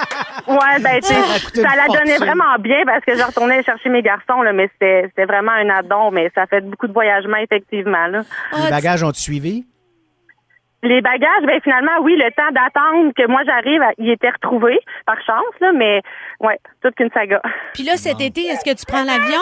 Ouais, 0.48 0.80
ben, 0.80 1.00
tu 1.00 1.08
sais, 1.08 1.62
Ça 1.62 1.68
ça 1.70 1.76
la 1.76 1.86
donnait 1.86 2.18
vraiment 2.18 2.56
bien 2.58 2.82
parce 2.84 3.04
que 3.04 3.16
je 3.16 3.22
retournais 3.22 3.62
chercher 3.62 3.88
mes 3.88 4.02
garçons, 4.02 4.42
là, 4.42 4.52
mais 4.52 4.68
c'était 4.72 5.24
vraiment 5.24 5.52
un 5.52 5.68
addon, 5.70 6.10
mais 6.10 6.30
ça 6.34 6.46
fait 6.46 6.60
beaucoup 6.62 6.86
de 6.88 6.92
voyagement, 6.92 7.36
effectivement, 7.36 8.06
là. 8.08 8.20
Les 8.52 8.66
Ah, 8.66 8.70
bagages 8.70 9.02
ont-tu 9.02 9.20
suivi? 9.20 9.66
Les 10.84 11.00
bagages, 11.00 11.44
ben 11.46 11.60
finalement, 11.62 11.92
oui, 12.02 12.16
le 12.16 12.28
temps 12.32 12.50
d'attendre 12.50 13.12
que 13.16 13.24
moi 13.28 13.42
j'arrive, 13.46 13.80
il 13.98 14.10
était 14.10 14.30
retrouvé, 14.30 14.80
par 15.06 15.14
chance, 15.24 15.54
là, 15.60 15.70
mais 15.72 16.02
ouais, 16.40 16.58
toute 16.82 16.96
qu'une 16.96 17.10
saga. 17.14 17.40
Puis 17.72 17.84
là, 17.84 17.96
cet 17.96 18.20
été, 18.20 18.40
est-ce 18.46 18.64
que 18.68 18.76
tu 18.76 18.84
prends 18.84 19.04
l'avion? 19.04 19.38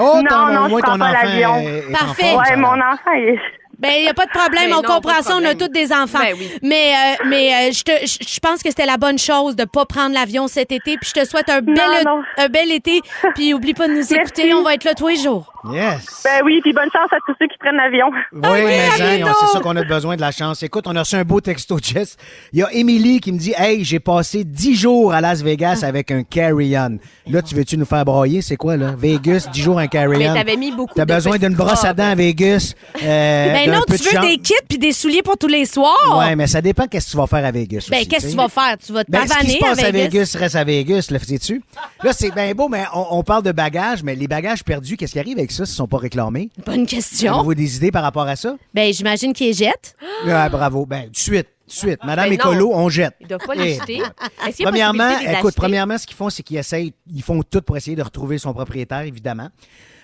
Oh, 0.00 0.22
Non, 0.22 0.24
ton, 0.26 0.46
non, 0.46 0.68
je 0.70 0.82
prends 0.82 0.98
pas 0.98 1.12
l'avion. 1.12 1.56
est- 1.56 1.90
est 1.90 1.92
Parfait. 1.92 2.34
Ouais, 2.34 2.56
mon 2.56 2.80
enfant, 2.80 3.12
il... 3.12 3.38
Ben, 3.78 3.92
il 3.96 4.02
n'y 4.02 4.08
a 4.08 4.14
pas 4.14 4.26
de 4.26 4.30
problème. 4.30 4.70
Ben 4.70 4.76
on 4.76 4.82
non, 4.82 4.94
comprend 4.94 5.22
ça. 5.22 5.36
On 5.36 5.44
a 5.44 5.54
tous 5.54 5.68
des 5.68 5.92
enfants. 5.92 6.18
Ben 6.18 6.34
oui. 6.38 6.50
Mais, 6.62 6.92
euh, 6.92 7.24
mais 7.26 7.54
euh, 7.54 7.72
je, 7.72 7.82
te, 7.82 7.92
je, 8.06 8.18
je 8.28 8.40
pense 8.40 8.62
que 8.62 8.68
c'était 8.68 8.86
la 8.86 8.96
bonne 8.96 9.18
chose 9.18 9.56
de 9.56 9.64
pas 9.64 9.84
prendre 9.86 10.14
l'avion 10.14 10.48
cet 10.48 10.72
été. 10.72 10.96
Puis 10.98 11.12
je 11.14 11.20
te 11.20 11.28
souhaite 11.28 11.48
un 11.48 11.60
bel, 11.60 11.76
non. 12.04 12.22
un 12.36 12.48
bel 12.48 12.70
été. 12.72 13.00
Puis 13.34 13.54
oublie 13.54 13.74
pas 13.74 13.88
de 13.88 13.94
nous 13.94 14.14
écouter. 14.14 14.52
On 14.54 14.62
va 14.62 14.74
être 14.74 14.84
là 14.84 14.94
tous 14.94 15.08
les 15.08 15.16
jours. 15.16 15.53
Yes. 15.72 16.22
Ben 16.24 16.42
oui, 16.44 16.60
puis 16.62 16.72
bonne 16.72 16.90
chance 16.92 17.08
à 17.12 17.16
tous 17.26 17.34
ceux 17.40 17.46
qui 17.46 17.56
prennent 17.58 17.76
l'avion. 17.76 18.06
Oui, 18.32 18.40
mais 18.42 18.80
à 18.80 19.28
hein, 19.28 19.32
c'est 19.40 19.46
ça 19.46 19.60
qu'on 19.60 19.74
a 19.76 19.82
besoin 19.84 20.16
de 20.16 20.20
la 20.20 20.30
chance. 20.30 20.62
Écoute, 20.62 20.84
on 20.86 20.94
a 20.96 21.00
reçu 21.00 21.16
un 21.16 21.24
beau 21.24 21.40
texto, 21.40 21.78
Jess. 21.82 22.16
Il 22.52 22.58
y 22.58 22.62
a 22.62 22.72
Émilie 22.72 23.20
qui 23.20 23.32
me 23.32 23.38
dit 23.38 23.54
Hey, 23.56 23.84
j'ai 23.84 24.00
passé 24.00 24.44
10 24.44 24.74
jours 24.76 25.12
à 25.14 25.20
Las 25.20 25.42
Vegas 25.42 25.80
Ah. 25.82 25.86
avec 25.86 26.10
un 26.10 26.22
carry-on. 26.22 26.98
Là, 27.26 27.42
tu 27.42 27.54
veux-tu 27.54 27.76
nous 27.78 27.86
faire 27.86 28.04
broyer? 28.04 28.42
C'est 28.42 28.56
quoi, 28.56 28.76
là? 28.76 28.94
Vegas, 28.98 29.48
10 29.52 29.62
jours 29.62 29.78
un 29.78 29.86
carry-on. 29.86 30.18
Mais 30.18 30.34
t'avais 30.34 30.56
mis 30.56 30.70
beaucoup 30.72 30.92
T'as 30.94 31.04
de 31.06 31.14
besoin 31.14 31.38
d'une 31.38 31.54
brosse 31.54 31.84
à 31.84 31.94
dents 31.94 32.10
à 32.10 32.14
Vegas. 32.14 32.74
Euh, 33.02 33.52
Ben 33.52 33.70
non, 33.70 33.80
peu 33.86 33.96
tu 33.96 34.02
de 34.04 34.08
veux 34.08 34.10
champ- 34.16 34.20
des 34.22 34.36
kits 34.38 34.54
puis 34.68 34.78
des 34.78 34.92
souliers 34.92 35.22
pour 35.22 35.38
tous 35.38 35.46
les 35.48 35.64
soirs. 35.66 36.18
Ouais, 36.18 36.36
mais 36.36 36.46
ça 36.46 36.60
dépend 36.60 36.86
qu'est-ce 36.86 37.06
que 37.06 37.10
tu 37.12 37.16
vas 37.16 37.26
faire 37.26 37.44
à 37.44 37.50
Vegas. 37.50 37.88
Ben, 37.90 38.04
qu'est-ce 38.06 38.26
que 38.26 38.30
tu 38.32 38.36
vas 38.36 38.48
faire? 38.48 38.76
Tu 38.84 38.92
vas 38.92 39.04
te 39.04 39.10
Ben, 39.10 39.20
ce 39.20 39.24
qui 39.24 39.28
pavaner 39.30 39.52
se 39.54 39.58
passe 39.58 39.82
à 39.82 39.86
à 39.86 39.90
Vegas? 39.90 40.08
Vegas 40.10 40.36
reste 40.38 40.56
à 40.56 40.64
Vegas, 40.64 41.06
le 41.10 41.18
sais-tu? 41.18 41.62
Là, 42.02 42.12
c'est 42.12 42.34
bien 42.34 42.52
beau, 42.52 42.68
mais 42.68 42.84
on, 42.94 43.06
on 43.18 43.22
parle 43.22 43.42
de 43.42 43.52
bagages, 43.52 44.02
mais 44.02 44.14
les 44.14 44.28
bagages 44.28 44.62
perdus, 44.64 44.96
qu'est-ce 44.96 45.12
qui 45.12 45.18
arrive 45.18 45.38
avec 45.38 45.50
ça 45.54 45.66
s'ils 45.66 45.76
sont 45.76 45.86
pas 45.88 45.98
réclamés? 45.98 46.50
Bonne 46.66 46.86
question. 46.86 47.34
Avez-vous 47.34 47.54
des 47.54 47.76
idées 47.76 47.90
par 47.90 48.02
rapport 48.02 48.26
à 48.26 48.36
ça? 48.36 48.56
Ben, 48.74 48.92
j'imagine 48.92 49.32
qu'ils 49.32 49.48
les 49.48 49.52
jettent. 49.54 49.94
Ah, 50.28 50.48
bravo. 50.48 50.84
Ben, 50.86 51.04
tout 51.04 51.10
de 51.12 51.16
suite. 51.16 51.48
Tout 51.66 51.70
de 51.70 51.72
suite. 51.72 52.04
Madame 52.04 52.28
Ben. 52.28 52.34
Écolo, 52.34 52.72
on 52.74 52.88
jette. 52.88 53.14
Ils 53.20 53.26
doivent 53.26 53.46
pas 53.46 53.54
a 53.58 54.50
Premièrement, 54.62 55.18
écoute, 55.18 55.54
premièrement, 55.56 55.96
ce 55.96 56.06
qu'ils 56.06 56.16
font, 56.16 56.28
c'est 56.30 56.42
qu'ils 56.42 56.58
essayent, 56.58 56.92
ils 57.12 57.22
font 57.22 57.42
tout 57.42 57.62
pour 57.62 57.76
essayer 57.76 57.96
de 57.96 58.02
retrouver 58.02 58.38
son 58.38 58.52
propriétaire, 58.52 59.00
évidemment. 59.00 59.48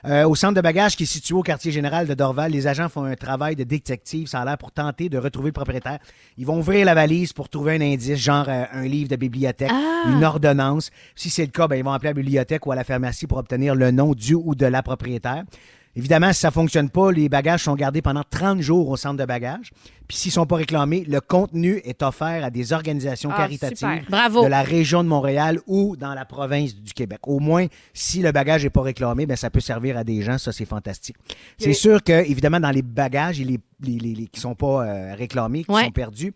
Euh, 0.06 0.26
au 0.26 0.34
centre 0.34 0.54
de 0.54 0.60
bagages 0.60 0.96
qui 0.96 1.02
est 1.02 1.06
situé 1.06 1.34
au 1.34 1.42
quartier 1.42 1.70
général 1.72 2.06
de 2.06 2.14
Dorval, 2.14 2.52
les 2.52 2.66
agents 2.66 2.88
font 2.88 3.04
un 3.04 3.16
travail 3.16 3.54
de 3.56 3.64
détective, 3.64 4.28
ça 4.28 4.40
a 4.40 4.44
l'air 4.44 4.56
pour 4.56 4.72
tenter 4.72 5.08
de 5.10 5.18
retrouver 5.18 5.48
le 5.48 5.52
propriétaire. 5.52 5.98
Ils 6.38 6.46
vont 6.46 6.58
ouvrir 6.58 6.86
la 6.86 6.94
valise 6.94 7.32
pour 7.34 7.48
trouver 7.48 7.74
un 7.74 7.80
indice, 7.82 8.18
genre 8.18 8.46
euh, 8.48 8.64
un 8.72 8.86
livre 8.86 9.10
de 9.10 9.16
bibliothèque, 9.16 9.70
une 10.06 10.24
ordonnance. 10.24 10.90
Si 11.14 11.28
c'est 11.28 11.44
le 11.44 11.50
cas, 11.50 11.68
ben, 11.68 11.76
ils 11.76 11.84
vont 11.84 11.92
appeler 11.92 12.08
à 12.08 12.12
la 12.12 12.22
bibliothèque 12.22 12.66
ou 12.66 12.72
à 12.72 12.76
la 12.76 12.84
pharmacie 12.84 13.26
pour 13.26 13.38
obtenir 13.38 13.74
le 13.74 13.90
nom 13.90 14.12
du 14.12 14.34
ou 14.34 14.54
de 14.54 14.66
la 14.66 14.82
propriétaire. 14.82 15.44
Évidemment, 15.96 16.32
si 16.32 16.38
ça 16.40 16.52
fonctionne 16.52 16.88
pas, 16.88 17.10
les 17.10 17.28
bagages 17.28 17.64
sont 17.64 17.74
gardés 17.74 18.00
pendant 18.00 18.22
30 18.28 18.60
jours 18.60 18.88
au 18.88 18.96
centre 18.96 19.16
de 19.16 19.24
bagages. 19.24 19.70
Puis 20.06 20.16
s'ils 20.16 20.30
sont 20.32 20.46
pas 20.46 20.56
réclamés, 20.56 21.04
le 21.08 21.20
contenu 21.20 21.80
est 21.84 22.02
offert 22.04 22.44
à 22.44 22.50
des 22.50 22.72
organisations 22.72 23.30
Ah, 23.32 23.36
caritatives 23.38 23.88
de 24.08 24.46
la 24.46 24.62
région 24.62 25.02
de 25.02 25.08
Montréal 25.08 25.58
ou 25.66 25.96
dans 25.96 26.14
la 26.14 26.24
province 26.24 26.76
du 26.76 26.92
Québec. 26.92 27.18
Au 27.26 27.40
moins, 27.40 27.66
si 27.92 28.20
le 28.22 28.30
bagage 28.30 28.62
n'est 28.62 28.70
pas 28.70 28.82
réclamé, 28.82 29.26
ben, 29.26 29.36
ça 29.36 29.50
peut 29.50 29.60
servir 29.60 29.96
à 29.96 30.04
des 30.04 30.22
gens. 30.22 30.38
Ça, 30.38 30.52
c'est 30.52 30.64
fantastique. 30.64 31.16
C'est 31.58 31.72
sûr 31.72 32.02
que, 32.04 32.12
évidemment, 32.28 32.60
dans 32.60 32.70
les 32.70 32.82
bagages 32.82 33.40
et 33.40 33.44
les, 33.44 33.58
les, 33.82 33.98
les- 33.98 34.14
les- 34.14 34.26
qui 34.28 34.38
sont 34.40 34.54
pas 34.54 34.84
euh, 34.86 35.14
réclamés, 35.16 35.64
qui 35.64 35.72
Ouais. 35.72 35.84
sont 35.86 35.90
perdus, 35.90 36.32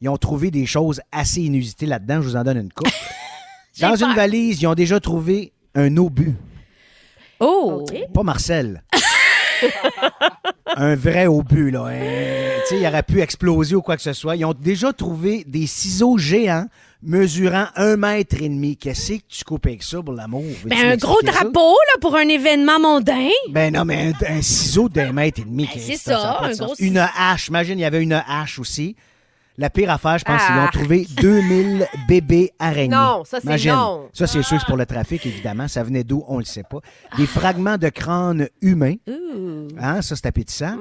ils 0.00 0.08
ont 0.08 0.16
trouvé 0.16 0.50
des 0.52 0.66
choses 0.66 1.00
assez 1.10 1.42
inusitées 1.42 1.86
là-dedans. 1.86 2.22
Je 2.22 2.28
vous 2.28 2.36
en 2.36 2.44
donne 2.44 2.58
une 2.58 2.72
coupe. 2.72 2.86
dans 3.80 3.96
une 3.96 4.14
valise, 4.14 4.62
ils 4.62 4.66
ont 4.68 4.74
déjà 4.74 5.00
trouvé 5.00 5.52
un 5.74 5.96
obus. 5.96 6.34
Oh! 7.44 7.84
Pas 8.14 8.22
Marcel. 8.22 8.84
un 10.76 10.94
vrai 10.94 11.26
obus, 11.26 11.70
là. 11.70 11.88
Sais, 12.66 12.78
il 12.78 12.86
aurait 12.86 13.02
pu 13.02 13.20
exploser 13.20 13.74
ou 13.74 13.82
quoi 13.82 13.96
que 13.96 14.02
ce 14.02 14.12
soit. 14.12 14.36
Ils 14.36 14.44
ont 14.44 14.54
déjà 14.54 14.92
trouvé 14.92 15.44
des 15.46 15.66
ciseaux 15.66 16.18
géants 16.18 16.66
mesurant 17.02 17.66
un 17.74 17.96
mètre 17.96 18.36
et 18.40 18.48
demi. 18.48 18.76
Qu'est-ce 18.76 19.14
que 19.14 19.22
tu 19.28 19.44
coupes 19.44 19.66
avec 19.66 19.82
ça, 19.82 20.00
pour 20.00 20.14
l'amour? 20.14 20.44
Ben, 20.66 20.92
un 20.92 20.96
gros 20.96 21.20
drapeau, 21.22 21.74
là, 21.74 22.00
pour 22.00 22.14
un 22.14 22.28
événement 22.28 22.78
mondain. 22.78 23.28
Ben 23.50 23.74
non, 23.74 23.84
mais 23.84 24.12
un, 24.28 24.36
un 24.36 24.42
ciseau 24.42 24.88
d'un 24.88 25.12
mètre 25.12 25.40
et 25.40 25.44
demi. 25.44 25.64
Ben, 25.64 25.72
qu'est-ce 25.72 25.86
c'est 25.86 25.92
que 25.94 26.20
ça, 26.20 26.38
un 26.42 26.52
gros 26.52 26.74
Une 26.78 26.98
hache. 26.98 27.48
Imagine, 27.48 27.78
il 27.78 27.82
y 27.82 27.86
avait 27.86 28.02
une 28.02 28.12
hache 28.12 28.60
aussi. 28.60 28.94
La 29.58 29.68
pire 29.68 29.90
affaire, 29.90 30.18
je 30.18 30.24
pense, 30.24 30.40
Ah. 30.48 30.52
ils 30.54 30.64
ont 30.66 30.80
trouvé 30.80 31.06
2000 31.20 31.86
bébés 32.08 32.52
araignées. 32.58 32.88
Non, 32.94 33.22
ça, 33.24 33.38
c'est 33.44 33.68
non. 33.70 34.08
Ça, 34.14 34.26
c'est 34.26 34.42
sûr 34.42 34.56
que 34.56 34.60
c'est 34.62 34.66
pour 34.66 34.78
le 34.78 34.86
trafic, 34.86 35.24
évidemment. 35.26 35.68
Ça 35.68 35.82
venait 35.82 36.04
d'où? 36.04 36.24
On 36.26 36.38
le 36.38 36.44
sait 36.44 36.62
pas. 36.62 36.78
Des 37.18 37.26
fragments 37.26 37.76
de 37.76 37.88
crâne 37.90 38.48
humain. 38.62 38.94
Hein, 39.80 40.00
ça, 40.02 40.16
c'est 40.16 40.26
appétissant. 40.26 40.76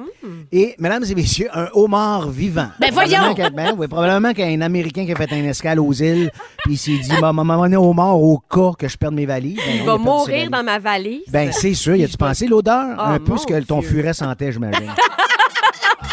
Et, 0.51 0.75
mesdames 0.79 1.03
et 1.09 1.15
messieurs, 1.15 1.49
un 1.53 1.67
homard 1.73 2.29
vivant. 2.29 2.69
Ben, 2.79 2.91
voyons! 2.93 3.33
Ben, 3.53 3.73
oui, 3.77 3.87
probablement 3.87 4.33
qu'un 4.33 4.61
Américain 4.61 5.05
qui 5.05 5.11
a 5.11 5.15
fait 5.15 5.31
un 5.33 5.43
escale 5.43 5.79
aux 5.79 5.93
îles, 5.93 6.31
puis 6.63 6.73
il 6.73 6.77
s'est 6.77 6.97
dit, 6.97 7.11
maman, 7.19 7.43
maman, 7.43 7.63
on 7.63 7.71
est 7.71 7.75
homard 7.75 8.19
au 8.21 8.37
cas 8.39 8.71
que 8.77 8.87
je 8.87 8.97
perde 8.97 9.13
mes 9.15 9.25
valises. 9.25 9.57
Ben, 9.57 9.75
Il 9.75 9.79
non, 9.79 9.85
va 9.85 9.97
mourir 9.97 10.49
dans 10.49 10.63
ma 10.63 10.79
valise. 10.79 11.23
Ben, 11.29 11.51
c'est 11.51 11.73
sûr. 11.73 11.95
Y 11.95 12.03
a-tu 12.05 12.17
pensé 12.17 12.47
l'odeur? 12.47 12.95
Ah, 12.97 13.11
un 13.13 13.19
peu 13.19 13.37
ce 13.37 13.45
que 13.45 13.59
ton 13.63 13.79
Dieu. 13.79 13.89
furet 13.89 14.13
sentait, 14.13 14.51
j'imagine. 14.51 14.91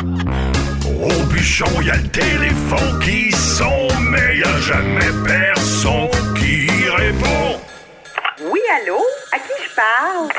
Au 1.38 1.40
bûchon, 1.40 1.82
y 1.82 1.90
a 1.90 1.96
le 1.96 2.08
téléphone 2.08 2.98
qui 2.98 3.30
sonne, 3.30 4.10
mais 4.10 4.38
y 4.38 4.42
a 4.42 4.60
jamais 4.60 5.06
personne 5.24 6.08
qui 6.34 6.66
répond. 6.90 7.60
Oui, 8.50 8.60
allô? 8.82 8.98
À 9.30 9.38
qui 9.38 9.52
je 9.62 9.74
parle? 9.76 10.30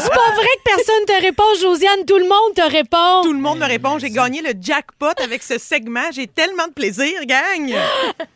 C'est 0.00 0.10
pas 0.10 0.32
vrai 0.34 0.46
que 0.56 0.62
personne 0.64 1.04
te 1.06 1.20
répond, 1.20 1.42
Josiane. 1.60 2.04
Tout 2.06 2.18
le 2.18 2.28
monde 2.28 2.54
te 2.54 2.62
répond. 2.62 3.22
Tout 3.22 3.32
le 3.32 3.40
monde 3.40 3.58
me 3.58 3.66
répond. 3.66 3.98
J'ai 3.98 4.10
gagné 4.10 4.40
le 4.42 4.52
jackpot 4.58 5.12
avec 5.22 5.42
ce 5.42 5.58
segment. 5.58 6.10
J'ai 6.12 6.26
tellement 6.26 6.68
de 6.68 6.72
plaisir, 6.72 7.26
gang! 7.26 7.74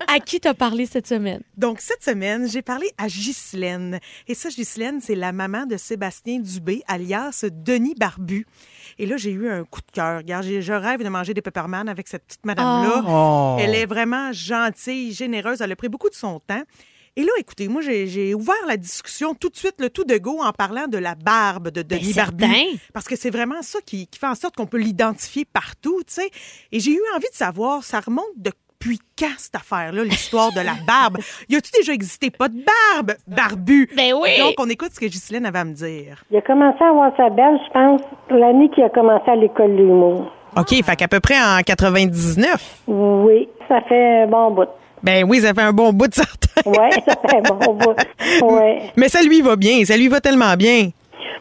À 0.06 0.18
qui 0.20 0.40
t'as 0.40 0.54
parlé 0.54 0.86
cette 0.86 1.06
semaine? 1.06 1.40
Donc, 1.56 1.80
cette 1.80 2.02
semaine, 2.02 2.48
j'ai 2.48 2.62
parlé 2.62 2.90
à 2.98 3.06
Ghislaine. 3.06 4.00
Et 4.28 4.34
ça, 4.34 4.48
Ghislaine, 4.50 5.00
c'est 5.00 5.14
la 5.14 5.32
maman 5.32 5.66
de 5.66 5.76
Sébastien 5.76 6.40
Dubé, 6.40 6.82
alias 6.88 7.44
Denis 7.50 7.94
Barbu. 7.96 8.46
Et 8.98 9.06
là, 9.06 9.16
j'ai 9.16 9.30
eu 9.30 9.48
un 9.48 9.64
coup 9.64 9.80
de 9.80 9.90
cœur. 9.92 10.18
Regarde, 10.18 10.44
je 10.44 10.72
rêve 10.72 11.02
de 11.02 11.08
manger 11.08 11.34
des 11.34 11.42
pepperman 11.42 11.88
avec 11.88 12.08
cette 12.08 12.24
petite 12.24 12.44
madame-là. 12.44 13.04
Oh. 13.06 13.56
Elle 13.60 13.74
est 13.74 13.86
vraiment 13.86 14.32
gentille, 14.32 15.12
généreuse. 15.12 15.60
Elle 15.60 15.72
a 15.72 15.76
pris 15.76 15.88
beaucoup 15.88 16.08
de 16.08 16.14
son 16.14 16.40
temps. 16.40 16.62
Et 17.14 17.24
là, 17.24 17.32
écoutez, 17.38 17.68
moi, 17.68 17.82
j'ai 17.82 18.32
ouvert 18.32 18.54
la 18.66 18.78
discussion 18.78 19.34
tout 19.34 19.50
de 19.50 19.56
suite, 19.56 19.74
le 19.80 19.90
tout 19.90 20.04
de 20.04 20.16
go, 20.16 20.40
en 20.40 20.52
parlant 20.52 20.86
de 20.86 20.96
la 20.96 21.14
barbe 21.14 21.68
de 21.68 21.82
Denis 21.82 22.14
Barbu. 22.14 22.44
certain. 22.44 22.64
Parce 22.94 23.06
que 23.06 23.16
c'est 23.16 23.28
vraiment 23.28 23.60
ça 23.60 23.80
qui, 23.84 24.06
qui 24.06 24.18
fait 24.18 24.26
en 24.26 24.34
sorte 24.34 24.56
qu'on 24.56 24.66
peut 24.66 24.78
l'identifier 24.78 25.44
partout, 25.44 26.02
tu 26.06 26.14
sais. 26.14 26.30
Et 26.70 26.80
j'ai 26.80 26.92
eu 26.92 27.02
envie 27.14 27.28
de 27.30 27.36
savoir, 27.36 27.84
ça 27.84 28.00
remonte 28.00 28.32
depuis 28.82 28.98
quand 29.18 29.34
cette 29.38 29.54
affaire-là, 29.54 30.02
l'histoire 30.04 30.50
de 30.52 30.60
la 30.60 30.74
barbe? 30.86 31.18
Y 31.48 31.56
a-tu 31.56 31.70
déjà 31.78 31.92
existé? 31.92 32.30
Pas 32.30 32.48
de 32.48 32.56
barbe, 32.94 33.12
barbu? 33.26 33.88
Ben 33.96 34.12
oui. 34.20 34.30
Donc, 34.38 34.54
on 34.58 34.68
écoute 34.68 34.90
ce 34.92 35.00
que 35.00 35.06
Ghislaine 35.06 35.46
avait 35.46 35.60
à 35.60 35.64
me 35.64 35.72
dire. 35.72 36.22
Il 36.30 36.36
a 36.36 36.40
commencé 36.40 36.78
à 36.82 36.88
avoir 36.88 37.12
sa 37.16 37.30
belle, 37.30 37.58
je 37.66 37.72
pense, 37.72 38.00
l'année 38.30 38.68
qu'il 38.70 38.84
a 38.84 38.88
commencé 38.88 39.30
à 39.30 39.36
l'école 39.36 39.72
de 39.72 39.82
l'humour. 39.82 40.32
OK, 40.56 40.70
fait 40.84 40.96
qu'à 40.96 41.08
peu 41.08 41.20
près 41.20 41.36
en 41.38 41.62
99. 41.64 42.82
Oui, 42.88 43.48
ça 43.68 43.80
fait 43.88 44.22
un 44.22 44.26
bon 44.26 44.50
bout. 44.50 44.68
Ben 45.02 45.24
oui, 45.28 45.40
ça 45.40 45.54
fait 45.54 45.62
un 45.62 45.72
bon 45.72 45.92
bout 45.92 46.08
de 46.08 46.14
certain. 46.14 46.62
Oui, 46.66 46.90
ça 47.06 47.14
fait 47.28 47.36
un 47.36 47.54
bon 47.54 47.74
bout. 47.74 47.94
Oui. 48.42 48.90
Mais 48.96 49.08
ça 49.08 49.22
lui 49.22 49.40
va 49.42 49.56
bien, 49.56 49.84
ça 49.84 49.96
lui 49.96 50.08
va 50.08 50.20
tellement 50.20 50.54
bien. 50.56 50.90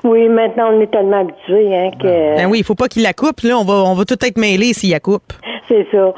Oui, 0.04 0.30
maintenant, 0.30 0.72
on 0.74 0.82
est 0.82 0.92
tellement 0.92 1.22
habitués 1.22 1.76
hein, 1.76 1.92
que 2.02 2.38
Ben 2.38 2.48
oui, 2.50 2.60
il 2.60 2.64
faut 2.64 2.76
pas 2.76 2.88
qu'il 2.88 3.04
la 3.04 3.14
coupe, 3.14 3.42
là. 3.42 3.58
On 3.58 3.66
va, 3.66 3.74
on 3.74 3.94
va 3.94 4.06
tout 4.06 4.18
être 4.26 4.38
mêlés 4.38 4.74
s'il 4.74 4.92
la 4.92 5.00
coupe. 5.00 5.34
c'est 5.68 5.86
ça. 5.92 6.14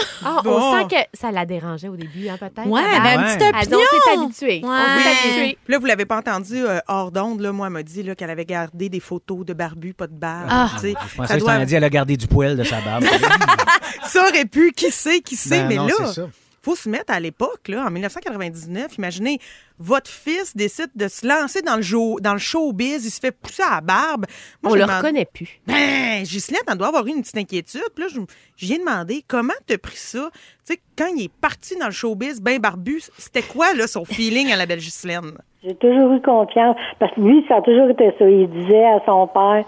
Ah, 0.24 0.40
Bon. 0.44 0.50
on 0.60 0.78
sent 0.88 0.94
que 0.94 1.18
ça 1.18 1.30
la 1.30 1.46
dérangeait 1.46 1.88
au 1.88 1.96
début, 1.96 2.28
hein, 2.28 2.36
peut-être. 2.38 2.66
Ouais, 2.66 2.82
elle 2.84 3.00
avait 3.00 3.16
barbe. 3.16 3.26
un 3.28 3.34
petit 3.36 3.44
Ouais. 3.44 3.50
Ah, 3.54 3.60
opinion. 3.62 3.78
s'est 4.04 4.20
habitué. 4.20 4.66
Ouais. 4.66 4.70
On 4.70 5.02
s'est 5.02 5.08
habitué. 5.28 5.58
Là, 5.68 5.78
vous 5.78 5.86
l'avez 5.86 6.04
pas 6.04 6.18
entendu 6.18 6.56
euh, 6.56 6.78
hors 6.88 7.10
d'onde, 7.10 7.40
là. 7.40 7.52
Moi, 7.52 7.66
elle 7.68 7.72
m'a 7.72 7.82
dit 7.82 8.02
là, 8.02 8.14
qu'elle 8.14 8.30
avait 8.30 8.44
gardé 8.44 8.88
des 8.90 9.00
photos 9.00 9.46
de 9.46 9.52
barbu, 9.54 9.94
pas 9.94 10.06
de 10.06 10.12
barbe. 10.14 10.48
Ah. 10.50 10.70
tu 10.74 10.80
sais. 10.80 10.94
Je 11.10 11.16
pensais 11.16 11.28
ça, 11.28 11.34
que 11.34 11.38
tu 11.38 11.44
doit- 11.44 11.52
as 11.54 11.64
dit, 11.64 11.74
elle 11.74 11.84
a 11.84 11.90
gardé 11.90 12.16
du 12.16 12.26
poil 12.26 12.56
de 12.56 12.64
sa 12.64 12.80
barbe. 12.82 13.04
ça 14.04 14.22
aurait 14.28 14.44
pu, 14.44 14.72
qui 14.72 14.90
sait, 14.90 15.20
qui 15.20 15.36
sait, 15.36 15.60
Ben 15.60 15.68
mais 15.68 15.76
non, 15.76 15.86
là, 15.86 15.94
c'est 16.06 16.12
ça. 16.20 16.28
Faut 16.62 16.74
se 16.76 16.88
mettre 16.88 17.12
à 17.12 17.20
l'époque, 17.20 17.68
là, 17.68 17.84
en 17.86 17.90
1999. 17.90 18.98
Imaginez, 18.98 19.38
votre 19.78 20.10
fils 20.10 20.54
décide 20.54 20.90
de 20.94 21.08
se 21.08 21.26
lancer 21.26 21.62
dans 21.62 21.76
le, 21.76 21.82
jo- 21.82 22.18
dans 22.20 22.34
le 22.34 22.38
showbiz, 22.38 23.04
il 23.06 23.10
se 23.10 23.18
fait 23.18 23.32
pousser 23.32 23.62
à 23.62 23.76
la 23.76 23.80
barbe. 23.80 24.26
Moi, 24.62 24.72
On 24.72 24.76
je 24.76 24.78
le 24.80 24.84
reconnaît 24.84 25.24
plus. 25.24 25.60
Ben, 25.66 26.22
Ghislaine, 26.22 26.60
elle 26.70 26.76
doit 26.76 26.88
avoir 26.88 27.06
eu 27.06 27.10
une 27.10 27.22
petite 27.22 27.38
inquiétude. 27.38 27.80
Puis 27.94 28.04
là, 28.04 28.10
je, 28.12 28.20
je 28.56 28.66
viens 28.66 28.78
demander 28.78 29.24
comment 29.26 29.54
t'as 29.66 29.78
pris 29.78 29.96
ça? 29.96 30.28
Tu 30.66 30.74
sais, 30.74 30.80
quand 30.98 31.06
il 31.16 31.24
est 31.24 31.32
parti 31.40 31.76
dans 31.78 31.86
le 31.86 31.92
showbiz, 31.92 32.40
ben 32.42 32.58
barbu, 32.58 33.00
c'était 33.16 33.42
quoi, 33.42 33.72
là, 33.74 33.86
son 33.86 34.04
feeling 34.04 34.52
à 34.52 34.56
la 34.56 34.66
belle 34.66 34.80
Ghislaine? 34.80 35.32
J'ai 35.64 35.74
toujours 35.76 36.12
eu 36.12 36.20
confiance. 36.20 36.76
Parce 36.98 37.14
que 37.14 37.20
lui, 37.20 37.44
ça 37.48 37.56
a 37.56 37.62
toujours 37.62 37.88
été 37.90 38.12
ça. 38.18 38.28
Il 38.28 38.50
disait 38.50 38.84
à 38.84 39.00
son 39.06 39.26
père 39.28 39.64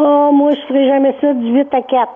Oh, 0.00 0.30
moi, 0.32 0.52
je 0.54 0.60
ferai 0.68 0.86
jamais 0.86 1.14
ça 1.20 1.32
du 1.34 1.48
8 1.54 1.74
à 1.74 1.82
4. 1.82 2.12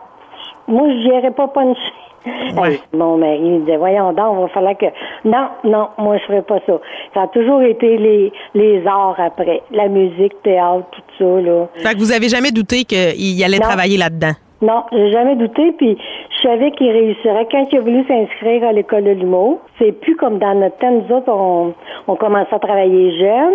Moi, 0.68 0.88
je 0.88 1.08
n'irai 1.08 1.32
pas 1.32 1.48
puncher. 1.48 1.80
Hey, 2.26 2.78
mon 2.92 3.16
mari 3.16 3.40
il 3.42 3.60
disait, 3.64 3.76
voyons 3.76 4.12
donc, 4.12 4.36
il 4.38 4.42
va 4.42 4.48
falloir 4.48 4.76
que... 4.76 4.86
Non, 5.24 5.48
non, 5.64 5.88
moi, 5.98 6.18
je 6.18 6.24
ferai 6.24 6.42
pas 6.42 6.58
ça. 6.66 6.74
Ça 7.14 7.22
a 7.22 7.26
toujours 7.28 7.62
été 7.62 7.96
les, 7.96 8.32
les 8.54 8.86
arts 8.86 9.16
après. 9.18 9.62
La 9.70 9.88
musique, 9.88 10.40
théâtre, 10.42 10.86
tout 10.92 11.02
ça, 11.18 11.40
là. 11.40 11.66
Fait 11.74 11.94
que 11.94 11.98
vous 11.98 12.12
avez 12.12 12.28
jamais 12.28 12.50
douté 12.52 12.84
qu'il 12.84 13.42
allait 13.44 13.58
Non. 13.58 13.66
travailler 13.68 13.96
là-dedans? 13.98 14.32
Non, 14.60 14.84
j'ai 14.92 15.10
jamais 15.10 15.34
douté, 15.34 15.72
puis 15.72 15.98
je 16.36 16.42
savais 16.48 16.70
qu'il 16.70 16.88
réussirait. 16.88 17.48
Quand 17.50 17.64
il 17.72 17.78
a 17.78 17.80
voulu 17.80 18.04
s'inscrire 18.06 18.62
à 18.62 18.72
l'école 18.72 19.02
de 19.02 19.10
l'humour, 19.10 19.58
c'est 19.80 19.90
plus 19.90 20.14
comme 20.14 20.38
dans 20.38 20.54
notre 20.54 20.76
temps, 20.78 20.92
nous 20.92 21.16
autres, 21.16 21.28
on, 21.32 21.74
on 22.06 22.14
commençait 22.14 22.54
à 22.54 22.60
travailler 22.60 23.10
jeune, 23.18 23.54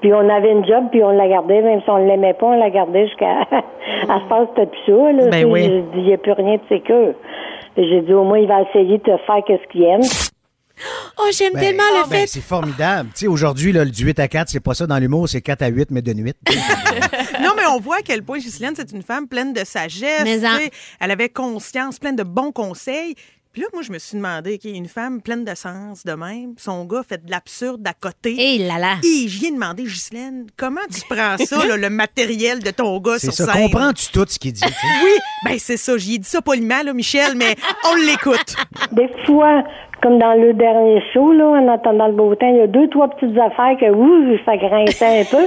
puis 0.00 0.14
on 0.14 0.26
avait 0.30 0.52
une 0.52 0.64
job, 0.64 0.84
puis 0.90 1.04
on 1.04 1.10
la 1.10 1.28
gardait, 1.28 1.60
même 1.60 1.82
si 1.82 1.90
on 1.90 1.98
l'aimait 1.98 2.32
pas, 2.32 2.46
on 2.46 2.58
la 2.58 2.70
gardait 2.70 3.06
jusqu'à... 3.06 3.40
à 4.08 4.20
ce 4.20 4.28
passe, 4.30 4.48
c'était 4.56 4.64
plus 4.66 4.80
ça, 4.86 5.12
là. 5.12 5.28
Ben 5.30 5.44
oui. 5.44 5.84
Il 5.94 6.04
n'y 6.04 6.14
a 6.14 6.16
plus 6.16 6.32
rien 6.32 6.54
de 6.54 6.60
sécure. 6.70 7.12
J'ai 7.76 8.00
dit, 8.02 8.12
au 8.12 8.24
moins, 8.24 8.38
il 8.38 8.48
va 8.48 8.62
essayer 8.62 8.98
de 8.98 9.04
faire 9.04 9.42
qu'est-ce 9.46 9.70
qu'il 9.70 9.82
aime. 9.82 10.00
Oh, 11.18 11.28
j'aime 11.32 11.54
Ben, 11.54 11.60
tellement 11.60 11.82
le 12.04 12.08
ben, 12.10 12.20
fait. 12.20 12.26
c'est 12.26 12.42
formidable. 12.42 13.08
Tu 13.14 13.20
sais, 13.20 13.26
aujourd'hui, 13.26 13.72
là, 13.72 13.84
du 13.84 14.04
8 14.04 14.18
à 14.20 14.28
4, 14.28 14.48
c'est 14.48 14.60
pas 14.60 14.74
ça 14.74 14.86
dans 14.86 14.98
l'humour, 14.98 15.26
c'est 15.28 15.40
4 15.40 15.62
à 15.62 15.68
8, 15.68 15.90
mais 15.90 16.02
de 16.02 16.12
nuit. 16.12 16.34
Non, 17.42 17.52
mais 17.56 17.64
on 17.66 17.78
voit 17.78 17.96
à 17.98 18.02
quel 18.02 18.22
point 18.24 18.38
Ghislaine, 18.38 18.74
c'est 18.76 18.90
une 18.92 19.02
femme 19.02 19.28
pleine 19.28 19.52
de 19.52 19.64
sagesse. 19.64 20.24
Mais 20.24 20.44
en-. 20.44 20.58
Elle 21.00 21.10
avait 21.10 21.28
conscience, 21.28 21.98
pleine 21.98 22.16
de 22.16 22.22
bons 22.24 22.50
conseils. 22.50 23.14
Puis 23.56 23.62
là, 23.62 23.68
moi, 23.72 23.80
je 23.82 23.90
me 23.90 23.98
suis 23.98 24.18
demandé, 24.18 24.56
OK, 24.62 24.70
une 24.70 24.86
femme 24.86 25.22
pleine 25.22 25.42
de 25.42 25.54
sens 25.54 26.04
de 26.04 26.12
même, 26.12 26.52
son 26.58 26.84
gars 26.84 27.00
fait 27.08 27.24
de 27.24 27.30
l'absurde 27.30 27.80
à 27.88 27.94
côté. 27.94 28.36
Et 28.38 28.58
là 28.58 28.78
là. 28.78 28.96
Et 29.02 29.26
je 29.28 29.38
viens 29.40 29.50
demander, 29.50 29.84
Ghislaine, 29.84 30.44
comment 30.58 30.82
tu 30.92 31.00
prends 31.08 31.38
ça, 31.38 31.64
là, 31.66 31.78
le 31.78 31.88
matériel 31.88 32.62
de 32.62 32.70
ton 32.70 32.98
gars 33.00 33.14
C'est 33.18 33.30
sur 33.30 33.46
ça. 33.46 33.54
scène? 33.54 33.70
Comprends-tu 33.70 34.12
tout 34.12 34.26
ce 34.28 34.38
qu'il 34.38 34.52
dit? 34.52 34.62
Oui, 34.62 35.10
ben 35.46 35.54
c'est 35.58 35.78
ça. 35.78 35.96
J'y 35.96 36.16
ai 36.16 36.18
dit 36.18 36.28
ça 36.28 36.42
poliment, 36.42 36.82
là, 36.84 36.92
Michel, 36.92 37.34
mais 37.34 37.56
on 37.90 37.94
l'écoute. 37.96 38.56
Des 38.92 39.08
fois, 39.24 39.62
comme 40.02 40.18
dans 40.18 40.34
le 40.34 40.52
dernier 40.52 41.02
show, 41.14 41.32
là, 41.32 41.46
en 41.46 41.68
attendant 41.72 42.08
le 42.08 42.12
beau 42.12 42.34
temps, 42.34 42.50
il 42.50 42.58
y 42.58 42.60
a 42.60 42.66
deux, 42.66 42.90
trois 42.90 43.08
petites 43.08 43.38
affaires 43.38 43.74
que, 43.80 43.90
ouh, 43.90 44.36
ça 44.44 44.58
grinçait 44.58 45.20
un 45.20 45.24
peu. 45.24 45.46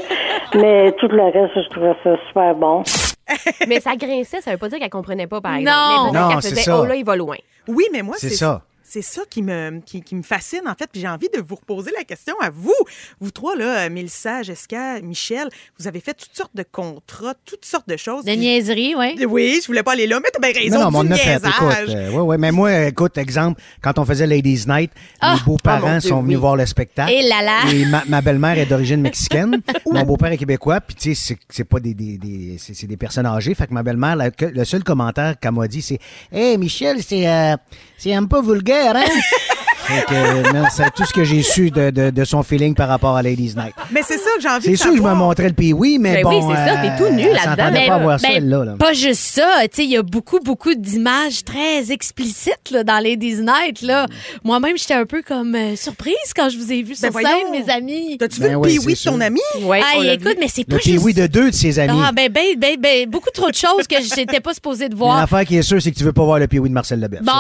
Mais 0.59 0.93
tout 0.93 1.09
le 1.09 1.25
reste, 1.25 1.53
je 1.63 1.69
trouvais 1.69 1.93
ça 2.03 2.15
super 2.27 2.55
bon. 2.55 2.81
Mais 3.67 3.79
ça 3.79 3.95
grinçait, 3.95 4.41
ça 4.41 4.49
veut 4.49 4.57
pas 4.57 4.69
dire 4.69 4.79
qu'elle 4.79 4.89
comprenait 4.89 5.27
pas, 5.27 5.41
par 5.41 5.51
Non. 5.51 5.59
exemple. 5.59 5.77
Mais 6.05 6.11
peut-être 6.11 6.23
Non, 6.23 6.29
qu'elle 6.29 6.41
faisait, 6.49 6.61
ça. 6.63 6.79
oh 6.81 6.85
là, 6.85 6.95
il 6.95 7.05
va 7.05 7.15
loin. 7.15 7.35
Oui, 7.69 7.85
mais 7.91 8.01
moi, 8.01 8.15
C'est 8.17 8.31
ça. 8.31 8.65
C'est 8.91 9.03
ça 9.03 9.21
qui 9.29 9.43
me, 9.43 9.81
qui, 9.85 10.01
qui 10.01 10.15
me 10.15 10.23
fascine, 10.23 10.61
en 10.65 10.73
fait. 10.73 10.89
Puis 10.91 11.01
j'ai 11.01 11.07
envie 11.07 11.29
de 11.31 11.39
vous 11.39 11.55
reposer 11.55 11.91
la 11.95 12.03
question 12.03 12.33
à 12.41 12.49
vous. 12.49 12.73
Vous 13.19 13.29
trois, 13.29 13.55
là, 13.55 13.85
euh, 13.85 13.89
Mélissa, 13.91 14.41
Jessica, 14.41 14.99
Michel, 15.01 15.47
vous 15.77 15.87
avez 15.87 15.99
fait 15.99 16.15
toutes 16.15 16.35
sortes 16.35 16.55
de 16.55 16.63
contrats, 16.63 17.35
toutes 17.45 17.65
sortes 17.65 17.87
de 17.87 17.97
choses. 17.97 18.25
De 18.25 18.31
Puis- 18.31 18.39
niaiserie, 18.39 18.95
oui. 18.97 19.23
Oui, 19.29 19.59
je 19.61 19.67
voulais 19.67 19.83
pas 19.83 19.91
aller 19.91 20.07
là, 20.07 20.19
mais 20.23 20.29
t'as 20.33 20.39
bien 20.39 20.59
raison. 20.59 20.79
Non, 20.79 20.85
non, 20.85 20.91
mais 20.91 20.97
on 20.97 21.03
du 21.03 21.09
en 21.09 21.11
a 21.11 21.17
fait. 21.17 21.35
Écoute, 21.35 21.89
euh, 21.95 22.09
ouais, 22.13 22.21
ouais, 22.21 22.37
mais 22.39 22.51
moi, 22.51 22.85
écoute, 22.87 23.15
exemple, 23.19 23.61
quand 23.79 23.99
on 23.99 24.05
faisait 24.05 24.25
Ladies 24.25 24.63
Night, 24.67 24.91
Ah! 25.21 25.35
mes 25.35 25.41
beaux-parents 25.45 25.97
Oh, 25.97 26.07
sont 26.07 26.21
venus 26.23 26.37
oui. 26.37 26.41
voir 26.41 26.55
le 26.55 26.65
spectacle. 26.65 27.11
Et 27.11 27.21
là 27.27 27.43
là. 27.43 27.71
Et 27.71 27.85
ma, 27.85 28.03
ma 28.07 28.21
belle-mère 28.21 28.57
est 28.57 28.65
d'origine 28.65 29.01
mexicaine. 29.01 29.61
mon 29.85 30.03
beau-père 30.03 30.31
est 30.31 30.37
québécois. 30.37 30.81
Puis, 30.81 30.95
tu 30.95 31.13
sais, 31.13 31.35
c'est- 31.35 31.39
c'est 31.49 31.63
pas 31.63 31.79
des, 31.79 31.93
des, 31.93 32.17
des- 32.17 32.55
c'est 32.57 32.73
c'est 32.73 32.87
des 32.87 32.97
personnes 32.97 33.27
âgées. 33.27 33.53
Fait 33.53 33.67
que 33.67 33.73
ma 33.75 33.83
belle-mère, 33.83 34.17
le 34.39 34.63
seul 34.65 34.83
commentaire 34.83 35.39
qu'elle 35.39 35.51
m'a 35.51 35.67
dit, 35.67 35.83
c'est 35.83 35.99
Hey, 36.31 36.57
Michel, 36.57 37.03
c'est 37.03 37.27
euh, 37.29 37.55
c'est 37.99 38.13
un 38.15 38.25
peu 38.25 38.41
vulgaire, 38.41 38.78
hein? 38.79 39.21
Que, 40.07 40.13
euh, 40.13 40.51
non, 40.53 40.65
c'est 40.71 40.93
tout 40.93 41.03
ce 41.05 41.11
que 41.13 41.23
j'ai 41.23 41.41
su 41.41 41.71
de, 41.71 41.89
de, 41.89 42.09
de 42.11 42.23
son 42.23 42.43
feeling 42.43 42.75
par 42.75 42.87
rapport 42.89 43.15
à 43.17 43.23
Ladies 43.23 43.53
Night. 43.55 43.73
Mais 43.91 44.01
c'est 44.05 44.17
ça 44.19 44.29
que 44.35 44.41
j'ai 44.41 44.47
envie 44.49 44.65
C'est 44.65 44.71
de 44.71 44.75
sûr 44.77 44.91
que 44.91 44.97
je 44.97 45.01
me 45.01 45.13
montrais 45.15 45.47
le 45.47 45.53
pays, 45.55 45.73
oui, 45.73 45.97
mais 45.99 46.15
Ben 46.15 46.23
bon. 46.23 46.47
oui, 46.47 46.53
c'est 46.55 46.69
ça, 46.69 46.77
t'es 46.77 46.95
tout 47.03 47.11
nu 47.13 47.23
là-dedans. 47.27 47.69
Mais, 47.71 47.87
pas 47.87 47.97
voir 47.97 48.19
ça, 48.19 48.27
Ben, 48.27 48.33
elle, 48.37 48.49
là. 48.49 48.65
là. 48.65 48.73
Pas 48.77 48.93
juste 48.93 49.21
ça, 49.21 49.47
tu 49.63 49.67
sais, 49.77 49.83
il 49.85 49.89
y 49.91 49.97
a 49.97 50.03
beaucoup, 50.03 50.39
beaucoup 50.39 50.73
d'images 50.75 51.43
très 51.43 51.91
explicites 51.91 52.69
là, 52.71 52.83
dans 52.83 52.99
Ladies 53.03 53.41
Night. 53.41 53.81
Là. 53.81 54.05
Moi-même, 54.43 54.77
j'étais 54.77 54.93
un 54.93 55.05
peu 55.05 55.21
comme 55.23 55.55
euh, 55.55 55.75
surprise 55.75 56.13
quand 56.35 56.49
je 56.49 56.57
vous 56.57 56.71
ai 56.71 56.83
vu 56.83 56.93
sur 56.95 57.11
Ben 57.11 57.21
scène, 57.23 57.31
voyons. 57.49 57.65
mes 57.65 57.71
amis. 57.73 58.17
T'as-tu 58.19 58.41
Ben 58.41 58.49
vu 58.49 58.55
oui, 58.57 58.73
le 58.75 58.79
pee-wee 58.79 58.93
de 58.93 58.97
c'est 58.97 59.09
ton 59.09 59.21
ami? 59.21 59.39
Ouais, 59.63 59.79
l'a 59.79 60.13
écoute, 60.13 60.27
vu. 60.27 60.35
mais 60.39 60.47
c'est 60.47 60.65
pas 60.65 60.75
Le 60.75 60.81
juste... 60.81 61.03
pays 61.03 61.13
de 61.15 61.27
deux 61.27 61.49
de 61.49 61.55
ses 61.55 61.79
amis. 61.79 61.99
Ah, 62.05 62.11
ben, 62.11 62.31
ben, 62.31 62.45
ben, 62.57 62.75
ben, 62.79 63.09
beaucoup 63.09 63.31
trop 63.33 63.49
de 63.49 63.55
choses 63.55 63.87
que 63.87 63.95
j'étais 64.03 64.39
pas 64.39 64.53
supposée 64.53 64.87
de 64.87 64.95
voir. 64.99 65.17
affaire 65.19 65.45
qui 65.45 65.57
est 65.57 65.61
sûre, 65.63 65.81
c'est 65.81 65.91
que 65.91 65.97
tu 65.97 66.03
veux 66.03 66.13
pas 66.13 66.23
voir 66.23 66.37
le 66.39 66.47
pee 66.47 66.59
de 66.59 66.67
Marcel 66.69 66.99
Leboeuf. 66.99 67.21
Bon! 67.23 67.31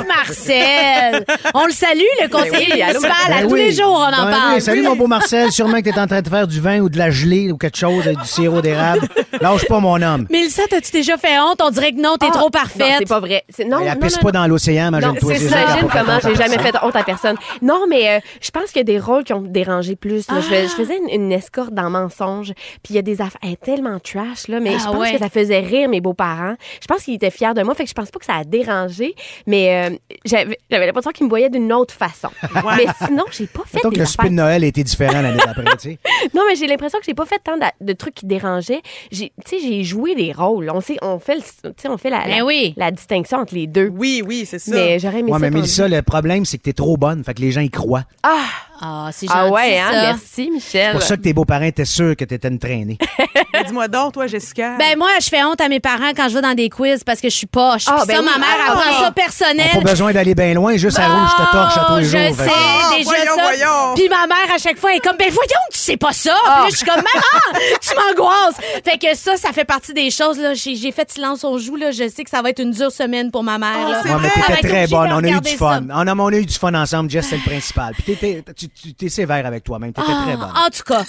Oh, 0.00 0.06
Marcel! 0.06 1.24
On 1.54 1.66
le 1.66 1.72
salue, 1.72 2.00
le 2.22 2.28
conseiller 2.28 2.72
oui, 2.74 2.82
allô, 2.82 3.00
municipal. 3.00 3.32
à 3.32 3.40
Ben 3.40 3.48
tous 3.48 3.54
oui. 3.54 3.60
les 3.66 3.72
jours, 3.72 3.92
on 3.92 4.12
en 4.20 4.24
Ben 4.24 4.30
parle. 4.30 4.54
oui, 4.54 4.60
salut 4.60 4.82
mon 4.82 4.96
beau 4.96 5.06
Marcel, 5.06 5.50
sûrement 5.52 5.78
que 5.80 5.90
t'es 5.90 5.98
en 5.98 6.06
train 6.06 6.22
de 6.22 6.28
faire 6.28 6.46
du 6.46 6.60
vin 6.60 6.80
ou 6.80 6.88
de 6.88 6.98
la 6.98 7.10
gelée 7.10 7.50
ou 7.52 7.56
quelque 7.58 7.76
chose 7.76 8.06
avec 8.06 8.18
du 8.20 8.26
sirop 8.28 8.60
d'érable. 8.60 9.08
Lâche 9.40 9.66
pas 9.66 9.80
mon 9.80 10.00
homme. 10.02 10.26
Mélissa, 10.30 10.62
t'as-tu 10.68 10.90
déjà 10.92 11.16
fait 11.16 11.38
honte? 11.38 11.60
On 11.62 11.70
dirait 11.70 11.92
que 11.92 12.00
non, 12.00 12.16
t'es 12.18 12.26
Ah, 12.28 12.32
trop 12.32 12.44
Non, 12.44 12.50
parfaite. 12.50 12.94
c'est 12.98 13.08
pas 13.08 13.20
vrai. 13.20 13.44
Non, 13.66 13.78
Elle 13.80 13.88
non, 13.94 13.96
pisse 14.00 14.16
non, 14.16 14.22
pas 14.22 14.32
dans 14.32 14.46
l'océan, 14.46 14.88
imagine-toi. 14.88 15.32
c'est 15.34 15.38
sûr 15.40 15.50
ça. 15.50 15.56
qu'elle 15.56 15.64
a 15.64 15.70
Imagine 15.70 15.88
pas 15.88 15.92
fait 15.92 15.98
comment 16.00 16.12
honte 16.16 16.24
à 16.24 16.28
j'ai 16.28 16.34
jamais 16.36 16.56
personne. 16.56 16.72
fait 16.80 16.86
honte 16.86 16.96
à 16.96 17.02
personne. 17.04 17.36
Non, 17.62 17.84
mais 17.88 18.08
euh, 18.08 18.20
je 18.40 18.50
pense 18.50 18.66
qu'il 18.66 18.76
y 18.78 18.80
a 18.80 18.84
des 18.84 18.98
rôles 18.98 19.24
qui 19.24 19.32
ont 19.32 19.42
dérangé 19.42 19.96
plus. 19.96 20.28
là. 20.30 20.36
Je, 20.40 20.46
fais- 20.48 20.64
je 20.64 20.72
faisais 20.74 20.96
une, 20.96 21.22
une 21.24 21.32
escorte 21.32 21.72
dans 21.72 21.90
mensonge, 21.90 22.52
puis 22.82 22.90
il 22.90 22.96
y 22.96 22.98
a 22.98 23.02
des 23.02 23.20
affaires 23.20 23.40
elle 23.42 23.52
est 23.52 23.60
tellement 23.60 23.98
trash 24.00 24.48
là, 24.48 24.60
mais 24.60 24.72
Ah 24.76 24.78
je 24.80 24.84
pense 24.84 24.96
ouais. 24.98 25.12
que 25.12 25.18
ça 25.18 25.28
faisait 25.30 25.60
rire 25.60 25.88
mes 25.88 26.00
beaux-parents. 26.00 26.54
Je 26.80 26.86
pense 26.86 27.02
qu'ils 27.02 27.14
étaient 27.14 27.30
fiers 27.30 27.54
de 27.54 27.62
moi, 27.62 27.74
fait 27.74 27.84
que 27.84 27.88
je 27.90 27.94
pense 27.94 28.10
pas 28.10 28.18
que 28.18 28.24
ça 28.26 28.34
a 28.34 28.44
dérangé, 28.44 29.14
mais 29.46 29.88
euh, 29.89 29.89
j'avais 30.24 30.58
j'avais 30.70 30.86
l'impression 30.86 31.10
qu'ils 31.10 31.24
me 31.24 31.28
voyaient 31.30 31.50
d'une 31.50 31.72
autre 31.72 31.94
façon. 31.94 32.28
Mais 32.76 32.86
sinon, 33.06 33.24
j'ai 33.30 33.46
pas 33.46 33.62
fait 33.66 33.80
des 33.88 33.96
le 33.98 34.04
souper 34.04 34.20
affaires 34.22 34.30
de 34.30 34.36
Noël 34.36 34.64
était 34.64 34.82
différent 34.84 35.20
l'année 35.22 35.38
d'après, 35.44 35.64
tu 35.76 35.90
sais. 35.90 35.98
non, 36.34 36.42
mais 36.48 36.56
j'ai 36.56 36.66
l'impression 36.66 36.98
que 36.98 37.04
j'ai 37.04 37.14
pas 37.14 37.26
fait 37.26 37.40
tant 37.42 37.56
de 37.80 37.92
trucs 37.92 38.14
qui 38.14 38.26
dérangeaient. 38.26 38.82
J'ai, 39.10 39.32
tu 39.44 39.58
sais, 39.58 39.60
j'ai 39.60 39.82
joué 39.84 40.14
des 40.14 40.32
rôles. 40.32 40.70
On 40.72 40.80
sait, 40.80 40.96
on 41.02 41.18
fait, 41.18 41.36
le, 41.36 41.40
tu 41.40 41.72
sais, 41.76 41.88
on 41.88 41.98
fait 41.98 42.10
la, 42.10 42.24
Ben 42.24 42.38
la, 42.38 42.44
oui. 42.44 42.74
la 42.76 42.90
distinction 42.90 43.38
entre 43.38 43.54
les 43.54 43.66
deux. 43.66 43.88
Oui, 43.88 44.22
oui, 44.26 44.44
c'est 44.46 44.58
ça. 44.58 44.72
Mais 44.74 44.98
j'aurais 44.98 45.20
aimé 45.20 45.32
Ouais, 45.32 45.38
ça. 45.38 45.44
mais 45.44 45.50
Mélissa, 45.50 45.88
le 45.88 46.02
problème, 46.02 46.44
c'est 46.44 46.58
que 46.58 46.62
t'es 46.64 46.72
trop 46.72 46.96
bonne. 46.96 47.22
Fait 47.24 47.34
que 47.34 47.40
les 47.40 47.50
gens 47.52 47.60
y 47.60 47.70
croient. 47.70 48.04
Ah, 48.22 48.44
Ah, 48.82 49.10
c'est 49.12 49.26
gentil, 49.26 49.38
ah 49.38 49.48
ouais, 49.50 49.78
hein, 49.78 49.88
ça. 49.90 50.02
merci 50.02 50.50
Michel. 50.50 50.86
C'est 50.86 50.92
pour 50.92 51.02
ça 51.02 51.16
que 51.16 51.22
tes 51.22 51.32
beaux-parents 51.34 51.64
étaient 51.66 51.84
sûrs 51.84 52.16
que 52.16 52.24
t'étais 52.24 52.48
une 52.48 52.58
traînée. 52.58 52.96
Ben, 53.52 53.64
Dis-moi 53.66 53.88
donc, 53.88 54.12
toi, 54.14 54.26
Jessica. 54.28 54.76
Ben 54.78 54.96
moi, 54.96 55.08
je 55.20 55.28
fais 55.28 55.42
honte 55.42 55.60
à 55.60 55.68
mes 55.68 55.80
parents 55.80 56.10
quand 56.16 56.28
je 56.28 56.34
vais 56.34 56.40
dans 56.40 56.54
des 56.54 56.68
quiz 56.70 57.02
parce 57.04 57.20
que 57.20 57.28
je 57.28 57.34
suis 57.36 57.46
poche. 57.48 57.82
Ah, 57.88 57.96
Puis 57.98 58.06
ben 58.06 58.14
ça, 58.16 58.20
oui. 58.22 58.26
ma 58.32 58.38
mère, 58.38 58.48
elle 58.54 58.64
Ah. 58.68 58.72
prend 58.72 58.92
ça 59.02 59.08
On 59.08 59.12
personnel. 59.12 59.66
pas 59.74 59.80
besoin 59.90 60.12
d'aller 60.12 60.34
bien 60.36 60.54
loin, 60.54 60.76
juste 60.76 60.98
à 61.00 61.08
rouge, 61.08 61.30
je 61.36 61.44
te 61.44 61.50
torche 61.52 61.76
à 61.76 61.84
tous 61.88 61.96
les 61.96 62.06
Oh, 62.06 62.10
jours. 62.10 62.20
Je 62.20 62.34
Fait 62.34 62.44
sais 62.44 62.48
que- 62.48 62.54
Ah, 62.54 62.90
déjà 62.96 63.04
voyons, 63.10 63.36
ça. 63.36 63.42
voyons. 63.42 63.94
Puis 63.96 64.08
ma 64.08 64.26
mère, 64.28 64.54
à 64.54 64.58
chaque 64.58 64.78
fois, 64.78 64.90
elle 64.92 64.98
est 64.98 65.00
comme, 65.00 65.16
ben 65.18 65.30
voyons 65.30 65.50
tu 65.72 65.78
sais 65.78 65.96
pas 65.96 66.12
ça. 66.12 66.34
Ah. 66.46 66.62
Puis 66.62 66.62
là, 66.62 66.68
je 66.70 66.76
suis 66.76 66.86
comme, 66.86 66.96
maman, 66.96 67.58
tu 67.82 67.90
m'angoisses. 67.96 68.56
Fait 68.84 68.98
que 68.98 69.14
ça, 69.16 69.36
ça 69.36 69.52
fait 69.52 69.64
partie 69.64 69.92
des 69.92 70.10
choses. 70.10 70.38
là. 70.38 70.54
J'ai 70.54 70.76
j'ai 70.76 70.92
fait 70.92 71.10
silence 71.10 71.42
on 71.44 71.58
joue. 71.58 71.74
Là. 71.76 71.90
Je 71.90 72.08
sais 72.08 72.22
que 72.24 72.30
ça 72.30 72.40
va 72.40 72.50
être 72.50 72.60
une 72.62 72.70
dure 72.70 72.92
semaine 72.92 73.30
pour 73.32 73.42
ma 73.42 73.58
mère. 73.58 73.70
Oh, 73.86 73.90
là. 73.90 74.00
c'est 74.04 74.08
Ouais, 74.10 74.14
mais 74.22 74.28
vrai. 74.28 74.32
Elle 74.36 74.40
va 74.42 74.46
t'étais 74.46 74.52
être 74.52 74.60
très 74.60 74.78
obligée 74.94 74.96
bonne. 74.96 75.08
de 75.08 75.14
On 75.14 75.16
a 75.16 75.20
eu 75.22 75.26
regarder 75.26 75.50
du 75.50 75.56
fun. 75.56 75.82
On 75.92 76.06
a, 76.06 76.14
on 76.14 76.28
a 76.28 76.36
eu 76.36 76.46
du 76.46 76.54
fun 76.54 76.74
ensemble, 76.74 77.10
Jess, 77.10 77.26
c'est 77.28 77.36
le 77.36 77.42
principal. 77.42 77.92
Puis 77.94 78.02
t'étais, 78.04 78.44
tu, 78.56 78.68
tu- 78.74 78.94
t'es 78.94 79.08
sévère 79.08 79.44
avec 79.46 79.64
toi-même. 79.64 79.92
T'étais 79.92 80.06
très 80.12 80.36
bonne. 80.36 80.52
Ah, 80.54 80.66
en 80.66 80.70
tout 80.70 80.82
cas, 80.86 81.02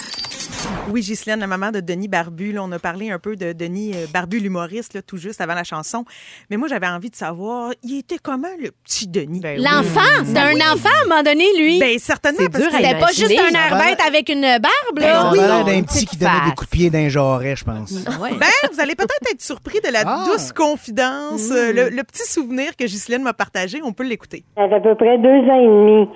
Oui, 0.90 1.00
Ghislaine, 1.00 1.40
la 1.40 1.46
maman 1.46 1.70
de 1.70 1.80
Denis 1.80 2.08
Barbu. 2.08 2.52
Là, 2.52 2.62
on 2.62 2.70
a 2.72 2.78
parlé 2.78 3.10
un 3.10 3.18
peu 3.18 3.36
de 3.36 3.52
Denis 3.52 3.92
euh, 3.94 4.06
Barbu, 4.12 4.38
l'humoriste, 4.38 5.04
tout 5.06 5.16
juste 5.16 5.40
avant 5.40 5.54
la 5.54 5.64
chanson. 5.64 6.04
Mais 6.50 6.56
moi, 6.56 6.68
j'avais 6.68 6.86
envie 6.86 7.10
de 7.10 7.16
savoir, 7.16 7.72
il 7.82 7.98
était 7.98 8.18
comment 8.22 8.48
le 8.60 8.70
petit 8.84 9.08
Denis? 9.08 9.40
Ben 9.40 9.58
oui. 9.58 9.64
l'enfant, 9.64 10.24
c'était 10.24 10.38
un 10.38 10.72
enfant 10.72 10.88
à 10.88 11.04
un 11.04 11.08
moment 11.08 11.22
donné, 11.22 11.44
lui. 11.58 11.78
Ben, 11.80 11.98
certainement. 11.98 12.38
C'était 12.42 12.98
pas 12.98 13.06
juste 13.12 13.32
un 13.38 13.54
air 13.54 13.78
bête 13.78 14.00
avec 14.06 14.28
une 14.28 14.42
barbe, 14.42 14.98
Ça 15.00 15.06
là. 15.06 15.20
a 15.28 15.32
oui. 15.32 15.38
l'air 15.38 15.64
d'un 15.64 15.82
petit 15.82 16.04
qui 16.06 16.16
donnait 16.16 16.32
des 16.46 16.54
coups 16.54 16.70
de 16.70 16.76
pied 16.76 16.90
d'un 16.90 17.08
jarret, 17.08 17.56
je 17.56 17.64
pense. 17.64 17.92
Ouais. 18.20 18.30
Ben, 18.38 18.46
vous 18.72 18.80
allez 18.80 18.94
peut-être 18.94 19.32
être 19.32 19.42
surpris 19.42 19.80
de 19.84 19.90
la 19.92 20.02
Ah. 20.06 20.24
douce 20.26 20.52
confidence, 20.52 21.50
euh, 21.50 21.72
le, 21.72 21.88
le 21.90 22.02
petit 22.04 22.24
souvenir 22.30 22.76
que 22.76 22.84
Ghislaine 22.84 23.22
m'a 23.22 23.32
partagé. 23.32 23.80
On 23.82 23.92
peut 23.92 24.04
l'écouter. 24.04 24.44
Ça 24.56 24.68
fait 24.68 24.74
à 24.76 24.80
peu 24.80 24.94
près 24.96 25.18
deux 25.18 25.28
ans 25.28 25.60
et 25.60 25.66
demi. 25.66 26.08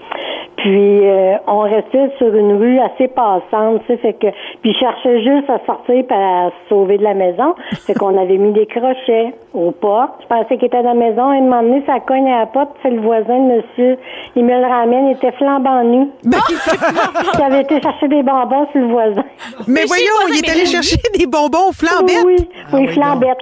Puis 0.66 1.06
euh, 1.06 1.36
on 1.46 1.60
restait 1.60 2.10
sur 2.18 2.34
une 2.34 2.58
rue 2.58 2.80
assez 2.80 3.06
passante, 3.06 3.82
tu 3.86 3.92
sais, 3.92 3.98
fait 3.98 4.14
que 4.14 4.26
puis 4.62 4.74
je 4.74 4.78
cherchais 4.80 5.22
juste 5.22 5.48
à 5.48 5.64
sortir 5.64 6.04
pour 6.08 6.16
à 6.16 6.50
se 6.50 6.68
sauver 6.68 6.98
de 6.98 7.04
la 7.04 7.14
maison, 7.14 7.54
fait 7.86 7.94
qu'on 7.94 8.20
avait 8.20 8.36
mis 8.36 8.52
des 8.52 8.66
crochets 8.66 9.32
aux 9.54 9.70
portes. 9.70 10.22
Je 10.22 10.26
pensais 10.26 10.56
qu'il 10.56 10.66
était 10.66 10.82
dans 10.82 10.94
la 10.94 10.94
maison, 10.94 11.32
et 11.32 11.36
un 11.36 11.42
moment 11.42 11.62
donné, 11.62 11.84
ça 11.86 12.00
cogne 12.00 12.28
à 12.28 12.40
la 12.40 12.46
porte, 12.46 12.70
c'est 12.82 12.90
le 12.90 13.00
voisin, 13.00 13.38
le 13.38 13.58
monsieur, 13.58 13.96
il 14.34 14.44
me 14.44 14.60
le 14.60 14.66
ramène, 14.66 15.06
il 15.06 15.12
était 15.12 15.30
flambant 15.38 15.84
nu. 15.84 16.08
il 16.24 17.42
avait 17.44 17.60
été 17.60 17.80
chercher 17.80 18.08
des 18.08 18.24
bonbons 18.24 18.66
sur 18.72 18.80
le 18.80 18.88
voisin. 18.88 19.24
Mais, 19.68 19.84
voyons, 19.84 20.04
voisin, 20.22 20.34
il 20.34 20.48
est 20.48 20.50
allé 20.50 20.66
chercher 20.66 20.96
des 21.16 21.26
bonbons 21.26 21.70
flambettes. 21.72 22.24
Oui, 22.24 22.34
oui, 22.40 22.48
Ah 22.72 22.76
oui, 22.76 22.88
flambette. 22.88 23.38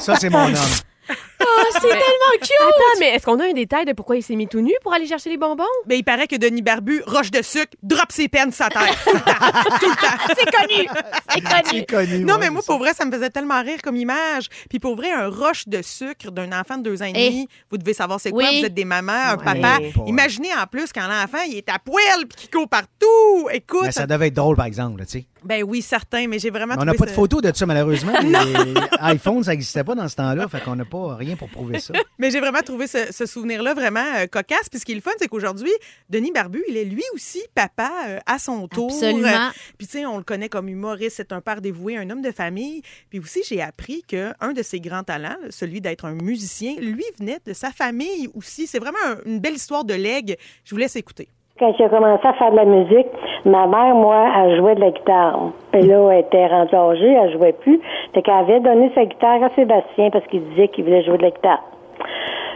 Ça, 0.00 0.14
c'est 0.14 0.30
mon 0.30 0.38
homme. 0.38 0.54
Ah, 1.40 1.44
c'est 1.74 1.80
tellement 1.80 2.34
cute. 2.40 2.50
Attends, 2.60 3.00
mais 3.00 3.06
est-ce 3.14 3.24
qu'on 3.24 3.38
a 3.40 3.44
un 3.46 3.52
détail 3.52 3.84
de 3.84 3.92
pourquoi 3.92 4.16
il 4.16 4.22
s'est 4.22 4.36
mis 4.36 4.48
tout 4.48 4.60
nu 4.60 4.72
pour 4.82 4.92
aller 4.92 5.06
chercher 5.06 5.30
les 5.30 5.36
bonbons? 5.36 5.64
Ben, 5.86 5.96
il 5.96 6.04
paraît 6.04 6.26
que 6.26 6.36
Denis 6.36 6.62
Barbu, 6.62 7.02
roche 7.06 7.30
de 7.30 7.42
sucre, 7.42 7.72
drop 7.82 8.10
ses 8.10 8.28
peines 8.28 8.52
sa 8.52 8.68
terre. 8.68 8.94
Tout 9.04 9.12
le 9.14 9.20
temps. 9.20 9.78
Tout 9.80 9.88
le 9.88 9.96
temps. 9.96 10.34
C'est 10.36 10.50
connu. 10.50 10.88
C'est 11.30 11.40
connu. 11.40 11.62
C'est 11.80 11.86
connu. 11.90 12.24
Non, 12.24 12.34
ouais, 12.34 12.40
mais 12.40 12.50
moi, 12.50 12.62
pour 12.66 12.78
vrai, 12.78 12.92
ça 12.94 13.04
me 13.04 13.12
faisait 13.12 13.30
tellement 13.30 13.60
rire 13.62 13.78
comme 13.82 13.96
image. 13.96 14.48
Puis 14.68 14.78
pour 14.78 14.96
vrai, 14.96 15.10
un 15.10 15.28
roche 15.28 15.68
de 15.68 15.80
sucre 15.82 16.30
d'un 16.30 16.52
enfant 16.58 16.76
de 16.78 16.82
deux 16.82 17.02
ans 17.02 17.06
et 17.06 17.12
demi, 17.12 17.48
vous 17.70 17.78
devez 17.78 17.94
savoir 17.94 18.20
c'est 18.20 18.30
quoi. 18.30 18.44
Oui. 18.44 18.60
Vous 18.60 18.66
êtes 18.66 18.74
des 18.74 18.84
mamans, 18.84 19.12
un 19.12 19.36
Ouais. 19.36 19.44
papa. 19.44 19.78
Ouais. 19.80 19.92
Imaginez 20.06 20.50
en 20.54 20.66
plus 20.66 20.92
quand 20.92 21.06
l'enfant, 21.06 21.42
il 21.48 21.56
est 21.56 21.68
à 21.68 21.78
poil 21.78 22.26
puis 22.28 22.42
qu'il 22.42 22.50
court 22.50 22.68
partout. 22.68 23.48
Écoute. 23.52 23.82
Mais 23.84 23.92
ça 23.92 24.06
devait 24.06 24.28
être 24.28 24.34
drôle, 24.34 24.56
par 24.56 24.66
exemple, 24.66 24.98
là, 25.00 25.06
tu 25.06 25.12
sais. 25.20 25.26
Ben 25.44 25.62
oui, 25.62 25.82
certain, 25.82 26.26
mais 26.26 26.38
j'ai 26.40 26.50
vraiment 26.50 26.74
On 26.78 26.84
n'a 26.84 26.94
pas 26.94 27.06
de 27.06 27.10
photo 27.10 27.40
de 27.40 27.52
ça, 27.54 27.64
malheureusement. 27.64 28.12
Les 28.22 29.14
iPhones, 29.14 29.44
ça 29.44 29.52
n'existait 29.52 29.84
pas 29.84 29.94
dans 29.94 30.08
ce 30.08 30.16
temps-là. 30.16 30.48
Fait 30.48 30.60
qu'on 30.60 30.74
n'a 30.74 30.84
pas 30.84 31.14
rien 31.14 31.27
pour 31.36 31.48
prouver 31.48 31.80
ça. 31.80 31.94
Mais 32.18 32.30
j'ai 32.30 32.40
vraiment 32.40 32.60
trouvé 32.62 32.86
ce, 32.86 33.12
ce 33.12 33.26
souvenir-là 33.26 33.74
vraiment 33.74 34.04
euh, 34.16 34.26
cocasse. 34.26 34.68
Puis 34.70 34.80
ce 34.80 34.84
qui 34.84 34.92
est 34.92 34.96
le 34.96 35.00
fun, 35.00 35.10
c'est 35.18 35.28
qu'aujourd'hui, 35.28 35.70
Denis 36.10 36.32
Barbu, 36.32 36.62
il 36.68 36.76
est 36.76 36.84
lui 36.84 37.02
aussi 37.14 37.42
papa 37.54 37.90
euh, 38.08 38.18
à 38.26 38.38
son 38.38 38.68
tour. 38.68 38.90
Absolument. 38.92 39.28
Euh, 39.28 39.50
Puis 39.78 39.86
tu 39.86 39.98
sais, 39.98 40.06
on 40.06 40.16
le 40.18 40.24
connaît 40.24 40.48
comme 40.48 40.68
humoriste, 40.68 41.16
c'est 41.16 41.32
un 41.32 41.40
père 41.40 41.60
dévoué, 41.60 41.96
un 41.96 42.08
homme 42.10 42.22
de 42.22 42.32
famille. 42.32 42.82
Puis 43.10 43.18
aussi, 43.18 43.42
j'ai 43.48 43.60
appris 43.62 44.02
que 44.06 44.32
un 44.40 44.52
de 44.52 44.62
ses 44.62 44.80
grands 44.80 45.04
talents, 45.04 45.36
celui 45.50 45.80
d'être 45.80 46.04
un 46.04 46.14
musicien, 46.14 46.74
lui 46.80 47.04
venait 47.18 47.38
de 47.44 47.52
sa 47.52 47.70
famille 47.70 48.28
aussi. 48.34 48.66
C'est 48.66 48.78
vraiment 48.78 48.98
un- 49.04 49.18
une 49.26 49.40
belle 49.40 49.54
histoire 49.54 49.84
de 49.84 49.94
legs. 49.94 50.36
Je 50.64 50.70
vous 50.70 50.78
laisse 50.78 50.96
écouter. 50.96 51.28
Quand 51.58 51.72
j'ai 51.76 51.88
commencé 51.88 52.24
à 52.24 52.32
faire 52.34 52.52
de 52.52 52.56
la 52.56 52.64
musique, 52.64 53.08
ma 53.44 53.66
mère, 53.66 53.94
moi, 53.94 54.26
elle 54.36 54.58
jouait 54.58 54.76
de 54.76 54.80
la 54.80 54.90
guitare. 54.90 55.50
Et 55.74 55.82
là, 55.82 56.08
elle 56.12 56.20
était 56.20 56.46
rendue 56.46 56.74
âgée, 56.74 57.12
elle 57.12 57.32
jouait 57.32 57.52
plus. 57.52 57.80
Fait 58.14 58.22
qu'elle 58.22 58.34
avait 58.34 58.60
donné 58.60 58.92
sa 58.94 59.04
guitare 59.04 59.42
à 59.42 59.48
Sébastien 59.56 60.10
parce 60.10 60.24
qu'il 60.28 60.42
disait 60.50 60.68
qu'il 60.68 60.84
voulait 60.84 61.02
jouer 61.02 61.18
de 61.18 61.22
la 61.22 61.30
guitare. 61.30 61.64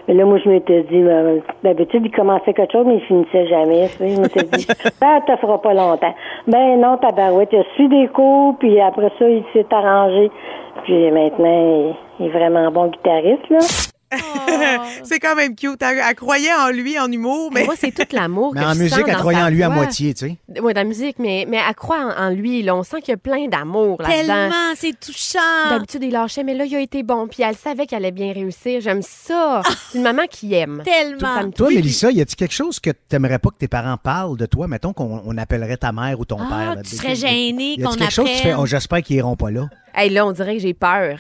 Mais 0.07 0.15
là, 0.15 0.25
moi, 0.25 0.39
je 0.39 0.49
m'étais 0.49 0.83
dit, 0.83 1.03
ben, 1.03 1.41
d'habitude, 1.65 2.03
il 2.05 2.13
commençait 2.13 2.55
quelque 2.55 2.73
chose, 2.73 2.87
mais 2.87 2.97
il 2.97 3.01
finissait 3.03 3.47
jamais. 3.49 3.89
Je 3.99 4.21
m'étais 4.21 4.45
dit, 4.45 4.63
ça 5.01 5.21
te 5.27 5.37
fera 5.37 5.61
pas 5.61 5.75
longtemps. 5.75 6.15
Ben 6.47 6.81
non, 6.81 6.97
tabarouette, 6.97 7.53
il 7.53 7.59
a 7.59 7.65
su 7.77 7.89
des 7.89 8.07
coups, 8.07 8.59
puis 8.61 8.81
après 8.81 9.11
ça, 9.19 9.29
il 9.29 9.43
s'est 9.53 9.67
arrangé. 9.73 10.31
Puis 10.85 11.11
maintenant, 11.11 11.93
il 12.21 12.27
est 12.27 12.31
vraiment 12.31 12.71
bon 12.71 12.87
guitariste, 12.87 13.49
là. 13.51 13.59
c'est 15.05 15.19
quand 15.19 15.35
même 15.35 15.55
cute. 15.55 15.81
Elle, 15.83 16.01
elle 16.07 16.15
croyait 16.15 16.53
en 16.55 16.69
lui, 16.71 16.99
en 16.99 17.11
humour, 17.11 17.51
mais 17.53 17.65
Moi, 17.65 17.75
c'est 17.79 17.93
tout 17.93 18.15
l'amour 18.15 18.53
Mais 18.55 18.61
que 18.61 18.67
en 18.67 18.75
je 18.75 18.79
musique, 18.81 18.99
sens 18.99 19.05
elle 19.09 19.17
croyait 19.17 19.43
en 19.43 19.49
lui 19.49 19.63
à 19.63 19.69
moitié, 19.71 20.15
tu 20.15 20.27
sais. 20.29 20.37
Oui, 20.61 20.75
dans 20.75 20.81
la 20.81 20.85
musique, 20.85 21.17
mais, 21.19 21.47
mais 21.49 21.59
elle 21.67 21.75
croit 21.75 21.99
en, 22.19 22.27
en 22.27 22.31
lui. 22.31 22.63
Là. 22.63 22.75
On 22.77 22.83
sent 22.83 23.01
qu'il 23.01 23.11
y 23.13 23.15
a 23.15 23.17
plein 23.17 23.49
d'amour 23.49 24.01
là-dedans. 24.03 24.27
Tellement, 24.27 24.73
c'est 24.77 24.99
touchant. 24.99 25.39
D'habitude, 25.71 26.03
il 26.05 26.13
lâchait, 26.13 26.45
mais 26.45 26.55
là, 26.55 26.65
il 26.65 26.75
a 26.77 26.81
été 26.81 27.03
bon. 27.03 27.27
Puis 27.29 27.43
elle 27.43 27.57
savait 27.57 27.87
qu'elle 27.87 27.99
allait 28.05 28.11
bien 28.13 28.33
réussir. 28.33 28.81
J'aime 28.81 29.03
ça. 29.03 29.63
C'est 29.91 29.99
une 29.99 30.05
maman 30.05 30.23
qui 30.31 30.55
aime. 30.55 30.83
Tellement. 30.85 31.51
Toi. 31.51 31.69
Mélissa, 31.71 32.11
y 32.11 32.21
a-t-il 32.21 32.37
quelque 32.37 32.55
chose 32.55 32.81
que 32.81 32.91
t'aimerais 32.91 33.39
pas 33.39 33.51
que 33.51 33.57
tes 33.59 33.69
parents 33.69 33.97
parlent 33.97 34.37
de 34.37 34.47
toi? 34.47 34.69
Mettons 34.69 34.93
qu'on 34.93 35.23
on 35.25 35.39
appellerait 35.39 35.77
ta 35.77 35.93
mère 35.93 36.19
ou 36.21 36.25
ton 36.25 36.39
Ah, 36.41 36.47
père. 36.49 36.75
là. 36.77 36.83
tu 36.83 36.95
serais 36.97 37.15
gêné 37.15 37.75
Y 37.75 37.83
qu'on 37.83 37.91
a-t-il 37.91 37.99
quelque 38.01 38.13
chose 38.13 38.29
que 38.31 38.37
tu 38.37 38.43
fais? 38.43 38.55
Oh, 38.55 38.67
J'espère 38.67 39.03
qu'ils 39.03 39.17
iront 39.17 39.37
pas 39.37 39.51
là. 39.51 39.67
Hey, 39.95 40.11
là, 40.11 40.27
on 40.27 40.33
dirait 40.33 40.55
que 40.57 40.63
j'ai 40.63 40.75
peur. 40.75 41.19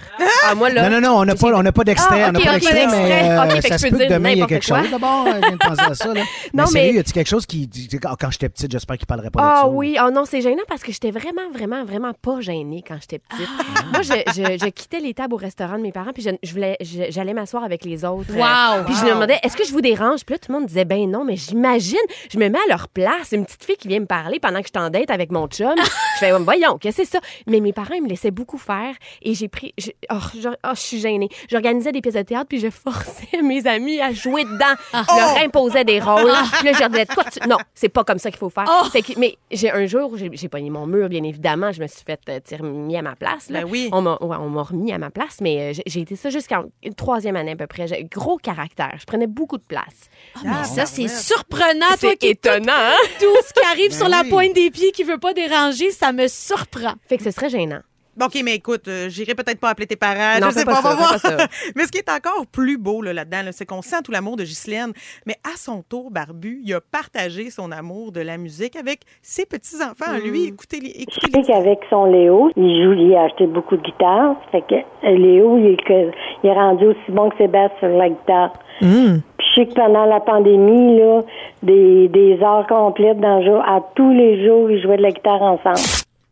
Ah, 0.49 0.55
moi, 0.55 0.71
là, 0.71 0.89
Non, 0.89 1.01
non, 1.01 1.09
non, 1.09 1.19
on 1.21 1.25
n'a 1.25 1.35
pas, 1.35 1.49
on 1.55 1.63
n'a 1.63 1.73
pas 1.73 1.85
d'extrait. 1.85 2.23
Ah, 2.23 2.29
on 2.29 2.33
n'a 2.33 2.41
pas 2.41 2.47
ok, 2.47 2.53
d'extrait, 2.61 2.87
mais 2.89 3.31
euh, 3.31 3.43
Ok, 3.45 3.51
fait 3.51 3.61
que 3.61 3.69
ça 3.69 3.79
se 3.79 3.87
peux 3.89 3.97
peut 3.99 4.05
que 4.07 4.13
demain, 4.13 4.31
il 4.31 4.39
y 4.39 4.43
a 4.43 4.47
quelque 4.47 4.67
quoi. 4.67 4.81
chose. 4.83 4.91
D'abord, 4.91 5.27
euh, 5.27 5.33
je 5.35 5.39
viens 5.41 5.51
de 5.53 5.57
penser 5.59 5.83
à 5.83 5.95
ça. 5.95 6.15
Là. 6.15 6.23
Non, 6.55 6.65
mais 6.65 6.67
sérieux, 6.67 6.91
mais- 6.91 6.97
y 6.97 6.99
a-t-il 7.01 7.13
quelque 7.13 7.29
chose 7.29 7.47
qui. 7.47 7.69
ah, 8.05 8.15
Quand 8.19 8.31
j'étais 8.31 8.49
petite, 8.49 8.71
j'espère 8.73 8.97
qu'ils 8.97 9.07
parleraient 9.07 9.31
pas 9.31 9.41
de 9.41 9.47
Ah 9.47 9.61
ça. 9.63 9.69
oui, 9.69 9.97
oh 10.05 10.11
non, 10.11 10.25
c'est 10.25 10.41
gênant 10.41 10.63
parce 10.69 10.83
que 10.83 10.93
j'étais 10.93 11.11
vraiment, 11.11 11.51
vraiment, 11.53 11.85
vraiment 11.85 12.13
pas 12.15 12.41
gênée 12.41 12.83
quand 12.87 12.97
j'étais 13.01 13.19
petite. 13.21 13.49
Ah. 13.77 13.83
Moi, 13.93 14.03
je, 14.03 14.13
je- 14.35 14.59
je 14.65 14.69
quittais 14.71 15.01
les 15.01 15.15
tables 15.15 15.35
au 15.35 15.39
restaurant 15.39 15.77
de 15.77 15.83
mes 15.83 15.93
parents, 15.93 16.13
puis 16.13 16.23
je, 16.23 16.31
je 16.43 16.53
voulais, 16.53 16.77
je- 16.81 17.11
j'allais 17.11 17.35
m'asseoir 17.35 17.65
avec 17.65 17.85
les 17.85 18.05
autres. 18.05 18.33
Wow! 18.35 18.85
Puis 18.87 18.95
je 18.97 19.05
me 19.05 19.11
demandais, 19.11 19.39
est-ce 19.43 19.57
que 19.57 19.65
je 19.65 19.73
vous 19.73 19.81
dérange? 19.81 20.25
Puis 20.25 20.35
là, 20.35 20.39
tout 20.39 20.51
le 20.53 20.59
monde 20.59 20.67
disait, 20.67 20.85
ben 20.85 21.11
non, 21.11 21.25
mais 21.25 21.37
j'imagine, 21.37 21.99
je 22.31 22.39
me 22.39 22.49
mets 22.49 22.59
à 22.59 22.69
leur 22.71 22.89
place, 22.89 23.33
une 23.33 23.45
petite 23.45 23.65
fille 23.65 23.77
qui 23.77 23.89
vient 23.89 24.01
me 24.01 24.07
parler 24.07 24.39
pendant 24.41 24.61
que 24.61 24.67
je 24.73 24.79
suis 24.79 24.87
en 24.87 24.91
date 24.91 25.11
avec 25.11 25.31
mon 25.31 25.47
chum. 25.47 25.75
je 25.77 26.19
fais, 26.19 26.33
voyons, 26.33 26.79
qu'est-ce 26.79 26.99
que 26.99 27.05
c'est 27.05 27.13
ça? 27.13 27.21
Mais 27.47 27.61
mes 27.61 27.73
parents, 27.73 27.95
ils 27.95 28.03
me 28.03 28.09
laissaient 28.09 28.31
beaucoup 28.31 28.59
faire 28.63 28.95
et 29.23 29.35
j'ai 29.35 29.49
pris, 29.49 29.75
je, 29.79 29.91
oh, 30.11 30.17
je, 30.41 30.49
oh, 30.49 30.71
je 30.75 30.81
suis 30.81 30.99
gênée. 31.01 31.29
J'organisais 31.51 31.93
des 31.93 32.01
pièces 32.01 32.15
de 32.15 32.23
théâtre, 32.23 32.47
puis 32.49 32.59
je 32.61 32.71
forçais 32.71 33.43
mes 33.43 33.67
amis 33.67 34.01
à 34.01 34.13
jouer 34.13 34.45
dedans. 34.45 34.75
Je 34.93 35.17
leur 35.17 35.37
imposais 35.45 35.85
des 35.85 36.01
rôles. 36.01 36.31
Puis 36.59 36.67
là, 36.67 36.73
je 36.75 36.81
leur 36.81 36.89
disais, 36.91 37.07
toi, 37.07 37.25
tu- 37.25 37.49
non, 37.49 37.59
c'est 37.75 37.89
pas 37.89 38.05
comme 38.05 38.19
ça 38.19 38.31
qu'il 38.31 38.39
faut 38.39 38.51
faire. 38.51 38.65
Fait 38.93 39.03
que- 39.03 39.19
mais 39.19 39.37
j'ai 39.51 39.71
un 39.71 39.87
jour, 39.87 40.17
j'ai 40.17 40.31
j'ai 40.33 40.49
pogné 40.49 40.71
mon 40.71 40.87
mur, 40.87 41.09
bien 41.09 41.23
évidemment. 41.25 41.73
Je 41.73 41.81
me 41.83 41.87
suis 41.87 42.03
fait 42.07 42.21
euh, 42.29 42.41
tirer- 42.41 42.63
mis 42.63 42.97
à 42.97 43.03
ma 43.03 43.17
place. 43.17 43.51
Là. 43.51 43.63
Ben 43.63 43.69
oui. 43.71 43.89
On 43.93 44.01
m'a 44.03 44.17
ouais, 44.21 44.37
on 44.41 44.49
m'a 44.49 44.63
remis 44.63 44.93
à 44.93 44.99
ma 44.99 45.11
place, 45.11 45.39
mais 45.41 45.73
euh, 45.75 45.81
j'ai- 45.87 46.01
été 46.01 46.17
ça 46.17 46.31
jusqu'en 46.31 46.65
une 46.83 46.95
troisième 46.95 47.37
année 47.37 47.53
à 47.53 47.57
peu 47.57 47.67
près. 47.67 47.87
J'ai 47.87 48.05
gros 48.05 48.37
caractère. 48.39 48.95
Je 48.99 49.05
prenais 49.05 49.27
beaucoup 49.27 49.59
de 49.59 49.65
place. 49.65 50.09
Mais 50.45 50.65
ça, 50.65 50.87
c'est 50.87 51.09
surprenant. 51.09 51.87
Toi 51.89 51.97
C'est 51.99 52.17
qui 52.17 52.29
es 52.29 52.35
tout, 52.35 52.49
étonnant, 52.49 52.73
hein? 52.73 52.97
tout 53.19 53.37
ce 53.47 53.53
qui 53.53 53.67
arrive 53.67 53.91
Ben 53.91 53.97
sur 53.99 54.09
la 54.09 54.25
pointe 54.25 54.53
des 54.55 54.71
pieds 54.71 54.93
qui 54.93 55.03
veut 55.05 55.19
pas 55.19 55.33
déranger, 55.35 55.91
ça 55.91 56.13
me 56.13 56.29
surprend. 56.29 56.95
Fait 57.09 57.17
que 57.19 57.25
ce 57.25 57.31
serait 57.31 57.51
gênant. 57.51 57.81
Bon, 58.17 58.27
OK, 58.27 58.39
mais 58.45 58.57
écoute, 58.57 58.89
euh, 58.89 59.09
j'irai 59.09 59.35
peut-être 59.35 59.59
pas 59.59 59.71
appeler 59.71 59.87
tes 59.87 59.97
parents. 59.97 60.39
Non, 60.41 60.49
je 60.49 60.59
sais 60.59 60.65
pas, 60.67 60.83
pas 60.83 60.93
on 60.93 60.97
va 60.97 61.19
ça, 61.19 61.31
pas 61.31 61.39
ça. 61.39 61.47
mais 61.77 61.85
ce 61.85 61.91
qui 61.93 61.99
est 61.99 62.11
encore 62.11 62.47
plus 62.47 62.77
beau 62.77 63.01
là, 63.01 63.13
là-dedans, 63.15 63.43
là, 63.47 63.53
c'est 63.53 63.65
qu'on 63.65 63.81
sent 63.81 64.03
tout 64.05 64.13
l'amour 64.13 64.37
de 64.37 64.43
Ghislaine. 64.43 64.93
Mais 65.27 65.37
à 65.45 65.57
son 65.57 65.83
tour, 65.83 66.11
Barbu, 66.11 66.61
il 66.63 66.75
a 66.75 66.81
partagé 66.83 67.49
son 67.49 67.73
amour 67.73 68.13
de 68.13 68.21
la 68.21 68.37
musique 68.37 68.77
avec 68.77 69.01
ses 69.23 69.47
petits-enfants. 69.47 70.13
Mm. 70.13 70.29
Lui, 70.31 70.45
écoutez, 70.49 70.81
les- 70.81 70.91
Je 70.93 71.03
écoutez 71.03 71.31
sais 71.33 71.39
les- 71.39 71.45
qu'avec 71.45 71.79
son 71.89 72.05
Léo, 72.05 72.51
il 72.57 72.85
joue, 72.85 72.93
il 72.93 73.15
a 73.17 73.23
acheté 73.25 73.47
beaucoup 73.47 73.77
de 73.79 73.83
guitares. 73.83 74.37
Fait 74.53 74.61
que 74.63 74.75
euh, 74.75 75.17
Léo, 75.17 75.57
il 75.59 75.67
est, 75.73 75.83
que- 75.83 76.11
il 76.45 76.51
est 76.51 76.53
rendu 76.53 76.87
aussi 76.89 76.99
bon 77.11 77.31
que 77.31 77.39
Sébastien 77.39 77.79
sur 77.79 77.89
la 77.89 78.11
guitare. 78.11 78.53
Puis 78.81 79.47
je 79.57 79.61
sais 79.63 79.67
que 79.69 79.75
pendant 79.75 80.05
la 80.05 80.21
pandémie, 80.21 80.99
là, 80.99 81.23
des, 81.63 82.09
des 82.09 82.39
heures 82.43 82.67
complètes 82.67 83.21
dans 83.21 83.39
le 83.39 83.47
jour, 83.47 83.63
à 83.67 83.81
tous 83.95 84.13
les 84.13 84.45
jours, 84.47 84.71
ils 84.71 84.83
jouaient 84.83 84.97
de 84.97 85.03
la 85.03 85.11
guitare 85.13 85.41
ensemble. 85.43 85.79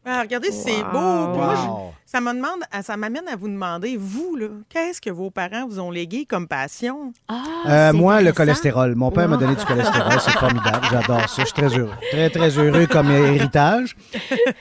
Ah, 0.05 0.21
regardez, 0.23 0.51
c'est 0.51 0.83
beau. 0.85 0.99
Wow. 0.99 1.93
Ça 2.11 2.21
me 2.21 2.33
demande, 2.33 2.61
à- 2.73 2.83
ça 2.83 2.97
m'amène 2.97 3.29
à 3.29 3.37
vous 3.37 3.49
demander, 3.49 3.97
vous, 3.97 4.35
là, 4.35 4.49
qu'est-ce 4.69 5.01
que 5.01 5.11
vos 5.11 5.31
parents 5.31 5.67
vous 5.69 5.79
ont 5.79 5.91
légué 5.93 6.25
comme 6.29 6.49
passion? 6.49 7.13
Ah, 7.29 7.35
Euh, 7.69 7.93
moi, 7.93 8.21
le 8.23 8.33
cholestérol. 8.33 8.95
Mon 8.97 9.11
père 9.13 9.29
m'a 9.29 9.37
donné 9.37 9.55
du 9.55 9.65
cholestérol. 9.65 10.13
C'est 10.21 10.31
formidable. 10.33 10.87
J'adore 10.91 11.29
ça. 11.29 11.43
Je 11.43 11.45
suis 11.45 11.53
très 11.53 11.69
heureux. 11.79 11.93
Très, 12.11 12.31
très 12.31 12.49
heureux 12.59 12.87
comme 12.87 13.11
héritage. 13.13 13.95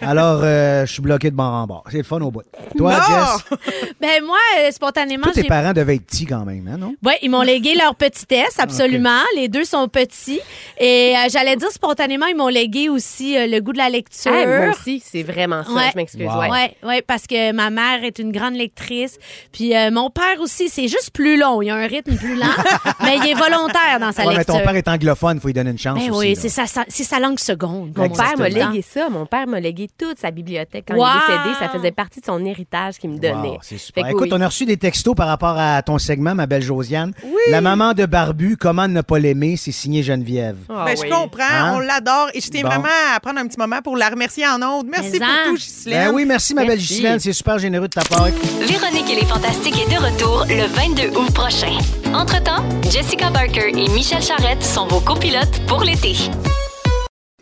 Alors, 0.01 0.41
euh, 0.43 0.85
je 0.85 0.91
suis 0.93 1.01
bloqué 1.01 1.31
de 1.31 1.35
bord 1.35 1.51
en 1.53 1.65
bord. 1.65 1.83
C'est 1.89 1.97
le 1.97 2.03
fun 2.03 2.19
au 2.21 2.29
bout. 2.29 2.43
Toi! 2.77 2.93
Jess, 2.93 3.57
Ben 3.99 4.23
moi, 4.23 4.37
euh, 4.59 4.71
spontanément, 4.71 5.23
tous 5.27 5.31
tes 5.33 5.43
parents 5.43 5.73
devaient 5.73 5.95
être 5.95 6.05
petits 6.05 6.25
quand 6.25 6.45
même, 6.45 6.67
hein, 6.71 6.77
non? 6.77 6.93
Oui, 7.03 7.13
ils 7.21 7.29
m'ont 7.31 7.41
légué 7.41 7.73
leur 7.75 7.95
petitesse, 7.95 8.59
absolument. 8.59 9.21
Les 9.35 9.47
deux 9.47 9.63
sont 9.65 9.87
petits. 9.87 10.41
Et 10.77 11.15
euh, 11.15 11.29
j'allais 11.29 11.55
dire 11.55 11.71
spontanément, 11.71 12.25
ils 12.27 12.35
m'ont 12.35 12.47
légué 12.47 12.89
aussi 12.89 13.37
euh, 13.37 13.47
le 13.47 13.59
goût 13.61 13.73
de 13.73 13.77
la 13.77 13.89
lecture. 13.89 14.31
Ah, 14.35 14.45
moi 14.45 14.69
aussi, 14.75 15.01
c'est 15.03 15.23
vraiment 15.23 15.63
ça. 15.63 15.71
Ouais. 15.71 15.89
Je 15.93 15.97
m'excuse. 15.97 16.27
Wow. 16.27 16.51
Ouais, 16.51 16.75
ouais, 16.83 17.01
parce 17.01 17.25
que 17.25 17.38
ma 17.53 17.69
mère 17.69 18.03
est 18.03 18.19
une 18.19 18.31
grande 18.31 18.55
lectrice. 18.55 19.17
Puis 19.51 19.75
euh, 19.75 19.91
mon 19.91 20.09
père 20.09 20.39
aussi, 20.39 20.69
c'est 20.69 20.87
juste 20.87 21.11
plus 21.13 21.37
long. 21.37 21.61
Il 21.61 21.69
a 21.69 21.75
un 21.75 21.87
rythme 21.87 22.15
plus 22.15 22.35
lent, 22.35 22.45
mais 23.03 23.17
il 23.17 23.29
est 23.29 23.33
volontaire 23.33 23.99
dans 23.99 24.11
sa 24.11 24.23
Ouais, 24.23 24.29
mais 24.33 24.37
lecture. 24.39 24.55
ton 24.55 24.61
père 24.61 24.75
est 24.75 24.87
anglophone, 24.87 25.37
il 25.37 25.39
faut 25.41 25.47
lui 25.47 25.53
donner 25.53 25.71
une 25.71 25.77
chance 25.77 25.97
Ben 25.99 26.11
aussi. 26.11 26.29
oui, 26.29 26.35
c'est 26.35 26.49
sa, 26.49 26.65
sa- 26.67 26.85
c'est 26.87 27.03
sa 27.03 27.19
langue 27.19 27.39
seconde. 27.39 27.93
Mon 27.97 28.09
père 28.09 28.37
m'a 28.37 28.49
légué 28.49 28.81
ça. 28.81 29.09
Mon 29.09 29.25
père 29.25 29.47
m'a 29.47 29.59
légué 29.59 29.87
toute 29.97 30.19
sa 30.19 30.31
bibliothèque. 30.31 30.85
Quand 30.87 30.95
Wow! 30.95 31.05
il 31.27 31.33
est 31.33 31.37
décédé, 31.37 31.55
ça 31.59 31.69
faisait 31.69 31.91
partie 31.91 32.19
de 32.21 32.25
son 32.25 32.43
héritage 32.45 32.97
qu'il 32.97 33.09
me 33.09 33.17
donnait. 33.17 33.49
Wow, 33.49 33.57
c'est 33.61 33.77
super. 33.77 34.05
Fait 34.05 34.11
Écoute, 34.11 34.23
oui. 34.31 34.33
on 34.33 34.41
a 34.41 34.47
reçu 34.47 34.65
des 34.65 34.77
textos 34.77 35.15
par 35.15 35.27
rapport 35.27 35.55
à 35.57 35.81
ton 35.81 35.97
segment, 35.97 36.35
ma 36.35 36.45
belle 36.45 36.61
Josiane. 36.61 37.13
Oui. 37.23 37.31
La 37.51 37.61
maman 37.61 37.93
de 37.93 38.05
Barbu, 38.05 38.57
comment 38.57 38.87
ne 38.87 39.01
pas 39.01 39.19
l'aimer, 39.19 39.55
c'est 39.57 39.71
signé 39.71 40.03
Geneviève. 40.03 40.57
Ah 40.69 40.85
Ben, 40.85 40.95
oui. 40.99 41.07
Je 41.07 41.13
comprends, 41.13 41.43
Hein? 41.49 41.73
on 41.75 41.79
l'adore. 41.79 42.29
Et 42.33 42.41
je 42.41 42.49
tiens 42.49 42.63
Bon. 42.63 42.69
vraiment 42.69 42.87
à 43.15 43.19
prendre 43.19 43.39
un 43.39 43.47
petit 43.47 43.57
moment 43.59 43.81
pour 43.81 43.97
la 43.97 44.09
remercier 44.09 44.45
en 44.47 44.61
ondes. 44.61 44.87
Merci 44.89 45.11
Mais 45.13 45.19
pour 45.19 45.27
en. 45.27 45.49
tout, 45.49 45.55
Ghislaine. 45.55 46.07
Ben 46.09 46.13
oui, 46.15 46.25
merci 46.25 46.53
ma 46.53 46.65
belle. 46.65 46.77
Ghislaine, 46.79 47.19
super 47.33 47.59
généreux 47.59 47.87
de 47.87 47.93
ta 47.93 48.01
part. 48.01 48.27
Véronique 48.61 49.09
et 49.11 49.15
les 49.15 49.25
Fantastiques 49.25 49.75
est 49.77 49.91
de 49.93 49.99
retour 49.99 50.45
le 50.47 50.65
22 50.65 51.17
août 51.17 51.33
prochain. 51.33 51.77
Entre-temps, 52.13 52.63
Jessica 52.89 53.29
Barker 53.29 53.69
et 53.69 53.87
Michel 53.89 54.21
Charrette 54.21 54.63
sont 54.63 54.87
vos 54.87 54.99
copilotes 54.99 55.65
pour 55.67 55.83
l'été. 55.83 56.15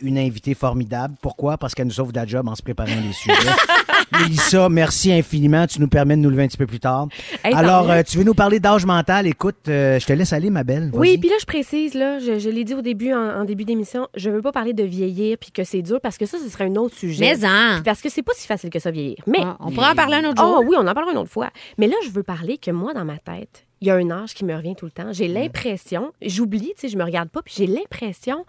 Une 0.01 0.17
invitée 0.17 0.53
formidable. 0.53 1.15
Pourquoi? 1.21 1.57
Parce 1.57 1.73
qu'elle 1.73 1.87
nous 1.87 1.93
sauve 1.93 2.11
de 2.11 2.17
la 2.17 2.25
job 2.25 2.47
en 2.47 2.55
se 2.55 2.61
préparant 2.61 2.89
les 2.89 3.13
sujets. 3.13 3.33
Mélissa, 4.11 4.69
merci 4.69 5.11
infiniment. 5.11 5.65
Tu 5.67 5.81
nous 5.81 5.87
permets 5.87 6.15
de 6.15 6.21
nous 6.21 6.29
lever 6.29 6.43
un 6.43 6.47
petit 6.47 6.57
peu 6.57 6.67
plus 6.67 6.79
tard. 6.79 7.07
Hey, 7.43 7.53
Alors, 7.53 7.89
euh, 7.89 8.03
tu 8.03 8.17
veux 8.17 8.23
nous 8.23 8.33
parler 8.33 8.59
d'âge 8.59 8.85
mental? 8.85 9.27
Écoute, 9.27 9.55
euh, 9.67 9.99
je 9.99 10.05
te 10.05 10.13
laisse 10.13 10.33
aller, 10.33 10.49
ma 10.49 10.63
belle. 10.63 10.91
Oui, 10.93 11.17
puis 11.17 11.29
là, 11.29 11.35
je 11.39 11.45
précise, 11.45 11.93
là, 11.93 12.19
je, 12.19 12.39
je 12.39 12.49
l'ai 12.49 12.63
dit 12.63 12.73
au 12.75 12.81
début, 12.81 13.13
en, 13.13 13.41
en 13.41 13.43
début 13.43 13.65
d'émission, 13.65 14.07
je 14.15 14.29
veux 14.29 14.41
pas 14.41 14.51
parler 14.51 14.73
de 14.73 14.83
vieillir 14.83 15.37
puis 15.37 15.51
que 15.51 15.63
c'est 15.63 15.81
dur 15.81 15.99
parce 16.01 16.17
que 16.17 16.25
ça, 16.25 16.37
ce 16.37 16.47
serait 16.49 16.65
un 16.65 16.75
autre 16.75 16.95
sujet. 16.95 17.35
Mais 17.37 17.45
en. 17.45 17.81
Parce 17.83 18.01
que 18.01 18.09
c'est 18.09 18.23
pas 18.23 18.33
si 18.35 18.47
facile 18.47 18.69
que 18.69 18.79
ça, 18.79 18.91
vieillir. 18.91 19.17
Mais. 19.27 19.39
Ah, 19.41 19.57
on 19.59 19.71
pourra 19.71 19.91
en 19.91 19.95
parler 19.95 20.17
un 20.17 20.29
autre 20.29 20.41
Oh 20.45 20.61
jour. 20.61 20.65
oui, 20.69 20.75
on 20.79 20.87
en 20.87 20.93
parlera 20.93 21.11
une 21.11 21.17
autre 21.17 21.31
fois. 21.31 21.49
Mais 21.77 21.87
là, 21.87 21.95
je 22.05 22.09
veux 22.09 22.23
parler 22.23 22.57
que 22.57 22.71
moi, 22.71 22.93
dans 22.93 23.05
ma 23.05 23.17
tête, 23.17 23.65
il 23.81 23.87
y 23.87 23.91
a 23.91 23.95
un 23.95 24.09
âge 24.09 24.33
qui 24.33 24.45
me 24.45 24.55
revient 24.55 24.75
tout 24.75 24.85
le 24.85 24.91
temps. 24.91 25.11
J'ai 25.11 25.27
l'impression, 25.27 26.11
j'oublie, 26.21 26.73
tu 26.75 26.81
sais, 26.81 26.87
je 26.89 26.97
me 26.97 27.03
regarde 27.03 27.29
pas, 27.29 27.41
puis 27.43 27.53
j'ai 27.57 27.67
l'impression 27.67 28.45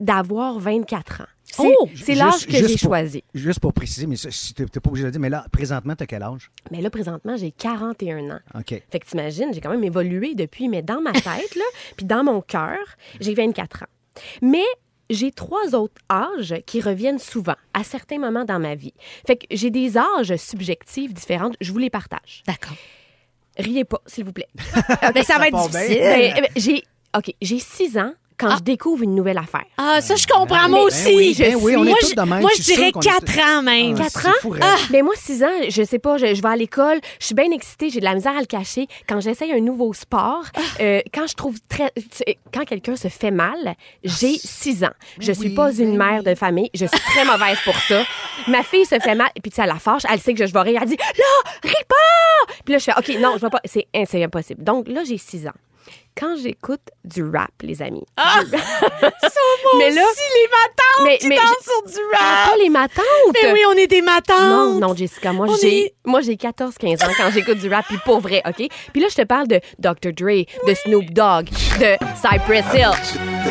d'avoir 0.00 0.58
24 0.58 1.22
ans. 1.22 1.26
C'est 1.44 1.62
Oh! 1.62 1.88
l'âge 2.08 2.46
que 2.46 2.52
j'ai 2.52 2.76
choisi. 2.76 3.22
Juste 3.32 3.60
pour 3.60 3.72
préciser, 3.72 4.06
mais 4.06 4.16
t'es 4.16 4.66
t'es 4.66 4.80
pas 4.80 4.90
obligé 4.90 5.04
de 5.04 5.08
le 5.08 5.12
dire, 5.12 5.20
mais 5.20 5.30
là, 5.30 5.46
présentement, 5.52 5.94
t'as 5.94 6.06
quel 6.06 6.22
âge? 6.22 6.50
Mais 6.70 6.80
là, 6.82 6.90
présentement, 6.90 7.36
j'ai 7.36 7.50
41 7.52 8.30
ans. 8.30 8.40
OK. 8.54 8.82
Fait 8.90 8.98
que 9.00 9.06
t'imagines, 9.06 9.52
j'ai 9.54 9.60
quand 9.60 9.70
même 9.70 9.84
évolué 9.84 10.34
depuis, 10.34 10.68
mais 10.68 10.82
dans 10.82 11.00
ma 11.00 11.12
tête, 11.12 11.54
là, 11.54 11.64
puis 11.96 12.04
dans 12.04 12.24
mon 12.24 12.40
cœur, 12.40 12.78
j'ai 13.20 13.34
24 13.34 13.84
ans. 13.84 13.86
Mais 14.42 14.64
j'ai 15.08 15.30
trois 15.30 15.74
autres 15.74 16.00
âges 16.10 16.56
qui 16.66 16.80
reviennent 16.80 17.20
souvent, 17.20 17.54
à 17.74 17.84
certains 17.84 18.18
moments 18.18 18.44
dans 18.44 18.58
ma 18.58 18.74
vie. 18.74 18.94
Fait 19.26 19.36
que 19.36 19.46
j'ai 19.50 19.70
des 19.70 19.96
âges 19.96 20.34
subjectifs 20.36 21.14
différents. 21.14 21.52
Je 21.60 21.72
vous 21.72 21.78
les 21.78 21.90
partage. 21.90 22.42
D'accord. 22.46 22.76
Riez 23.56 23.84
pas, 23.84 24.02
s'il 24.06 24.24
vous 24.24 24.32
plaît. 24.32 24.48
Ben, 25.14 25.22
ça 25.22 25.38
va 25.38 25.48
être 25.48 25.68
difficile. 25.70 25.98
Ben, 26.00 26.32
eh 26.36 26.40
ben, 26.40 26.50
j'ai 26.56 26.82
OK, 27.16 27.32
j'ai 27.40 27.58
6 27.58 27.96
ans 27.98 28.12
quand 28.38 28.56
je 28.56 28.62
découvre 28.62 29.02
une 29.02 29.14
nouvelle 29.14 29.38
affaire. 29.38 29.64
Ah, 29.78 30.00
ça, 30.00 30.16
je 30.16 30.26
comprends, 30.26 30.64
Ben 30.64 30.68
moi 30.68 30.82
aussi. 30.82 31.04
ben 31.04 31.16
oui, 31.16 31.36
ben 31.38 31.56
oui, 31.60 31.76
on 31.76 31.84
est 31.84 31.88
moi, 31.88 31.96
tous 32.00 32.10
je- 32.10 32.14
de 32.14 32.20
même, 32.22 32.40
moi, 32.40 32.50
je 32.52 32.58
je 32.58 32.62
suis 32.62 32.72
sûr 32.74 32.76
dirais 32.76 32.92
qu'on 32.92 33.00
est 33.00 33.04
4 33.04 33.38
ans 33.40 33.62
même. 33.62 33.94
Ah, 33.98 34.02
4 34.04 34.20
c'est 34.20 34.28
ans? 34.28 34.52
Ah, 34.62 34.76
mais 34.90 35.02
moi, 35.02 35.14
6 35.16 35.42
ans, 35.44 35.48
je 35.68 35.82
sais 35.82 35.98
pas, 35.98 36.16
je, 36.18 36.34
je 36.34 36.42
vais 36.42 36.48
à 36.48 36.56
l'école, 36.56 37.00
je 37.20 37.26
suis 37.26 37.34
bien 37.34 37.50
excitée, 37.50 37.90
j'ai 37.90 38.00
de 38.00 38.04
la 38.04 38.14
misère 38.14 38.36
à 38.36 38.40
le 38.40 38.46
cacher. 38.46 38.86
Quand 39.08 39.20
j'essaye 39.20 39.52
un 39.52 39.60
nouveau 39.60 39.92
sport, 39.92 40.42
euh, 40.80 41.00
quand 41.14 41.26
je 41.26 41.34
trouve 41.34 41.56
très. 41.68 41.92
Quand 42.52 42.64
quelqu'un 42.64 42.96
se 42.96 43.08
fait 43.08 43.30
mal, 43.30 43.74
j'ai 44.04 44.36
6 44.38 44.84
ans. 44.84 44.90
Je 45.18 45.32
suis 45.32 45.48
oui, 45.48 45.54
pas 45.54 45.72
une 45.72 45.96
mère 45.96 46.22
de 46.22 46.34
famille, 46.34 46.70
je 46.74 46.86
suis 46.86 46.98
très 47.00 47.24
mauvaise 47.24 47.58
pour 47.64 47.76
ça. 47.76 48.02
Ma 48.48 48.62
fille 48.62 48.84
se 48.84 48.98
fait 48.98 49.14
mal, 49.14 49.28
et 49.34 49.40
puis 49.40 49.50
tu 49.50 49.56
sais, 49.56 49.62
elle 49.62 49.68
la 49.68 49.78
fâche, 49.78 50.02
elle 50.10 50.20
sait 50.20 50.34
que 50.34 50.40
je, 50.40 50.46
je 50.46 50.52
vais 50.52 50.60
rire, 50.60 50.80
elle 50.82 50.88
dit 50.88 50.96
Là, 50.96 51.50
ris 51.62 51.72
pas! 51.88 52.54
Puis 52.64 52.72
là, 52.72 52.78
je 52.78 52.84
fais 52.84 52.92
OK, 52.98 53.20
non, 53.20 53.32
je 53.36 53.40
vais 53.42 53.50
pas. 53.50 53.60
C'est 53.64 53.86
c'est 54.06 54.22
impossible. 54.22 54.62
Donc 54.62 54.88
là, 54.88 55.02
j'ai 55.04 55.18
6 55.18 55.46
ans. 55.46 55.52
Quand 56.18 56.34
j'écoute 56.42 56.80
du 57.04 57.22
rap, 57.24 57.50
les 57.62 57.82
amis. 57.82 58.06
Ah! 58.16 58.40
mais 59.78 59.90
là, 59.90 60.02
Si 60.14 60.22
les 60.34 60.48
matantes 60.50 61.04
mais, 61.04 61.18
qui 61.18 61.28
mais 61.28 61.36
dansent 61.36 61.62
sur 61.62 61.82
du 61.86 61.98
Ah, 62.14 62.18
rap. 62.44 62.50
pas 62.50 62.56
les 62.56 62.70
matantes! 62.70 63.04
Mais 63.42 63.52
oui, 63.52 63.60
on 63.68 63.72
est 63.72 63.86
des 63.86 64.00
matantes. 64.00 64.40
Non, 64.40 64.74
non, 64.80 64.94
Jessica, 64.94 65.32
moi 65.34 65.46
j'ai 65.60 65.78
est- 65.86 65.94
moi 66.06 66.22
j'ai 66.22 66.36
14 66.36 66.76
15 66.78 67.02
ans 67.02 67.12
quand 67.18 67.30
j'écoute 67.32 67.58
du 67.58 67.68
rap 67.72 67.84
puis 67.86 67.98
pour 68.04 68.20
vrai, 68.20 68.42
OK? 68.46 68.66
Puis 68.92 69.00
là 69.02 69.08
je 69.10 69.14
te 69.16 69.22
parle 69.26 69.46
de 69.48 69.60
Dr 69.78 70.12
Dre, 70.16 70.46
de 70.66 70.74
Snoop 70.74 71.10
Dogg, 71.10 71.50
de 71.80 71.96
Cypress 72.16 72.64
Hill. 72.74 72.90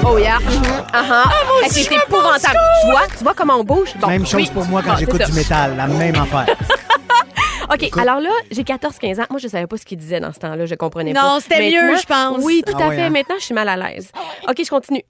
Oh 0.03 0.17
yeah. 0.17 0.39
Uh-huh. 0.39 1.23
Eh, 1.61 1.65
aussi, 1.67 1.83
c'est 1.83 1.89
je 1.91 1.95
me 1.95 2.01
épouvantable. 2.03 2.59
Tu 2.83 2.91
vois, 2.91 3.07
tu 3.17 3.23
vois 3.23 3.33
comment 3.35 3.55
on 3.57 3.63
bouge? 3.63 3.93
Bon, 3.97 4.07
Même 4.07 4.25
chose 4.25 4.41
oui. 4.41 4.49
pour 4.53 4.65
moi 4.65 4.81
quand 4.83 4.93
Ah, 4.93 4.97
j'écoute 4.99 5.21
c'est 5.23 5.31
du 5.31 5.37
métal, 5.37 5.75
la 5.77 5.87
même 5.87 6.15
affaire. 6.15 6.47
OK, 7.73 7.97
alors 7.97 8.19
là, 8.19 8.29
j'ai 8.51 8.63
14 8.63 8.97
15 8.99 9.19
ans. 9.19 9.25
Moi 9.29 9.39
je 9.39 9.47
savais 9.47 9.67
pas 9.67 9.77
ce 9.77 9.85
qu'il 9.85 9.97
disait 9.97 10.19
dans 10.19 10.31
ce 10.33 10.39
temps-là, 10.39 10.65
je 10.65 10.75
comprenais 10.75 11.13
Non, 11.13 11.21
pas. 11.21 11.39
c'était 11.41 11.69
mieux, 11.71 11.97
je 11.97 12.05
pense. 12.05 12.37
Oui, 12.43 12.63
tout 12.65 12.73
Ah 12.79 12.83
à 12.85 12.87
ouais, 12.89 12.95
fait. 12.95 13.01
hein? 13.03 13.09
Maintenant, 13.09 13.35
je 13.39 13.43
suis 13.45 13.53
mal 13.55 13.67
à 13.69 13.75
l'aise. 13.75 14.11
OK, 14.47 14.55
je 14.63 14.69
continue. 14.69 15.03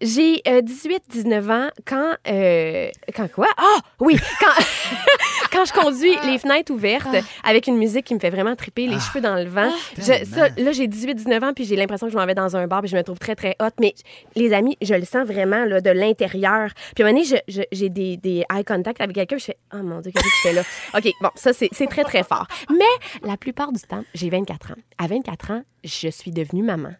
J'ai 0.00 0.36
18-19 0.46 1.50
ans 1.50 1.68
quand... 1.86 2.14
euh, 2.28 2.90
quand 3.14 3.30
quoi? 3.30 3.48
Ah, 3.56 3.78
oui, 4.00 4.16
quand, 4.40 4.64
quand 5.52 5.64
je 5.64 5.72
conduis 5.72 6.14
les 6.26 6.38
fenêtres 6.38 6.72
ouvertes 6.72 7.08
avec 7.44 7.66
une 7.66 7.76
musique 7.76 8.04
qui 8.06 8.14
me 8.14 8.20
fait 8.20 8.30
vraiment 8.30 8.54
triper, 8.56 8.86
les 8.86 8.98
cheveux 9.00 9.20
dans 9.20 9.36
le 9.36 9.44
vent. 9.48 9.70
Je- 9.96 10.24
ça, 10.24 10.48
là, 10.56 10.72
j'ai 10.72 10.86
18-19 10.88 11.44
ans, 11.44 11.52
puis 11.54 11.64
j'ai 11.64 11.76
l'impression 11.76 12.06
que 12.06 12.12
je 12.12 12.18
m'en 12.18 12.26
vais 12.26 12.34
dans 12.34 12.56
un 12.56 12.66
bar, 12.66 12.80
puis 12.80 12.90
je 12.90 12.96
me 12.96 13.02
trouve 13.02 13.18
très, 13.18 13.34
très 13.34 13.56
hot. 13.60 13.68
Mais 13.80 13.94
les 14.34 14.52
amis, 14.52 14.76
je 14.82 14.94
le 14.94 15.04
sens 15.04 15.26
vraiment 15.26 15.64
là, 15.64 15.80
de 15.80 15.90
l'intérieur. 15.90 16.70
Puis 16.94 17.04
à 17.04 17.06
un 17.06 17.12
moment 17.12 17.22
donné, 17.24 17.66
j'ai 17.72 17.88
des, 17.88 18.16
des 18.16 18.44
eye 18.52 18.64
contact 18.64 19.00
avec 19.00 19.14
quelqu'un, 19.14 19.36
puis 19.36 19.40
je 19.40 19.46
fais 19.46 19.58
«Oh 19.74 19.82
mon 19.82 20.00
Dieu, 20.00 20.10
qu'est-ce 20.12 20.24
que 20.24 20.30
je 20.30 20.48
fais 20.48 20.52
là?» 20.52 20.62
OK, 20.96 21.12
bon, 21.20 21.30
ça, 21.34 21.52
c'est 21.52 21.68
c'est 21.72 21.86
très, 21.86 22.04
très 22.04 22.22
fort. 22.22 22.46
Mais 22.70 23.26
la 23.28 23.36
plupart 23.36 23.72
du 23.72 23.80
temps, 23.80 24.04
j'ai 24.14 24.30
24 24.30 24.72
ans. 24.72 24.76
À 24.98 25.06
24 25.06 25.50
ans, 25.52 25.62
je 25.84 26.08
suis 26.08 26.30
devenue 26.30 26.62
maman. 26.62 26.90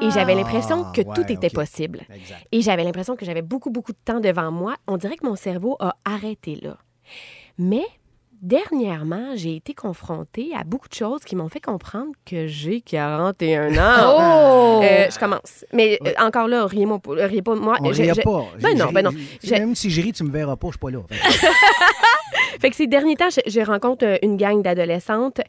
Et 0.00 0.10
j'avais 0.10 0.34
l'impression 0.34 0.84
que 0.92 1.00
Ah, 1.08 1.12
tout 1.14 1.22
ouais, 1.22 1.32
était 1.34 1.50
possible. 1.50 2.02
Exact. 2.14 2.46
Et 2.52 2.60
j'avais 2.62 2.84
l'impression 2.84 3.16
que 3.16 3.24
j'avais 3.24 3.42
beaucoup, 3.42 3.70
beaucoup 3.70 3.92
de 3.92 3.98
temps 4.04 4.20
devant 4.20 4.50
moi. 4.50 4.74
On 4.86 4.96
dirait 4.96 5.16
que 5.16 5.26
mon 5.26 5.36
cerveau 5.36 5.76
a 5.80 5.94
arrêté 6.04 6.58
là. 6.62 6.76
Mais 7.58 7.84
dernièrement, 8.40 9.36
j'ai 9.36 9.54
été 9.56 9.72
confrontée 9.72 10.50
à 10.58 10.64
beaucoup 10.64 10.88
de 10.88 10.94
choses 10.94 11.20
qui 11.20 11.36
m'ont 11.36 11.48
fait 11.48 11.60
comprendre 11.60 12.10
que 12.26 12.48
j'ai 12.48 12.80
41 12.80 13.76
ans. 13.78 14.16
Oh! 14.74 14.80
Euh, 14.82 15.06
je 15.10 15.18
commence. 15.18 15.64
Mais 15.72 15.98
euh, 16.04 16.12
encore 16.18 16.48
là, 16.48 16.66
riez-moi 16.66 16.98
pas. 16.98 17.12
Riez 17.14 17.42
pas 17.42 17.54
de 17.54 17.60
moi. 17.60 17.76
On 17.82 17.92
Je- 17.92 18.02
riait 18.02 18.14
je- 18.16 18.22
pas. 18.22 18.44
Ben 18.60 18.76
non, 18.76 18.90
ben 18.90 19.02
non. 19.04 19.10
Je- 19.42 19.50
Même 19.52 19.74
si 19.76 19.90
je 19.90 20.00
ris, 20.02 20.12
tu 20.12 20.24
me 20.24 20.30
verras 20.30 20.56
pas, 20.56 20.68
je 20.68 20.72
suis 20.72 20.78
pas 20.78 20.90
là. 20.90 20.98
Fait 22.62 22.70
que- 22.70 22.76
ces 22.76 22.86
derniers 22.86 23.16
temps, 23.16 23.28
je, 23.28 23.60
rencontre 23.60 24.06
euh, 24.06 24.18
une 24.22 24.36
gang 24.36 24.62
d'adolescentes 24.62 25.40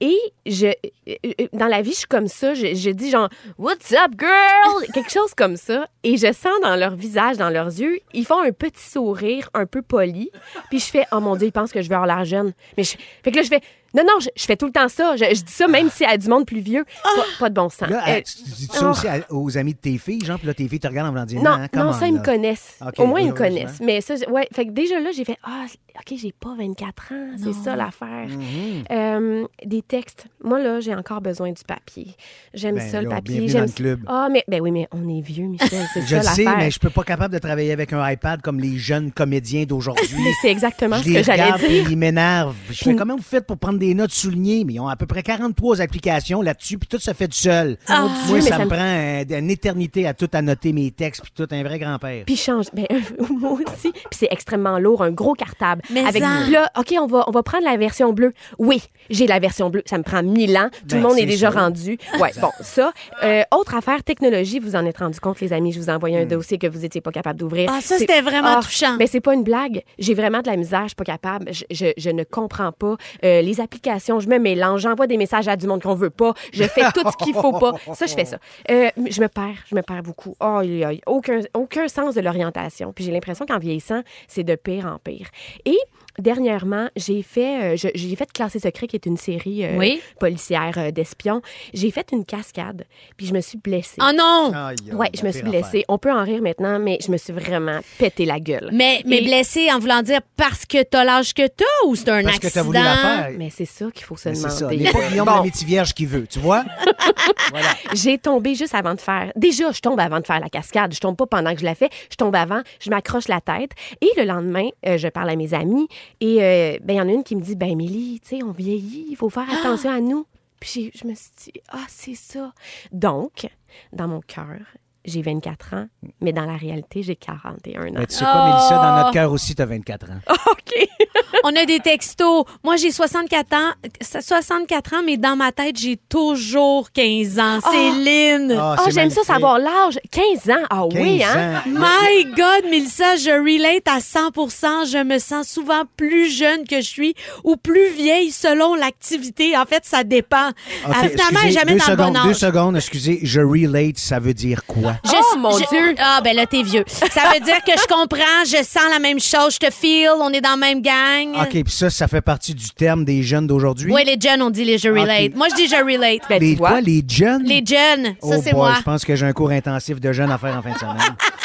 et 0.00 0.18
je, 0.44 0.66
euh, 0.66 0.72
euh, 1.08 1.46
dans 1.54 1.66
la 1.66 1.80
vie, 1.80 1.92
je 1.92 2.00
suis 2.00 2.06
comme 2.06 2.28
ça. 2.28 2.52
Je, 2.52 2.90
dis 2.90 3.10
genre 3.10 3.30
What's 3.56 3.92
up, 3.92 4.12
girl? 4.18 4.86
Quelque 4.92 5.10
chose 5.10 5.32
comme 5.34 5.56
ça. 5.56 5.88
Et 6.04 6.18
je 6.18 6.30
sens 6.30 6.52
dans 6.62 6.76
leur 6.76 6.94
visage, 6.94 7.38
dans 7.38 7.48
leurs 7.48 7.68
yeux, 7.68 8.00
ils 8.12 8.26
font 8.26 8.42
un 8.42 8.52
petit 8.52 8.86
sourire 8.86 9.48
un 9.54 9.64
peu 9.64 9.80
poli. 9.80 10.30
Puis 10.68 10.80
je 10.80 10.90
fais 10.90 11.06
Oh 11.10 11.20
mon 11.20 11.36
Dieu, 11.36 11.46
ils 11.46 11.52
pensent 11.52 11.72
que 11.72 11.80
je 11.80 11.88
vais 11.88 11.94
avoir 11.94 12.06
l'air. 12.06 12.44
Mais 12.76 12.82
je, 12.84 12.96
fait 13.22 13.30
que 13.30 13.36
là, 13.36 13.42
je 13.42 13.48
fais 13.48 13.62
Non, 13.94 14.02
non, 14.04 14.20
je, 14.20 14.28
je 14.36 14.44
fais 14.44 14.56
tout 14.56 14.66
le 14.66 14.72
temps 14.72 14.88
ça. 14.88 15.16
Je, 15.16 15.24
je 15.34 15.42
dis 15.42 15.52
ça 15.52 15.66
même 15.66 15.88
si 15.90 16.04
à 16.04 16.16
du 16.18 16.28
monde 16.28 16.44
plus 16.46 16.60
vieux. 16.60 16.84
Pas, 17.02 17.10
pas 17.38 17.48
de 17.48 17.54
bon 17.54 17.68
sens. 17.68 17.88
Là, 17.88 18.02
Euh, 18.08 18.20
tu 18.20 18.36
tu 18.44 18.50
dis 18.50 18.66
ça 18.70 18.86
oh. 18.86 18.90
aussi 18.90 19.08
à- 19.08 19.20
aux 19.30 19.56
amis 19.56 19.72
de 19.74 19.78
tes 19.78 19.96
filles, 19.98 20.24
genre, 20.24 20.38
puis 20.38 20.46
là, 20.46 20.54
tes 20.54 20.68
filles 20.68 20.80
te 20.80 20.88
regardent 20.88 21.08
en 21.08 21.12
voulant 21.12 21.24
dire 21.26 21.42
Non, 21.42 21.58
non, 21.58 21.66
come 21.72 21.82
non, 21.82 21.88
on, 21.90 21.92
ça, 21.92 22.06
ils 22.06 22.12
me 22.14 22.22
connaissent. 22.22 22.78
Au 22.98 23.06
moins, 23.06 23.20
ils 23.20 23.28
me 23.28 23.32
connaissent. 23.34 23.80
Mais 23.80 24.00
ça, 24.00 24.14
ouais, 24.30 24.46
fait 24.52 24.66
que 24.66 24.70
déjà 24.72 25.00
là, 25.00 25.10
j'ai 25.14 25.24
fait 25.24 25.38
Ah, 25.42 25.64
OK, 25.96 26.16
j'ai 26.16 26.32
pas 26.38 26.54
24 26.58 27.12
ans. 27.12 27.30
C'est 27.42 27.52
ça 27.54 27.74
l'affaire. 27.76 28.28
Mhm. 28.28 28.84
Euh, 28.90 29.46
des 29.64 29.82
textes. 29.82 30.26
Moi, 30.44 30.60
là, 30.60 30.80
j'ai 30.80 30.94
encore 30.94 31.20
besoin 31.20 31.50
du 31.50 31.62
papier. 31.66 32.08
J'aime 32.54 32.76
Ben 32.76 32.88
ça, 32.90 33.00
le 33.02 33.08
papier. 33.08 33.48
J'aime 33.48 33.72
club. 33.72 34.00
Ah, 34.06 34.28
mais 34.30 34.44
ben 34.48 34.60
oui, 34.60 34.70
mais 34.70 34.86
on 34.92 35.08
est 35.08 35.20
vieux, 35.22 35.46
Michel. 35.46 35.68
C'est 35.94 36.02
Je 36.06 36.06
ça 36.08 36.16
le 36.18 36.22
sais, 36.22 36.44
l'affaire. 36.44 36.58
mais 36.58 36.70
je 36.70 36.78
peux 36.78 36.90
pas 36.90 37.02
capable 37.04 37.32
de 37.34 37.38
travailler 37.38 37.72
avec 37.72 37.92
un 37.92 38.08
iPad 38.08 38.42
comme 38.42 38.60
les 38.60 38.76
jeunes 38.78 39.10
comédiens 39.12 39.64
d'aujourd'hui. 39.64 40.06
Mais 40.22 40.32
c'est 40.42 40.50
exactement 40.50 40.96
je 40.98 41.04
ce 41.04 41.14
que 41.14 41.22
j'allais 41.22 41.58
dire. 41.66 41.90
ils 41.90 41.96
m'énervent. 41.96 42.54
Je 42.70 42.84
fais 42.84 42.94
comment 42.94 43.16
vous 43.16 43.22
faites 43.22 43.46
pour 43.46 43.56
prendre 43.58 43.77
des 43.78 43.94
notes 43.94 44.10
soulignées? 44.12 44.64
Mais 44.64 44.74
ils 44.74 44.80
ont 44.80 44.88
à 44.88 44.96
peu 44.96 45.06
près 45.06 45.22
43 45.22 45.80
applications 45.80 46.42
là-dessus, 46.42 46.78
puis 46.78 46.88
tout 46.88 46.98
se 46.98 47.12
fait 47.12 47.28
du 47.28 47.36
seul. 47.36 47.76
Ah, 47.88 48.06
Moi, 48.28 48.40
ça, 48.40 48.56
ça 48.56 48.58
me 48.64 48.68
prend 48.68 49.38
une 49.38 49.50
éternité 49.50 50.06
à 50.06 50.14
tout 50.14 50.28
annoter 50.32 50.72
mes 50.72 50.90
textes, 50.90 51.22
puis 51.22 51.32
tout 51.34 51.46
un 51.50 51.62
vrai 51.62 51.78
grand-père. 51.78 52.24
Puis 52.26 52.36
change. 52.36 52.66
Ben, 52.72 52.86
moi 53.30 53.52
aussi. 53.52 53.92
Puis 53.92 54.02
c'est 54.12 54.28
extrêmement 54.30 54.78
lourd, 54.78 55.02
un 55.02 55.10
gros 55.10 55.34
cartable. 55.34 55.82
Mais 55.90 56.00
avec 56.04 56.22
ça. 56.22 56.48
Là, 56.50 56.70
OK, 56.78 56.94
on 57.00 57.06
va, 57.06 57.24
on 57.26 57.30
va 57.30 57.42
prendre 57.42 57.64
la 57.64 57.76
version 57.76 58.12
bleue. 58.12 58.32
Oui, 58.58 58.82
j'ai 59.10 59.26
la 59.26 59.38
version 59.38 59.70
bleue. 59.70 59.82
Ça 59.86 59.98
me 59.98 60.02
prend 60.02 60.22
mille 60.22 60.56
ans. 60.56 60.68
Tout 60.80 60.86
Ben, 60.90 60.96
le 60.96 61.02
monde 61.08 61.18
est 61.18 61.26
déjà 61.26 61.50
sûr. 61.50 61.60
rendu. 61.60 61.98
Ouais, 62.20 62.30
bon, 62.40 62.50
ça. 62.60 62.92
Euh, 63.24 63.42
autre 63.54 63.74
affaire, 63.74 64.02
technologie, 64.04 64.58
vous 64.58 64.76
en 64.76 64.84
êtes 64.84 64.98
rendu 64.98 65.20
compte, 65.20 65.40
les 65.40 65.52
amis. 65.52 65.72
Je 65.72 65.80
vous 65.80 65.88
ai 65.88 65.92
envoyé 65.92 66.18
un 66.18 66.24
Hmm. 66.24 66.28
dossier 66.28 66.58
que 66.58 66.66
vous 66.66 66.84
étiez 66.84 67.00
pas 67.00 67.12
capable 67.12 67.38
d'ouvrir. 67.38 67.70
Ah, 67.72 67.80
ça, 67.80 67.96
c'était 67.98 68.20
vraiment 68.20 68.56
Ah, 68.58 68.60
touchant. 68.62 68.96
Mais 68.98 69.06
c'est 69.06 69.20
pas 69.20 69.34
une 69.34 69.44
blague. 69.44 69.82
J'ai 69.98 70.14
vraiment 70.14 70.40
de 70.40 70.48
la 70.48 70.56
misère. 70.56 70.82
Je 70.82 70.88
suis 70.88 70.94
pas 70.96 71.04
capable. 71.04 71.52
Je, 71.52 71.64
je- 71.70 71.92
je 71.96 72.10
ne 72.10 72.24
comprends 72.24 72.72
pas. 72.72 72.96
Euh, 73.24 73.40
les 73.42 73.60
applications, 73.68 74.18
je 74.18 74.28
me 74.28 74.38
mélange. 74.38 74.80
J'envoie 74.80 75.06
des 75.06 75.18
messages 75.18 75.46
à 75.46 75.56
du 75.56 75.66
monde 75.66 75.82
qu'on 75.82 75.94
veut 75.94 76.10
pas. 76.10 76.32
Je 76.52 76.64
fais 76.64 76.90
tout 76.94 77.02
ce 77.10 77.24
qu'il 77.24 77.34
faut 77.34 77.52
pas. 77.52 77.72
Ça, 77.94 78.06
je 78.06 78.14
fais 78.14 78.24
ça. 78.24 78.38
Euh, 78.70 78.88
je 78.96 79.20
me 79.20 79.28
perds. 79.28 79.64
Je 79.66 79.74
me 79.74 79.82
perds 79.82 80.02
beaucoup. 80.02 80.34
Oh, 80.40 80.60
il 80.62 80.78
y 80.78 80.84
a 80.84 80.92
aucun, 81.06 81.40
aucun 81.54 81.86
sens 81.88 82.14
de 82.14 82.20
l'orientation. 82.22 82.92
Puis 82.92 83.04
j'ai 83.04 83.12
l'impression 83.12 83.44
qu'en 83.44 83.58
vieillissant, 83.58 84.02
c'est 84.26 84.44
de 84.44 84.54
pire 84.54 84.86
en 84.86 84.98
pire. 84.98 85.28
Et 85.66 85.78
dernièrement, 86.18 86.88
j'ai 86.96 87.22
fait, 87.22 87.74
euh, 87.74 87.90
j'ai 87.94 88.16
fait 88.16 88.32
Classé 88.32 88.58
secret, 88.58 88.86
qui 88.86 88.96
est 88.96 89.06
une 89.06 89.16
série 89.16 89.64
euh, 89.64 89.76
Oui. 89.78 90.00
policière 90.20 90.74
euh, 90.76 90.90
d'espions. 90.90 91.40
J'ai 91.74 91.90
fait 91.90 92.06
une 92.12 92.24
cascade. 92.24 92.84
Puis 93.16 93.26
je 93.26 93.34
me 93.34 93.40
suis 93.40 93.58
blessée. 93.58 93.96
Oh 94.00 94.10
non! 94.16 94.52
Aïe, 94.54 94.76
Ouais, 94.92 95.10
je 95.18 95.24
me 95.24 95.32
suis 95.32 95.42
blessée. 95.42 95.64
affaire. 95.66 95.82
On 95.88 95.98
peut 95.98 96.12
en 96.12 96.22
rire 96.24 96.42
maintenant, 96.42 96.78
mais 96.78 96.98
je 97.04 97.10
me 97.10 97.16
suis 97.16 97.32
vraiment 97.32 97.80
pété 97.98 98.24
la 98.26 98.40
gueule. 98.40 98.70
Mais, 98.72 99.02
mais 99.06 99.18
Et- 99.18 99.24
blessé 99.24 99.70
en 99.72 99.78
voulant 99.78 100.02
dire 100.02 100.20
parce 100.36 100.66
que 100.66 100.82
t'as 100.82 101.04
l'âge 101.04 101.34
que 101.34 101.46
t'as 101.46 101.64
ou 101.86 101.94
c'est 101.96 102.08
un 102.10 102.22
Parce 102.22 102.38
que 102.38 102.46
accident? 102.46 102.52
t'as 102.54 102.62
voulu 102.66 102.78
la 102.78 102.96
faire. 102.96 103.30
Mais 103.38 103.50
c'est 103.50 103.64
ça 103.64 103.86
qu'il 103.94 104.04
faut 104.04 104.16
se 104.16 104.28
Mais 104.28 104.34
C'est 104.34 104.48
ça. 104.50 104.58
demander. 104.66 104.76
Il 104.76 104.82
n'est 104.82 104.92
pas 104.92 105.08
Guillaume 105.08 105.26
Bon, 105.26 105.42
métier 105.42 105.66
vierge 105.66 105.94
qui 105.94 106.06
veut, 106.06 106.26
tu 106.26 106.38
vois? 106.38 106.64
voilà. 107.50 107.68
j'ai 107.94 108.18
tombé 108.18 108.54
juste 108.54 108.74
avant 108.74 108.94
de 108.94 109.00
faire. 109.00 109.32
Déjà, 109.36 109.72
je 109.72 109.80
tombe 109.80 109.98
avant 110.00 110.20
de 110.20 110.26
faire 110.26 110.40
la 110.40 110.48
cascade. 110.48 110.92
Je 110.94 111.00
tombe 111.00 111.16
pas 111.16 111.26
pendant 111.26 111.52
que 111.54 111.60
je 111.60 111.64
la 111.64 111.74
fais. 111.74 111.88
Je 112.10 112.16
tombe 112.16 112.34
avant. 112.34 112.60
Je 112.80 112.90
m'accroche 112.90 113.28
la 113.28 113.40
tête. 113.40 113.70
Et 114.00 114.08
le 114.16 114.24
lendemain, 114.24 114.68
euh, 114.86 114.96
je 114.98 115.08
parle 115.08 115.30
à 115.30 115.36
mes 115.36 115.54
amis. 115.54 115.88
Et 116.20 116.42
euh, 116.42 116.78
ben, 116.82 116.94
il 116.94 116.96
y 116.96 117.00
en 117.00 117.08
a 117.08 117.12
une 117.12 117.24
qui 117.24 117.36
me 117.36 117.40
dit 117.40 117.56
Ben, 117.56 117.70
Émilie, 117.70 118.20
tu 118.20 118.36
sais, 118.36 118.42
on 118.42 118.52
vieillit. 118.52 119.06
Il 119.08 119.16
faut 119.16 119.30
faire 119.30 119.48
attention 119.50 119.90
à 119.90 120.00
nous. 120.00 120.26
Puis 120.60 120.90
je 120.94 121.06
me 121.06 121.14
suis 121.14 121.30
dit 121.36 121.52
Ah, 121.68 121.84
c'est 121.88 122.14
ça. 122.14 122.52
Donc, 122.92 123.48
dans 123.92 124.08
mon 124.08 124.20
cœur, 124.20 124.60
j'ai 125.04 125.22
24 125.22 125.74
ans, 125.74 125.86
mais 126.20 126.32
dans 126.32 126.44
la 126.44 126.56
réalité, 126.56 127.02
j'ai 127.02 127.16
41 127.16 127.80
ans. 127.88 127.92
Mais 127.98 128.06
tu 128.06 128.14
sais 128.16 128.24
quoi, 128.24 128.46
Mélissa, 128.48 128.74
dans 128.76 128.94
Oh. 128.94 128.98
notre 128.98 129.12
cœur 129.12 129.32
aussi, 129.32 129.54
t'as 129.54 129.64
24 129.66 130.10
ans. 130.10 130.20
OK. 130.50 130.88
On 131.44 131.54
a 131.56 131.64
des 131.64 131.80
textos. 131.80 132.44
Moi, 132.64 132.76
j'ai 132.76 132.90
64 132.90 133.52
ans, 133.54 133.72
64 134.02 134.94
ans, 134.94 135.02
mais 135.04 135.16
dans 135.16 135.36
ma 135.36 135.52
tête, 135.52 135.76
j'ai 135.78 135.96
toujours 135.96 136.90
15 136.92 137.38
ans. 137.38 137.60
Céline! 137.70 138.54
Ah, 138.58 138.76
Ah, 138.78 138.82
c'est 138.84 138.90
j'aime 138.92 139.10
ça 139.10 139.22
savoir 139.22 139.58
l'âge. 139.58 139.98
15 140.10 140.50
ans? 140.50 140.64
Ah 140.70 140.86
oui, 140.86 141.18
15 141.20 141.36
hein? 141.36 141.54
ans. 141.56 141.62
My 141.70 142.24
God, 142.24 142.70
Mélissa, 142.70 143.16
je 143.16 143.30
relate 143.30 143.86
à 143.88 144.00
100% 144.00 144.90
Je 144.90 145.02
me 145.04 145.18
sens 145.18 145.48
souvent 145.48 145.82
plus 145.96 146.30
jeune 146.30 146.64
que 146.66 146.76
je 146.80 146.86
suis 146.88 147.14
ou 147.44 147.56
plus 147.56 147.90
vieille 147.92 148.30
selon 148.30 148.74
l'activité. 148.74 149.56
En 149.56 149.64
fait, 149.64 149.84
ça 149.84 150.04
dépend. 150.04 150.48
OK, 150.48 150.54
Ah, 150.86 151.08
finalement, 151.08 151.40
excusez, 151.44 151.50
jamais 151.50 151.72
deux 151.74 151.78
dans 151.78 151.86
le 151.86 151.96
secondes, 151.96 152.14
bon 152.14 152.24
Deux 152.24 152.34
secondes, 152.34 152.76
excusez, 152.76 153.20
je 153.22 153.40
relate, 153.40 153.98
ça 153.98 154.18
veut 154.18 154.34
dire 154.34 154.64
quoi? 154.66 154.87
Je- 155.04 155.10
Oh, 155.34 155.38
mon 155.38 155.58
je- 155.58 155.68
Dieu. 155.68 155.94
Ah, 155.98 156.20
ben 156.22 156.34
là, 156.34 156.46
t'es 156.46 156.62
vieux. 156.62 156.84
Ça 156.86 157.22
veut 157.34 157.40
dire 157.40 157.62
que 157.66 157.72
je 157.72 157.86
comprends, 157.86 158.44
je 158.44 158.62
sens 158.64 158.82
la 158.90 158.98
même 158.98 159.20
chose, 159.20 159.54
je 159.60 159.66
te 159.66 159.70
feel, 159.72 160.10
on 160.20 160.30
est 160.32 160.40
dans 160.40 160.50
la 160.50 160.56
même 160.56 160.80
gang. 160.80 161.40
OK, 161.42 161.50
puis 161.50 161.72
ça, 161.72 161.90
ça 161.90 162.08
fait 162.08 162.20
partie 162.20 162.54
du 162.54 162.70
terme 162.70 163.04
des 163.04 163.22
jeunes 163.22 163.46
d'aujourd'hui? 163.46 163.92
Oui, 163.92 164.02
les 164.04 164.16
jeunes, 164.20 164.42
on 164.42 164.50
dit 164.50 164.64
les 164.64 164.78
je 164.78 164.88
relate. 164.88 165.34
Moi, 165.34 165.48
je 165.50 165.54
dis 165.56 165.68
je 165.68 165.76
relate. 165.76 166.20
Ben, 166.28 166.40
les 166.40 166.52
tu 166.52 166.56
vois. 166.58 166.68
quoi, 166.70 166.80
les 166.80 167.02
jeunes? 167.08 167.42
Les 167.44 167.64
jeunes, 167.66 168.04
ça, 168.06 168.12
oh 168.22 168.34
c'est 168.42 168.52
moi. 168.52 168.74
je 168.78 168.82
pense 168.82 169.04
que 169.04 169.14
j'ai 169.16 169.26
un 169.26 169.32
cours 169.32 169.50
intensif 169.50 170.00
de 170.00 170.12
jeunes 170.12 170.30
à 170.30 170.38
faire 170.38 170.56
en 170.56 170.62
fin 170.62 170.72
de 170.72 170.78
semaine. 170.78 170.96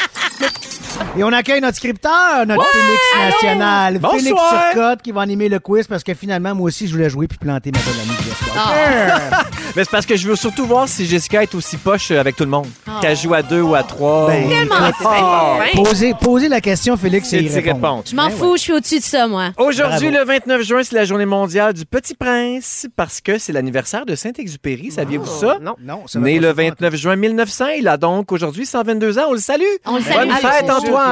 Et 1.16 1.22
on 1.22 1.32
accueille 1.32 1.60
notre 1.60 1.76
scripteur, 1.76 2.44
notre 2.44 2.64
Félix 2.66 3.34
national, 3.34 3.98
Bonsoir. 4.00 4.18
Félix 4.20 4.40
Turcotte, 4.72 5.02
qui 5.02 5.12
va 5.12 5.20
animer 5.20 5.48
le 5.48 5.60
quiz 5.60 5.86
parce 5.86 6.02
que 6.02 6.12
finalement, 6.12 6.56
moi 6.56 6.66
aussi, 6.66 6.88
je 6.88 6.92
voulais 6.92 7.08
jouer 7.08 7.28
puis 7.28 7.38
planter 7.38 7.70
ma 7.70 7.78
belle 7.78 8.00
amie 8.02 8.16
Jessica. 8.24 8.50
Ah. 8.56 9.44
Mais 9.76 9.84
c'est 9.84 9.90
parce 9.90 10.06
que 10.06 10.16
je 10.16 10.26
veux 10.26 10.34
surtout 10.34 10.66
voir 10.66 10.88
si 10.88 11.06
Jessica 11.06 11.42
est 11.44 11.54
aussi 11.54 11.76
poche 11.76 12.10
euh, 12.10 12.18
avec 12.18 12.34
tout 12.34 12.42
le 12.42 12.50
monde. 12.50 12.66
Ah, 12.86 12.98
qu'elle 13.00 13.16
joue 13.16 13.32
à 13.32 13.42
deux 13.42 13.60
ou 13.60 13.76
à 13.76 13.84
trois. 13.84 14.26
Ben, 14.26 14.48
Tellement 14.48 14.74
Ah. 15.04 15.58
Posez, 15.74 16.14
posez 16.20 16.48
la 16.48 16.60
question, 16.60 16.96
Félix, 16.96 17.32
et 17.32 17.38
répondre. 17.38 17.62
répondre. 17.74 18.02
Je 18.10 18.16
m'en 18.16 18.26
Ben 18.26 18.30
fous, 18.32 18.56
je 18.56 18.62
suis 18.62 18.72
au-dessus 18.72 18.98
de 18.98 19.04
ça, 19.04 19.28
moi. 19.28 19.50
Aujourd'hui, 19.56 20.10
le 20.10 20.24
29 20.24 20.62
juin, 20.62 20.80
c'est 20.82 20.96
la 20.96 21.04
journée 21.04 21.26
mondiale 21.26 21.74
du 21.74 21.84
Petit 21.86 22.14
Prince 22.14 22.86
parce 22.96 23.20
que 23.20 23.38
c'est 23.38 23.52
l'anniversaire 23.52 24.04
de 24.04 24.16
Saint-Exupéry. 24.16 24.90
Saviez-vous 24.90 25.26
ça? 25.26 25.58
Non. 25.62 25.76
Non, 25.80 26.02
ça 26.08 26.18
Né 26.18 26.40
le 26.40 26.48
se 26.50 26.54
faire. 26.54 26.64
29 26.80 26.96
juin 26.96 27.14
1900, 27.16 27.66
il 27.78 27.86
a 27.86 27.96
donc 27.96 28.32
aujourd'hui 28.32 28.66
122 28.66 29.18
ans. 29.20 29.26
On 29.28 29.32
le 29.32 29.38
salue. 29.38 29.62
On 29.86 29.96
le 29.96 30.02
Bonne 30.02 30.12
salue. 30.30 30.30
fête, 30.40 30.64
C'est 30.66 30.70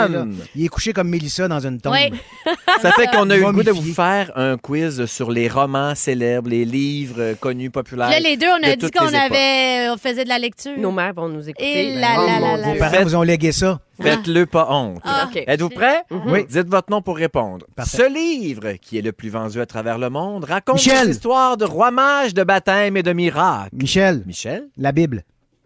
là. 0.09 0.27
Il 0.55 0.65
est 0.65 0.69
couché 0.69 0.93
comme 0.93 1.09
Mélissa 1.09 1.49
dans 1.49 1.61
une 1.61 1.81
tombe. 1.81 1.93
Oui. 1.93 2.13
Ça 2.83 2.93
fait 2.93 3.07
qu'on 3.07 3.29
a 3.31 3.37
eu 3.37 3.43
le 3.43 3.53
goût 3.53 3.63
de 3.63 3.71
vous 3.71 3.95
faire 3.95 4.33
un 4.37 4.57
quiz 4.57 5.07
sur 5.07 5.31
les 5.31 5.49
romans 5.49 5.95
célèbres, 5.95 6.51
les 6.51 6.65
livres 6.65 7.17
euh, 7.19 7.35
connus, 7.35 7.71
populaires. 7.71 8.11
Là, 8.11 8.21
les 8.21 8.37
deux, 8.37 8.49
on 8.49 8.63
a 8.63 8.77
de 8.77 8.87
dit 8.87 8.91
qu'on 8.91 9.13
avait, 9.13 9.89
on 9.91 9.97
faisait 9.97 10.25
de 10.25 10.29
la 10.29 10.39
lecture. 10.39 10.77
Nos 10.79 10.93
mères 10.93 11.15
vont 11.15 11.29
nous 11.29 11.49
écouter. 11.49 11.93
Et 11.93 11.95
là, 11.99 12.15
oh 12.19 12.27
Dieu. 12.27 12.41
là, 12.41 12.73
Vos 12.73 12.79
parents 12.79 13.03
vous 13.03 13.17
ont 13.17 13.23
légué 13.23 13.53
ça. 13.53 13.81
Faites-le 14.01 14.47
pas 14.47 14.67
honte. 14.71 15.01
Ah. 15.05 15.29
OK. 15.29 15.43
Êtes-vous 15.47 15.69
prêts? 15.69 16.03
Oui. 16.11 16.45
Dites 16.49 16.69
votre 16.69 16.91
nom 16.91 17.03
pour 17.03 17.17
répondre. 17.17 17.67
Parfait. 17.77 17.99
Ce 17.99 18.13
livre, 18.13 18.73
qui 18.81 18.99
est 18.99 19.03
le 19.03 19.13
plus 19.13 19.29
vendu 19.29 19.61
à 19.61 19.67
travers 19.67 19.99
le 19.99 20.11
monde, 20.11 20.45
raconte 20.45 20.85
histoires 20.85 21.57
de 21.57 21.65
rois 21.65 21.91
mages, 21.91 22.35
de 22.35 22.43
baptême 22.43 22.97
et 22.97 23.03
de 23.03 23.13
miracles. 23.13 23.71
Michel, 23.73 24.23
Michel? 24.27 24.69
la 24.77 24.93
Bible. 24.93 25.23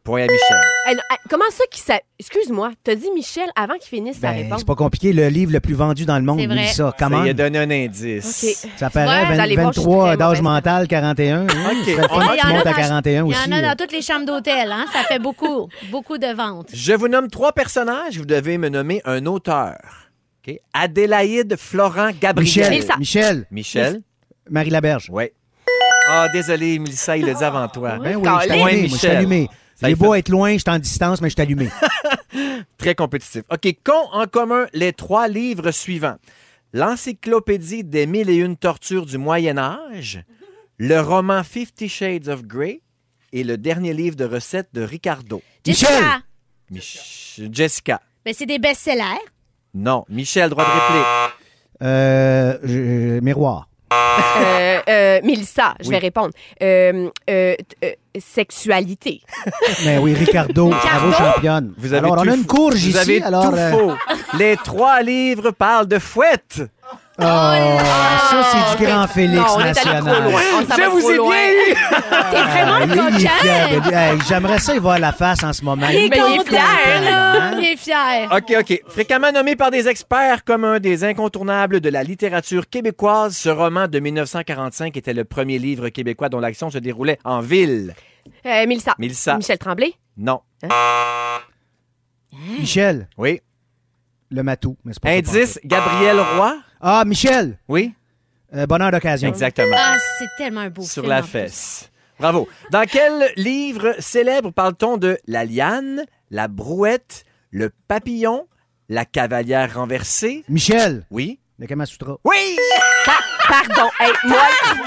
Point 0.06 0.20
à 0.22 0.26
Michel. 0.26 0.56
Eh, 0.88 1.14
comment 1.28 1.44
ça 1.50 1.64
qu'il 1.70 1.82
s'a... 1.82 1.98
Excuse-moi, 2.18 2.70
t'as 2.84 2.94
dit 2.94 3.10
Michel 3.12 3.48
avant 3.56 3.74
qu'il 3.74 3.88
finisse 3.88 4.20
sa 4.20 4.30
Ben, 4.30 4.44
réponse? 4.44 4.60
c'est 4.60 4.66
pas 4.66 4.74
compliqué. 4.76 5.12
Le 5.12 5.26
livre 5.28 5.52
le 5.52 5.58
plus 5.60 5.74
vendu 5.74 6.04
dans 6.06 6.16
le 6.16 6.22
monde, 6.24 6.38
C'est 6.40 6.46
vrai. 6.46 6.66
Ça 6.68 6.94
Comment? 6.98 7.22
lui 7.22 7.30
a 7.30 7.32
donné 7.34 7.58
un 7.58 7.70
indice. 7.70 8.24
OK. 8.44 8.70
Ça 8.78 8.88
vois, 8.88 8.90
paraît 8.90 9.24
vous 9.24 9.32
20 9.34 9.38
allez 9.40 9.56
voir, 9.56 9.72
je 9.72 9.80
suis 9.80 9.84
23 9.88 10.06
très 10.06 10.16
d'âge 10.16 10.28
mauvaise. 10.28 10.42
mental, 10.42 10.88
41. 10.88 11.40
hein? 11.40 11.46
OK. 11.46 11.76
Ça 11.76 11.84
fait 11.84 12.02
On- 12.04 12.08
fun 12.08 12.26
Ah, 12.28 12.32
il 12.32 12.36
y 12.36 12.36
que 12.36 12.40
tu 12.40 12.46
en 12.46 12.50
a 12.50 12.52
montes 12.54 12.66
à 12.66 12.70
dans- 12.70 12.76
41 12.76 13.24
Il 13.26 13.28
aussi. 13.30 13.38
y 13.38 13.52
en 13.52 13.56
a 13.56 13.60
là. 13.60 13.68
dans 13.74 13.84
toutes 13.84 13.92
les 13.92 14.02
chambres 14.02 14.26
d'hôtel, 14.26 14.72
hein? 14.72 14.86
Ça 14.92 15.00
fait 15.02 15.18
beaucoup, 15.18 15.68
beaucoup 15.90 16.18
de 16.18 16.34
ventes. 16.34 16.68
Je 16.72 16.92
vous 16.92 17.08
nomme 17.08 17.28
trois 17.28 17.52
personnages. 17.52 18.16
Vous 18.18 18.24
devez 18.26 18.56
me 18.58 18.68
nommer 18.68 19.02
un 19.04 19.26
auteur. 19.26 19.76
OK? 20.46 20.54
Adélaïde 20.72 21.56
Florent 21.58 22.10
Gabriel. 22.20 22.44
Michel, 22.46 22.70
Mélissa. 22.70 22.96
Michel, 22.96 23.46
Michel? 23.50 24.02
Marie 24.48 24.70
Laberge. 24.70 25.08
Oui. 25.10 25.24
Ah, 26.08 26.28
désolé, 26.32 26.78
Mélissa, 26.78 27.16
il 27.16 27.26
l'a 27.26 27.34
dit 27.34 27.42
avant 27.42 27.66
toi. 27.66 27.96
Ben 28.00 28.14
oui, 28.16 28.22
Colin. 28.22 28.38
je 28.38 28.44
suis 28.44 28.52
allumé. 28.52 28.60
moi, 28.62 28.70
Je 28.70 28.76
suis 28.86 28.92
Michel. 28.92 29.16
allumé. 29.16 29.48
Ça 29.76 29.88
Il 29.88 29.92
est 29.92 29.94
beau 29.94 30.12
fait- 30.12 30.20
être 30.20 30.28
loin, 30.30 30.54
je 30.54 30.58
suis 30.58 30.70
en 30.70 30.78
distance, 30.78 31.20
mais 31.20 31.28
je 31.28 31.34
suis 31.34 31.42
allumé. 31.42 31.68
Très 32.78 32.94
compétitif. 32.94 33.42
OK, 33.50 33.76
qu'ont 33.84 34.08
en 34.12 34.26
commun 34.26 34.66
les 34.72 34.92
trois 34.92 35.28
livres 35.28 35.70
suivants? 35.70 36.16
L'Encyclopédie 36.72 37.84
des 37.84 38.06
mille 38.06 38.28
et 38.30 38.36
une 38.36 38.56
tortures 38.56 39.06
du 39.06 39.18
Moyen 39.18 39.56
Âge, 39.58 40.22
le 40.78 41.00
roman 41.00 41.42
Fifty 41.42 41.88
Shades 41.88 42.28
of 42.28 42.42
Grey 42.44 42.80
et 43.32 43.44
le 43.44 43.56
dernier 43.58 43.92
livre 43.92 44.16
de 44.16 44.24
recettes 44.24 44.68
de 44.72 44.82
Ricardo. 44.82 45.42
Jessica, 45.64 46.22
Michel. 46.70 47.02
Mich- 47.42 47.48
Jessica. 47.52 48.00
ben, 48.24 48.34
c'est 48.36 48.46
des 48.46 48.58
best-sellers. 48.58 49.02
Non. 49.74 50.04
Michel, 50.08 50.50
droit 50.50 50.64
de 50.64 50.70
réplique. 50.70 51.34
Euh, 51.82 52.58
je- 52.62 53.20
miroir. 53.20 53.68
Euh, 53.92 54.80
euh, 54.88 55.20
Mélissa, 55.22 55.74
je 55.80 55.84
Oui. 55.86 55.90
vais 55.92 55.98
répondre. 55.98 56.30
Euh, 56.62 57.08
euh, 57.30 57.54
t- 57.56 57.64
euh, 57.84 57.92
sexualité. 58.18 59.20
Mais 59.84 59.98
oui, 59.98 60.14
Ricardo, 60.14 60.68
bravo 60.70 61.12
championne. 61.12 61.72
Vous 61.78 61.92
avez 61.92 62.08
alors, 62.08 62.18
on 62.20 62.24
tout 62.24 62.30
a 62.30 62.34
une 62.34 62.42
faux. 62.42 62.48
courge 62.56 62.74
Vous 62.76 62.88
ici. 62.88 62.98
avez 62.98 63.22
alors, 63.22 63.50
tout 63.50 63.56
euh, 63.56 63.70
faux. 63.72 63.92
Les 64.38 64.56
trois 64.56 65.02
livres 65.02 65.50
parlent 65.52 65.86
de 65.88 65.98
fouettes. 65.98 66.62
Oh, 67.18 67.22
ça, 67.22 68.42
c'est 68.52 68.76
du 68.78 68.84
grand 68.86 69.06
Félix 69.06 69.36
non, 69.36 69.46
on 69.56 69.60
est 69.60 69.62
allé 69.64 69.72
trop 69.74 69.88
national. 69.90 70.30
loin. 70.30 70.40
On 70.54 70.66
s'en 70.68 70.76
Je 70.76 70.82
vous 70.90 71.00
trop 71.00 71.10
ai 71.10 71.16
loin. 71.16 71.30
bien 71.30 71.50
eu. 71.50 71.74
T'es 72.30 72.42
vraiment 72.42 72.78
Ah, 72.80 72.86
lui, 72.86 73.00
il 73.18 73.24
est 73.24 73.28
fier. 73.28 73.92
Hey, 73.92 74.18
J'aimerais 74.28 74.58
ça 74.58 74.74
y 74.74 74.78
voir 74.78 74.98
la 74.98 75.12
face 75.12 75.42
en 75.44 75.52
ce 75.52 75.64
moment. 75.64 75.86
Il 75.88 75.96
est 75.96 76.08
Mais 76.08 76.16
il 76.16 76.34
est 76.34 76.36
content, 76.38 76.50
fier, 76.50 77.00
là. 77.02 77.32
hein? 77.42 77.58
Il 77.58 77.64
est 77.64 77.76
fier. 77.76 78.28
OK, 78.32 78.54
OK. 78.60 78.82
Fréquemment 78.88 79.32
nommé 79.32 79.56
par 79.56 79.70
des 79.70 79.88
experts 79.88 80.44
comme 80.44 80.64
un 80.64 80.78
des 80.80 81.04
incontournables 81.04 81.80
de 81.80 81.88
la 81.88 82.02
littérature 82.02 82.68
québécoise, 82.68 83.36
ce 83.36 83.48
roman 83.48 83.88
de 83.88 83.98
1945 83.98 84.96
était 84.96 85.14
le 85.14 85.24
premier 85.24 85.58
livre 85.58 85.88
québécois 85.88 86.28
dont 86.28 86.40
l'action 86.40 86.70
se 86.70 86.78
déroulait 86.78 87.18
en 87.24 87.40
ville. 87.40 87.94
Euh, 88.44 88.66
Mélissa. 88.66 88.94
Mélissa. 88.98 89.36
Michel 89.36 89.58
Tremblay? 89.58 89.94
Non. 90.18 90.40
Michel, 92.58 93.08
le 93.16 93.22
Oui. 93.22 93.40
matou. 94.30 94.76
mais 94.84 94.92
c'est 94.92 95.02
pas 95.02 95.08
ça 95.10 95.14
Indice, 95.16 95.60
Gabriel 95.64 96.18
Roy? 96.36 96.54
Ah, 96.80 97.04
Michel, 97.06 97.58
Oui? 97.68 97.94
euh, 98.54 98.66
bonheur 98.66 98.90
d'occasion. 98.90 99.28
Exactement. 99.28 99.76
Ah, 99.78 99.96
c'est 100.18 100.28
tellement 100.38 100.60
un 100.60 100.70
beau 100.70 100.82
Sur 100.82 101.02
film, 101.02 101.08
la 101.12 101.18
en 101.18 101.22
plus. 101.22 101.30
fesse. 101.30 101.90
Bravo. 102.18 102.48
Dans 102.70 102.84
quel 102.86 103.30
livre 103.36 103.94
célèbre 103.98 104.50
parle-t-on 104.50 104.96
de 104.96 105.18
la 105.26 105.44
liane, 105.44 106.04
la 106.30 106.48
brouette, 106.48 107.24
le 107.50 107.70
papillon, 107.88 108.46
la 108.88 109.04
cavalière 109.04 109.74
renversée? 109.74 110.44
Michel, 110.48 111.04
Oui. 111.10 111.38
le 111.58 111.66
Kamasutra. 111.66 112.16
Oui! 112.24 112.56
Pardon. 113.48 113.90
Hey, 114.00 114.12
moi, 114.24 114.38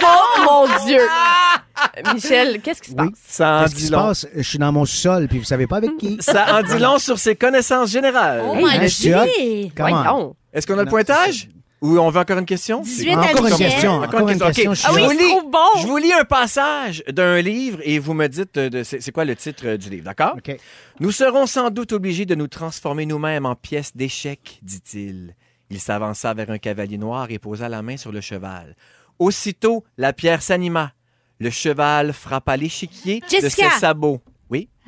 oh 0.04 0.42
mon 0.44 0.86
Dieu. 0.86 1.00
Euh, 1.00 2.14
Michel, 2.14 2.62
qu'est-ce 2.62 2.82
qui 2.82 2.92
se 2.92 2.96
Oui. 2.96 3.10
passe? 3.10 3.20
Ça 3.28 3.50
en 3.58 3.62
Qu'est-ce 3.64 3.76
qui 3.76 3.82
dit 3.82 3.88
se 3.88 3.92
long. 3.94 4.00
passe? 4.08 4.28
Je 4.36 4.42
suis 4.42 4.58
dans 4.60 4.72
mon 4.72 4.86
sous-sol, 4.86 5.28
puis 5.30 5.38
vous 5.40 5.46
savez 5.46 5.66
pas 5.68 5.78
avec 5.78 5.96
qui. 5.98 6.18
Ça 6.20 6.58
en 6.60 6.64
dit 6.64 6.78
long 6.80 6.98
sur 6.98 7.18
ses 7.20 7.36
connaissances 7.36 7.90
générales. 7.92 8.42
Oh 8.46 8.56
Hey, 8.56 8.64
my 8.80 9.14
hot. 9.14 9.72
Voyons. 9.78 10.36
Est-ce 10.52 10.66
qu'on 10.68 10.78
a 10.78 10.84
le 10.84 10.90
pointage? 10.90 11.48
Ou 11.82 11.98
on 11.98 12.10
veut 12.10 12.20
encore 12.20 12.38
une 12.40 12.46
question? 12.46 12.82
18 12.82 13.16
Encore 13.16 13.48
une 13.48 13.56
question. 13.56 13.92
Encore 14.02 14.30
une 14.30 14.40
question. 14.40 14.72
Ah 14.72 14.76
suis 14.76 14.92
oui, 14.94 15.02
Je 15.02 15.06
vous 15.06 15.12
il 15.14 15.18
lis- 15.18 15.50
bon. 15.50 15.82
Je 15.82 15.88
vous 15.88 15.98
lis 15.98 16.12
un 16.12 16.26
passage 16.26 17.04
d'un 17.08 17.40
livre 17.42 17.80
et 17.84 18.00
vous 18.00 18.14
me 18.14 18.28
dites 18.28 18.58
euh, 18.58 18.70
de- 18.70 18.84
c'est 18.84 19.00
c'est 19.02 19.12
quoi 19.14 19.24
le 19.24 19.36
titre 19.36 19.66
euh, 19.66 19.78
du 19.78 19.90
livre, 19.90 20.04
d'accord? 20.04 20.34
OK. 20.38 20.58
Nous 21.00 21.12
serons 21.12 21.46
sans 21.46 21.70
doute 21.70 21.94
obligés 21.94 22.26
de 22.26 22.36
nous 22.36 22.48
transformer 22.48 23.06
nous-mêmes 23.06 23.46
en 23.46 23.56
pièces 23.56 23.96
d'échecs, 23.96 24.60
dit-il. 24.62 25.36
Il 25.70 25.80
s'avança 25.80 26.34
vers 26.34 26.50
un 26.50 26.58
cavalier 26.58 26.98
noir 26.98 27.28
et 27.30 27.40
posa 27.40 27.70
la 27.70 27.82
main 27.82 27.96
sur 27.96 28.12
le 28.12 28.20
cheval. 28.22 28.76
Aussitôt, 29.20 29.84
la 29.98 30.12
pierre 30.14 30.42
s'anima. 30.42 30.92
Le 31.40 31.50
cheval 31.50 32.12
frappa 32.12 32.58
l'échiquier 32.58 33.22
de 33.44 33.48
ses 33.50 33.80
sabots. 33.80 34.20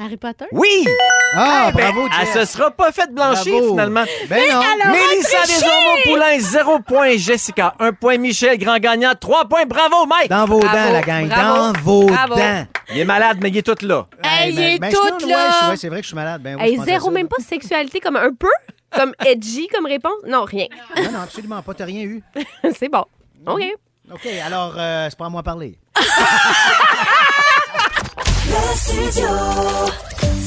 Harry 0.02 0.18
Potter? 0.18 0.45
Oui! 0.52 0.86
Ah, 1.34 1.72
Ben, 1.74 1.91
bravo, 1.91 2.08
elle 2.20 2.26
Jess. 2.28 2.34
se 2.47 2.58
sera 2.58 2.72
pas 2.72 2.91
fait 2.91 3.10
blanchir, 3.14 3.52
Bravo. 3.54 3.70
finalement. 3.70 4.04
Ben 4.30 4.52
non. 4.52 4.62
Mélissa 4.91 5.41
Desormeaux-Poulain, 5.43 6.39
zéro 6.39 6.80
point. 6.80 7.18
Jessica, 7.18 7.74
un 7.80 7.93
point. 7.93 8.18
Michel, 8.18 8.58
grand 8.58 8.78
gagnant, 8.80 9.14
trois 9.20 9.45
points. 9.45 9.66
Bravo, 9.66 10.06
Mike! 10.08 10.30
Dans 10.30 10.45
vos 10.45 10.60
Bravo, 10.60 10.76
dents, 10.78 10.91
la 10.93 11.02
gang. 11.02 11.28
bravo, 11.28 11.72
Dans 11.74 11.80
vos 11.82 12.06
bravo. 12.08 12.36
dents. 12.36 12.66
Il 12.93 12.99
est 12.99 13.06
malade, 13.06 13.38
mais 13.41 13.49
il 13.49 13.58
est 13.58 13.62
tout 13.62 13.86
là. 13.86 14.08
Hey, 14.24 14.49
il 14.52 14.56
ben- 14.56 14.64
est 14.76 14.80
ben, 14.80 14.91
tout 14.91 15.20
sinon, 15.20 15.38
là. 15.38 15.70
ouais, 15.70 15.78
c'est 15.78 15.88
vrai 15.89 15.97
que 15.99 16.04
je 16.04 16.08
suis 16.08 16.16
malade. 16.16 16.41
Ben, 16.41 16.58
oui, 16.60 16.64
Hey, 16.66 16.80
zéro, 16.84 17.06
ça. 17.06 17.12
même 17.12 17.28
pas 17.28 17.38
de 17.38 17.43
sexualité, 17.43 17.99
comme 17.99 18.18
un 18.18 18.34
peu? 18.34 18.49
Comme 18.93 19.14
edgy 19.26 19.68
comme 19.70 19.86
réponse? 19.86 20.12
Non, 20.28 20.43
rien. 20.43 20.66
Non, 20.97 21.12
non, 21.12 21.20
absolument 21.24 21.62
pas. 21.62 21.74
T'as 21.74 21.86
rien 21.86 22.02
eu? 22.04 22.22
C'est 22.78 22.89
bon. 22.89 23.06
OK. 23.47 23.64
OK, 24.14 24.28
alors, 24.45 24.74
euh, 24.78 25.08
c'est 25.10 25.18
pas 25.18 25.28
à 25.28 25.30
moi 25.30 25.41
parler. 25.41 25.78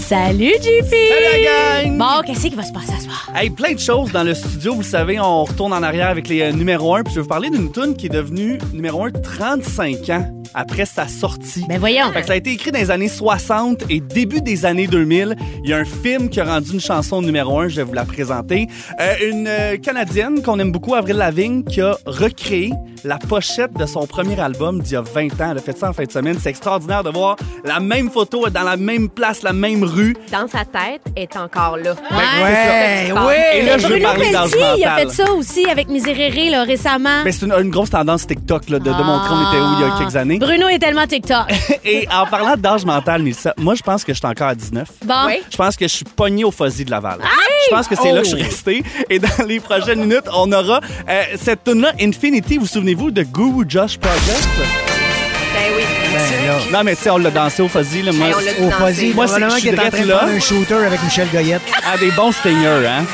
Salut, 0.06 0.52
JP! 0.60 0.90
Salut 0.90 1.42
la 1.42 1.82
gang! 1.82 1.96
Bon, 1.96 2.22
qu'est-ce 2.26 2.46
qui 2.46 2.54
va 2.54 2.62
se 2.62 2.72
passer 2.72 2.92
ce 2.98 3.04
soir? 3.04 3.30
Hey, 3.34 3.48
plein 3.48 3.72
de 3.72 3.78
choses 3.78 4.12
dans 4.12 4.22
le 4.22 4.34
studio. 4.34 4.74
Vous 4.74 4.80
le 4.80 4.86
savez, 4.86 5.18
on 5.18 5.44
retourne 5.44 5.72
en 5.72 5.82
arrière 5.82 6.08
avec 6.08 6.28
les 6.28 6.42
euh, 6.42 6.52
numéros 6.52 6.94
1. 6.94 7.04
Puis 7.04 7.14
je 7.14 7.20
vais 7.20 7.22
vous 7.22 7.28
parler 7.28 7.48
d'une 7.48 7.72
tune 7.72 7.96
qui 7.96 8.06
est 8.06 8.10
devenue 8.10 8.58
numéro 8.74 9.04
1 9.06 9.12
35 9.12 10.10
ans 10.10 10.42
après 10.52 10.84
sa 10.84 11.08
sortie. 11.08 11.64
Ben 11.68 11.78
voyons. 11.78 12.12
Fait 12.12 12.20
que 12.20 12.26
ça 12.26 12.34
a 12.34 12.36
été 12.36 12.52
écrit 12.52 12.70
dans 12.70 12.78
les 12.78 12.90
années 12.90 13.08
60 13.08 13.84
et 13.88 14.00
début 14.00 14.42
des 14.42 14.66
années 14.66 14.86
2000. 14.86 15.36
Il 15.64 15.70
y 15.70 15.72
a 15.72 15.78
un 15.78 15.84
film 15.84 16.28
qui 16.28 16.40
a 16.40 16.44
rendu 16.44 16.72
une 16.72 16.80
chanson 16.80 17.22
numéro 17.22 17.58
1. 17.58 17.68
Je 17.68 17.76
vais 17.76 17.84
vous 17.84 17.94
la 17.94 18.04
présenter. 18.04 18.68
Euh, 19.00 19.14
une 19.26 19.46
euh, 19.48 19.76
Canadienne 19.78 20.42
qu'on 20.42 20.58
aime 20.58 20.72
beaucoup, 20.72 20.94
Avril 20.94 21.16
Lavigne, 21.16 21.64
qui 21.64 21.80
a 21.80 21.96
recréé 22.04 22.72
la 23.04 23.18
pochette 23.18 23.72
de 23.74 23.86
son 23.86 24.06
premier 24.06 24.38
album 24.40 24.80
d'il 24.80 24.94
y 24.94 24.96
a 24.96 25.02
20 25.02 25.40
ans. 25.40 25.50
Elle 25.50 25.58
a 25.58 25.60
fait 25.60 25.76
ça 25.76 25.90
en 25.90 25.92
fin 25.92 26.04
de 26.04 26.10
semaine. 26.12 26.36
C'est 26.40 26.50
extraordinaire 26.50 27.04
de 27.04 27.10
voir 27.10 27.36
la 27.64 27.80
même 27.80 28.10
photo 28.10 28.48
dans 28.48 28.62
la 28.62 28.76
même 28.76 29.08
place, 29.08 29.42
la 29.42 29.52
même 29.52 29.84
rue. 29.84 30.16
Dans 30.32 30.48
sa 30.48 30.64
tête, 30.64 31.02
est 31.16 31.36
encore 31.36 31.76
là. 31.76 31.94
Ouais, 32.10 33.12
ouais. 33.12 33.58
Et 33.58 33.62
là, 33.62 33.78
je 33.78 33.86
veux 33.86 33.94
Bruno 33.94 34.04
parler 34.04 34.30
Pelletier, 34.32 34.60
il 34.78 34.84
a 34.84 34.96
fait 34.96 35.10
ça 35.10 35.32
aussi 35.32 35.66
avec 35.68 35.88
Miséréré 35.88 36.50
là, 36.50 36.64
récemment. 36.64 37.24
Ben, 37.24 37.32
c'est 37.32 37.44
une, 37.44 37.52
une 37.52 37.70
grosse 37.70 37.90
tendance 37.90 38.26
TikTok 38.26 38.68
là, 38.68 38.78
de, 38.78 38.84
de 38.84 38.90
montrer 38.90 39.34
on 39.34 39.48
était 39.50 39.60
où 39.60 39.74
il 39.78 39.80
y 39.80 39.90
a 39.90 39.98
quelques 39.98 40.16
années. 40.16 40.38
Bruno 40.38 40.68
est 40.68 40.78
tellement 40.78 41.06
TikTok. 41.06 41.46
Et 41.84 42.08
en 42.12 42.26
parlant 42.26 42.56
d'âge 42.56 42.84
mental, 42.84 43.22
Mélissa, 43.22 43.54
moi, 43.58 43.74
je 43.74 43.82
pense 43.82 44.04
que 44.04 44.12
je 44.12 44.18
suis 44.18 44.26
encore 44.26 44.48
à 44.48 44.54
19. 44.54 44.88
Bon. 45.04 45.14
Oui. 45.26 45.42
Je 45.50 45.56
pense 45.56 45.76
que 45.76 45.86
je 45.86 45.94
suis 45.94 46.04
pogné 46.04 46.44
au 46.44 46.50
fuzzy 46.50 46.84
de 46.84 46.90
Laval. 46.90 47.18
Je 47.66 47.74
pense 47.74 47.88
que 47.88 47.96
c'est 47.96 48.12
là 48.12 48.20
que 48.22 48.28
je 48.28 48.34
suis 48.34 48.42
resté. 48.42 48.82
Et 49.10 49.18
dans 49.18 49.28
les 49.46 49.60
prochaines 49.60 50.00
minutes, 50.00 50.24
on 50.34 50.50
aura 50.52 50.80
euh, 51.08 51.22
cette 51.36 51.64
tune 51.64 51.80
là 51.80 51.92
Infinity. 52.00 52.58
Vous 52.58 52.66
souvenez-vous 52.94 53.10
de 53.10 53.22
Guru 53.24 53.64
Josh 53.68 53.98
Project? 53.98 54.48
Ben 54.56 55.72
oui. 55.76 55.82
Ben. 56.12 56.72
Non, 56.72 56.84
mais 56.84 56.94
tu 56.96 57.02
sais, 57.02 57.10
on 57.10 57.18
l'a 57.18 57.30
dansé 57.30 57.62
au 57.62 57.68
fuzzy. 57.68 58.02
Là, 58.02 58.12
moi, 58.12 58.26
Hey, 58.28 58.34
on 58.34 58.38
l'a 58.40 58.66
Au 58.66 58.70
dansé. 58.80 58.94
Fuzzy, 58.94 59.14
Moi, 59.14 59.26
c'est 59.26 59.34
que 59.34 59.38
probablement 59.40 59.48
je 59.50 59.60
suis 59.60 59.68
qu'il 59.70 59.74
est 59.74 59.80
en 59.80 59.82
train 59.82 59.90
de 59.90 59.90
drette 59.90 60.06
là. 60.06 60.16
prendre 60.18 60.32
un 60.32 60.40
shooter 60.40 60.74
avec 60.86 61.02
Michel 61.02 61.28
Goyette. 61.32 61.62
à 61.92 61.98
des 61.98 62.10
bons 62.12 62.32
stingers, 62.32 62.86
hein? 62.86 63.04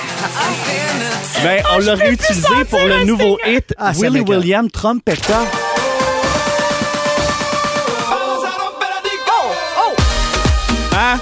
Ben, 1.43 1.62
on 1.74 1.78
l'a 1.78 1.95
réutilisé 1.95 2.64
pour 2.68 2.81
le 2.81 3.05
nouveau 3.05 3.39
hit 3.47 3.72
Ah, 3.78 3.93
Willie 3.93 4.11
m'écoeure. 4.20 4.39
William 4.39 4.70
Trompetta. 4.70 5.41
Hein? 10.93 11.18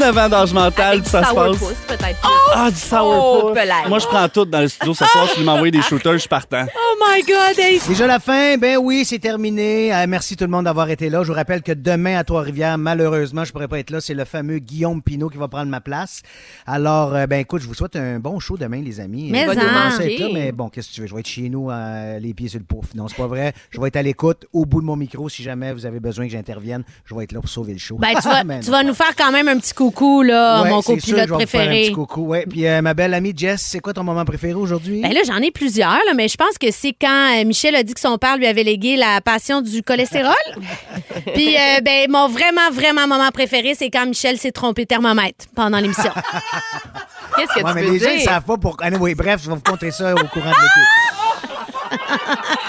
19 0.00 0.14
19 0.14 0.18
ans 0.24 0.28
d'âge 0.30 0.52
mental, 0.54 1.00
puis 1.02 1.10
ça 1.10 1.22
se 1.24 1.34
passe. 1.34 1.58
Sourpuss, 1.58 1.76
peut-être. 1.86 2.18
Ah, 2.54 2.70
du 2.70 2.76
Oh, 2.92 3.40
sourpuss. 3.40 3.54
belette. 3.54 3.88
Moi, 3.88 3.98
je 3.98 4.06
prends 4.06 4.28
tout 4.30 4.46
dans 4.46 4.60
le 4.60 4.68
studio 4.68 4.94
ce 4.94 5.04
soir. 5.04 5.28
Si 5.28 5.34
tu 5.36 5.42
m'envoies 5.44 5.70
des 5.70 5.82
shooters, 5.82 6.14
je 6.14 6.18
suis 6.20 6.28
partant. 6.28 6.64
Oh 6.74 6.94
my 7.06 7.20
God! 7.22 7.58
hey, 7.58 7.78
Déjà 7.86 8.06
la 8.06 8.18
fin, 8.18 8.56
ben 8.56 8.78
oui, 8.78 9.04
c'est 9.04 9.18
terminé. 9.18 9.94
Euh, 9.94 10.06
merci 10.08 10.36
tout 10.36 10.44
le 10.44 10.50
monde 10.50 10.64
d'avoir 10.64 10.88
été 10.88 11.10
là. 11.10 11.22
Je 11.22 11.28
vous 11.28 11.34
rappelle 11.34 11.60
que 11.62 11.72
demain 11.72 12.16
à 12.18 12.24
Trois-Rivières, 12.24 12.78
malheureusement, 12.78 13.44
je 13.44 13.52
pourrais 13.52 13.68
pas 13.68 13.78
être 13.78 13.90
là. 13.90 14.00
C'est 14.00 14.14
le 14.14 14.24
fameux 14.24 14.58
Guillaume 14.58 15.02
Pinot 15.02 15.28
qui 15.28 15.36
va 15.36 15.48
prendre 15.48 15.70
ma 15.70 15.82
place. 15.82 16.22
Alors, 16.66 17.14
euh, 17.14 17.26
ben 17.26 17.40
écoute, 17.40 17.60
je 17.60 17.66
vous 17.68 17.74
souhaite 17.74 17.96
un 17.96 18.18
bon 18.20 18.40
show 18.40 18.56
demain, 18.56 18.80
les 18.82 19.00
amis. 19.00 19.28
Mais 19.30 19.44
je 19.44 19.50
vais 19.50 19.58
en. 19.58 19.60
commencer 19.60 20.04
être 20.14 20.20
là, 20.20 20.28
mais 20.32 20.52
bon, 20.52 20.70
qu'est-ce 20.70 20.88
que 20.88 20.94
tu 20.94 21.00
veux? 21.02 21.06
Je 21.08 21.14
vais 21.14 21.20
être 21.20 21.28
chez 21.28 21.50
nous, 21.50 21.70
euh, 21.70 22.18
les 22.18 22.32
pieds 22.32 22.48
sur 22.48 22.58
le 22.58 22.64
pouf. 22.64 22.94
Non, 22.94 23.06
c'est 23.06 23.16
pas 23.18 23.26
vrai. 23.26 23.52
Je 23.70 23.78
vais 23.78 23.88
être 23.88 23.96
à 23.96 24.02
l'écoute, 24.02 24.46
au 24.54 24.64
bout 24.64 24.80
de 24.80 24.86
mon 24.86 24.96
micro, 24.96 25.28
si 25.28 25.42
jamais 25.42 25.74
vous 25.74 25.84
avez 25.84 26.00
besoin 26.00 26.24
que 26.26 26.32
j'intervienne. 26.32 26.84
Je 27.04 27.14
vais 27.14 27.24
être 27.24 27.32
là 27.32 27.40
pour 27.40 27.50
sauver 27.50 27.74
le 27.74 27.78
show. 27.78 27.96
Ben, 27.98 28.14
tu 28.14 28.22
vas, 28.28 28.44
Mais 28.44 28.60
tu 28.60 28.66
non. 28.70 28.72
vas 28.78 28.82
nous 28.82 28.94
faire 28.94 29.14
quand 29.16 29.30
même 29.30 29.46
un 29.48 29.58
petit 29.58 29.74
coucou, 29.74 29.89
là, 30.22 30.62
Ouais, 30.62 30.70
mon 30.70 30.82
sûr 30.82 30.94
copilote 30.96 31.26
faire 31.26 31.34
un 31.34 31.36
préféré. 31.38 31.80
petit 31.82 31.92
coucou, 31.92 32.22
ouais. 32.26 32.46
Puis 32.48 32.66
euh, 32.66 32.80
ma 32.82 32.94
belle 32.94 33.14
amie 33.14 33.32
Jess, 33.36 33.62
c'est 33.62 33.80
quoi 33.80 33.92
ton 33.92 34.02
moment 34.04 34.24
préféré 34.24 34.54
aujourd'hui? 34.54 35.00
Ben 35.02 35.12
là, 35.12 35.20
j'en 35.26 35.38
ai 35.38 35.50
plusieurs, 35.50 35.90
là, 35.90 36.14
mais 36.14 36.28
je 36.28 36.36
pense 36.36 36.58
que 36.58 36.70
c'est 36.70 36.94
quand 36.98 37.38
euh, 37.40 37.44
Michel 37.44 37.74
a 37.76 37.82
dit 37.82 37.94
que 37.94 38.00
son 38.00 38.18
père 38.18 38.36
lui 38.36 38.46
avait 38.46 38.62
légué 38.64 38.96
la 38.96 39.20
passion 39.20 39.60
du 39.60 39.82
cholestérol. 39.82 40.34
Puis, 41.34 41.56
euh, 41.56 41.80
ben, 41.82 42.10
mon 42.10 42.28
vraiment, 42.28 42.70
vraiment 42.72 43.06
moment 43.06 43.30
préféré, 43.30 43.74
c'est 43.76 43.90
quand 43.90 44.06
Michel 44.06 44.38
s'est 44.38 44.52
trompé 44.52 44.86
thermomètre 44.86 45.46
pendant 45.54 45.78
l'émission. 45.78 46.10
Qu'est-ce 47.36 47.52
que 47.54 47.64
Ouais, 47.64 47.70
tu 47.70 47.74
mais 47.76 47.82
veux 47.82 47.92
les 47.92 47.98
gens, 47.98 48.10
ils 48.10 48.16
dire? 48.18 48.24
savent 48.30 48.44
pas 48.44 48.56
pour. 48.56 48.76
Ah, 48.80 48.88
oui, 48.98 49.14
bref, 49.14 49.40
je 49.42 49.48
vais 49.48 49.54
vous 49.54 49.60
conter 49.62 49.90
ça 49.90 50.12
au 50.14 50.16
courant 50.26 50.50
de 50.50 50.56
l'été. 50.60 51.96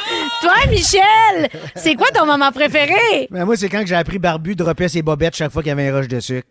Toi, 0.41 0.53
Michel, 0.69 1.49
c'est 1.75 1.93
quoi 1.95 2.07
ton 2.13 2.25
moment 2.25 2.51
préféré? 2.51 3.27
Ben, 3.29 3.45
moi, 3.45 3.55
c'est 3.55 3.69
quand 3.69 3.81
que 3.81 3.85
j'ai 3.87 3.95
appris 3.95 4.17
Barbu 4.19 4.55
dropper 4.55 4.87
ses 4.89 5.01
bobettes 5.01 5.35
chaque 5.35 5.51
fois 5.51 5.61
qu'il 5.61 5.69
y 5.69 5.71
avait 5.73 5.89
un 5.89 5.95
roche 5.95 6.07
de 6.07 6.19
sucre. 6.19 6.47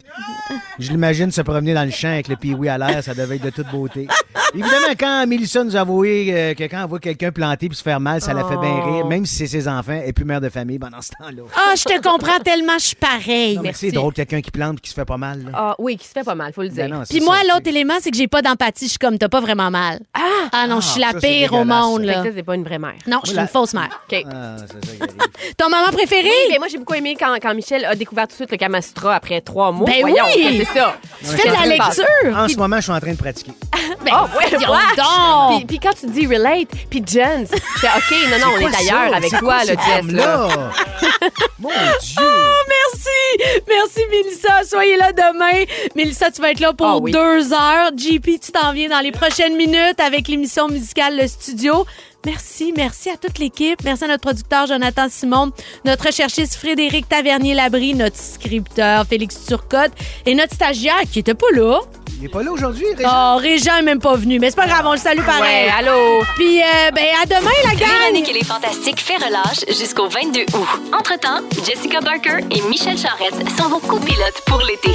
Je 0.78 0.90
l'imagine 0.90 1.30
se 1.30 1.42
promener 1.42 1.74
dans 1.74 1.84
le 1.84 1.90
champ 1.90 2.08
avec 2.08 2.28
le 2.28 2.36
piwi 2.36 2.68
à 2.68 2.78
l'air, 2.78 3.02
ça 3.02 3.14
devait 3.14 3.36
être 3.36 3.44
de 3.44 3.50
toute 3.50 3.68
beauté. 3.68 4.06
Évidemment, 4.54 4.94
quand 4.98 5.26
Mélissa 5.26 5.62
nous 5.62 5.76
a 5.76 5.80
avoué 5.80 6.26
euh, 6.30 6.54
que 6.54 6.64
quand 6.64 6.82
on 6.84 6.86
voit 6.88 6.98
quelqu'un 6.98 7.30
planter 7.30 7.68
puis 7.68 7.76
se 7.76 7.82
faire 7.82 8.00
mal, 8.00 8.20
ça 8.20 8.32
la 8.32 8.44
fait 8.44 8.56
bien 8.56 8.82
rire, 8.84 9.06
même 9.06 9.24
si 9.26 9.34
c'est 9.36 9.46
ses 9.46 9.68
enfants 9.68 10.00
et 10.04 10.12
plus 10.12 10.24
mère 10.24 10.40
de 10.40 10.48
famille 10.48 10.78
pendant 10.78 11.00
ce 11.02 11.10
temps-là. 11.10 11.42
Ah, 11.56 11.74
je 11.76 11.84
te 11.84 12.00
comprends 12.00 12.38
tellement, 12.40 12.78
je 12.78 12.86
suis 12.86 12.96
pareil. 12.96 13.56
Non, 13.56 13.62
mais 13.62 13.72
c'est 13.74 13.90
drôle, 13.92 14.12
quelqu'un 14.12 14.40
qui 14.40 14.50
plante 14.50 14.78
et 14.78 14.80
qui 14.80 14.90
se 14.90 14.94
fait 14.94 15.04
pas 15.04 15.16
mal. 15.18 15.44
là. 15.44 15.50
Ah, 15.54 15.74
oui, 15.78 15.96
qui 15.96 16.06
se 16.06 16.12
fait 16.12 16.24
pas 16.24 16.34
mal, 16.34 16.52
faut 16.52 16.62
le 16.62 16.68
dire. 16.68 16.88
Ben 16.88 16.96
non, 16.96 17.02
c'est 17.04 17.14
Puis 17.16 17.24
moi, 17.24 17.36
ça, 17.36 17.54
l'autre 17.54 17.68
élément, 17.68 17.94
c'est 18.00 18.10
que 18.10 18.16
j'ai 18.16 18.28
pas 18.28 18.42
d'empathie. 18.42 18.86
Je 18.86 18.90
suis 18.90 18.98
comme, 18.98 19.18
t'as 19.18 19.28
pas 19.28 19.40
vraiment 19.40 19.70
mal. 19.70 20.00
Ah! 20.14 20.66
non, 20.68 20.80
je 20.80 20.86
suis 20.86 21.02
Ah, 21.04 21.08
la 21.08 21.12
ça, 21.12 21.20
c'est 21.20 21.28
pire 21.28 21.52
au 21.52 21.58
dégueulasse, 21.58 21.82
monde, 21.84 22.00
Fait 22.00 22.06
là. 22.06 22.22
que 22.22 22.28
ça, 22.30 22.34
c'est 22.36 22.42
pas 22.42 22.54
une 22.56 22.64
vraie 22.64 22.78
mère. 22.78 22.94
Non, 23.06 23.20
je 23.22 23.28
suis 23.28 23.36
la- 23.36 23.42
une 23.42 23.48
fausse 23.48 23.74
mère. 23.80 24.00
OK. 24.10 24.24
Ah, 24.32 24.56
c'est 24.66 24.86
ça 24.86 24.96
qui 24.96 25.02
arrive. 25.02 25.16
Ton 25.56 25.68
moment 25.70 25.90
préféré? 25.92 26.28
Oui, 26.28 26.48
mais 26.50 26.58
moi, 26.58 26.68
j'ai 26.68 26.78
beaucoup 26.78 26.94
aimé 26.94 27.16
quand, 27.18 27.34
quand 27.40 27.54
Michel 27.54 27.84
a 27.84 27.94
découvert 27.94 28.24
tout 28.26 28.32
de 28.32 28.36
suite 28.36 28.50
le 28.50 28.56
Kamastra 28.56 29.14
après 29.16 29.40
trois 29.40 29.72
mois. 29.72 29.86
Ben 29.86 30.00
Voyons, 30.00 30.24
oui! 30.36 30.64
c'est 30.66 30.78
ça. 30.78 30.96
Tu 31.20 31.26
fais 31.26 31.48
de 31.48 31.54
la 31.54 31.66
lecture? 31.66 32.36
En 32.36 32.48
ce 32.48 32.56
moment, 32.56 32.76
je 32.76 32.82
suis 32.82 32.92
en 32.92 33.00
train 33.00 33.12
de 33.12 33.16
pratiquer. 33.18 33.52
Ben, 34.04 34.12
Oh, 34.14 34.26
ouais, 34.38 34.50
donc! 34.96 35.56
Puis, 35.58 35.64
puis 35.66 35.78
quand 35.80 35.92
tu 35.98 36.06
dis 36.06 36.26
relate, 36.26 36.68
puis 36.88 37.02
Jens, 37.06 37.48
je 37.52 37.80
fais 37.80 37.88
OK, 37.88 38.30
non, 38.30 38.38
non, 38.38 38.54
on 38.54 38.58
C'est 38.58 38.64
est 38.84 38.88
ailleurs 38.90 39.14
avec 39.14 39.30
C'est 39.30 39.38
toi, 39.38 39.56
quoi 39.56 39.64
le 39.64 39.76
Jess. 40.06 40.12
Là? 40.12 40.48
Mon 41.58 41.68
Dieu! 41.70 42.24
Merci! 42.68 43.60
Merci, 43.68 44.00
Mélissa. 44.10 44.62
Soyez 44.64 44.96
là 44.96 45.12
demain. 45.12 45.64
Mélissa, 45.96 46.30
tu 46.30 46.40
vas 46.40 46.50
être 46.52 46.60
là 46.60 46.72
pour 46.72 46.86
Ah 46.86 46.96
oui. 46.98 47.10
deux 47.12 47.52
heures. 47.52 47.90
JP, 47.96 48.40
tu 48.40 48.52
t'en 48.52 48.72
viens 48.72 48.88
dans 48.88 49.00
les 49.00 49.12
prochaines 49.12 49.56
minutes 49.56 50.00
avec 50.04 50.28
l'émission 50.28 50.68
musicale 50.68 51.18
Le 51.20 51.26
Studio. 51.26 51.84
Merci, 52.26 52.72
merci 52.76 53.08
à 53.10 53.16
toute 53.16 53.38
l'équipe. 53.38 53.82
Merci 53.84 54.04
à 54.04 54.08
notre 54.08 54.22
producteur 54.22 54.66
Jonathan 54.66 55.06
Simon, 55.08 55.52
notre 55.84 56.06
recherchiste 56.06 56.54
Frédéric 56.56 57.08
Tavernier-Labrie, 57.08 57.94
notre 57.94 58.16
scripteur 58.16 59.06
Félix 59.06 59.46
Turcotte 59.46 59.92
et 60.26 60.34
notre 60.34 60.54
stagiaire 60.54 61.02
qui 61.10 61.20
était 61.20 61.34
pas 61.34 61.50
là. 61.54 61.80
Il 62.18 62.26
est 62.26 62.28
pas 62.28 62.42
là 62.42 62.52
aujourd'hui, 62.52 62.84
Régent? 62.94 63.08
Oh, 63.10 63.38
Régent 63.38 63.76
est 63.78 63.82
même 63.82 63.98
pas 63.98 64.14
venu, 64.14 64.38
mais 64.38 64.50
c'est 64.50 64.56
pas 64.56 64.66
grave, 64.66 64.84
on 64.84 64.92
le 64.92 64.98
salue 64.98 65.22
pareil. 65.24 65.40
Ouais, 65.68 65.72
allô? 65.74 66.22
Puis, 66.36 66.60
euh, 66.60 66.90
ben, 66.94 67.06
à 67.22 67.24
demain, 67.24 67.50
la 67.64 67.74
gang! 67.74 67.88
Véronique 67.88 68.28
et 68.28 68.34
les 68.34 68.44
Fantastiques 68.44 69.00
fait 69.00 69.16
relâche 69.16 69.64
jusqu'au 69.68 70.06
22 70.06 70.42
août. 70.42 70.68
Entre-temps, 70.92 71.40
Jessica 71.64 72.00
Barker 72.02 72.44
et 72.50 72.60
Michel 72.68 72.98
Charrette 72.98 73.36
sont 73.56 73.70
vos 73.70 73.78
copilotes 73.78 74.42
pour 74.46 74.60
l'été. 74.60 74.92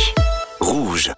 Rouge. 0.60 1.12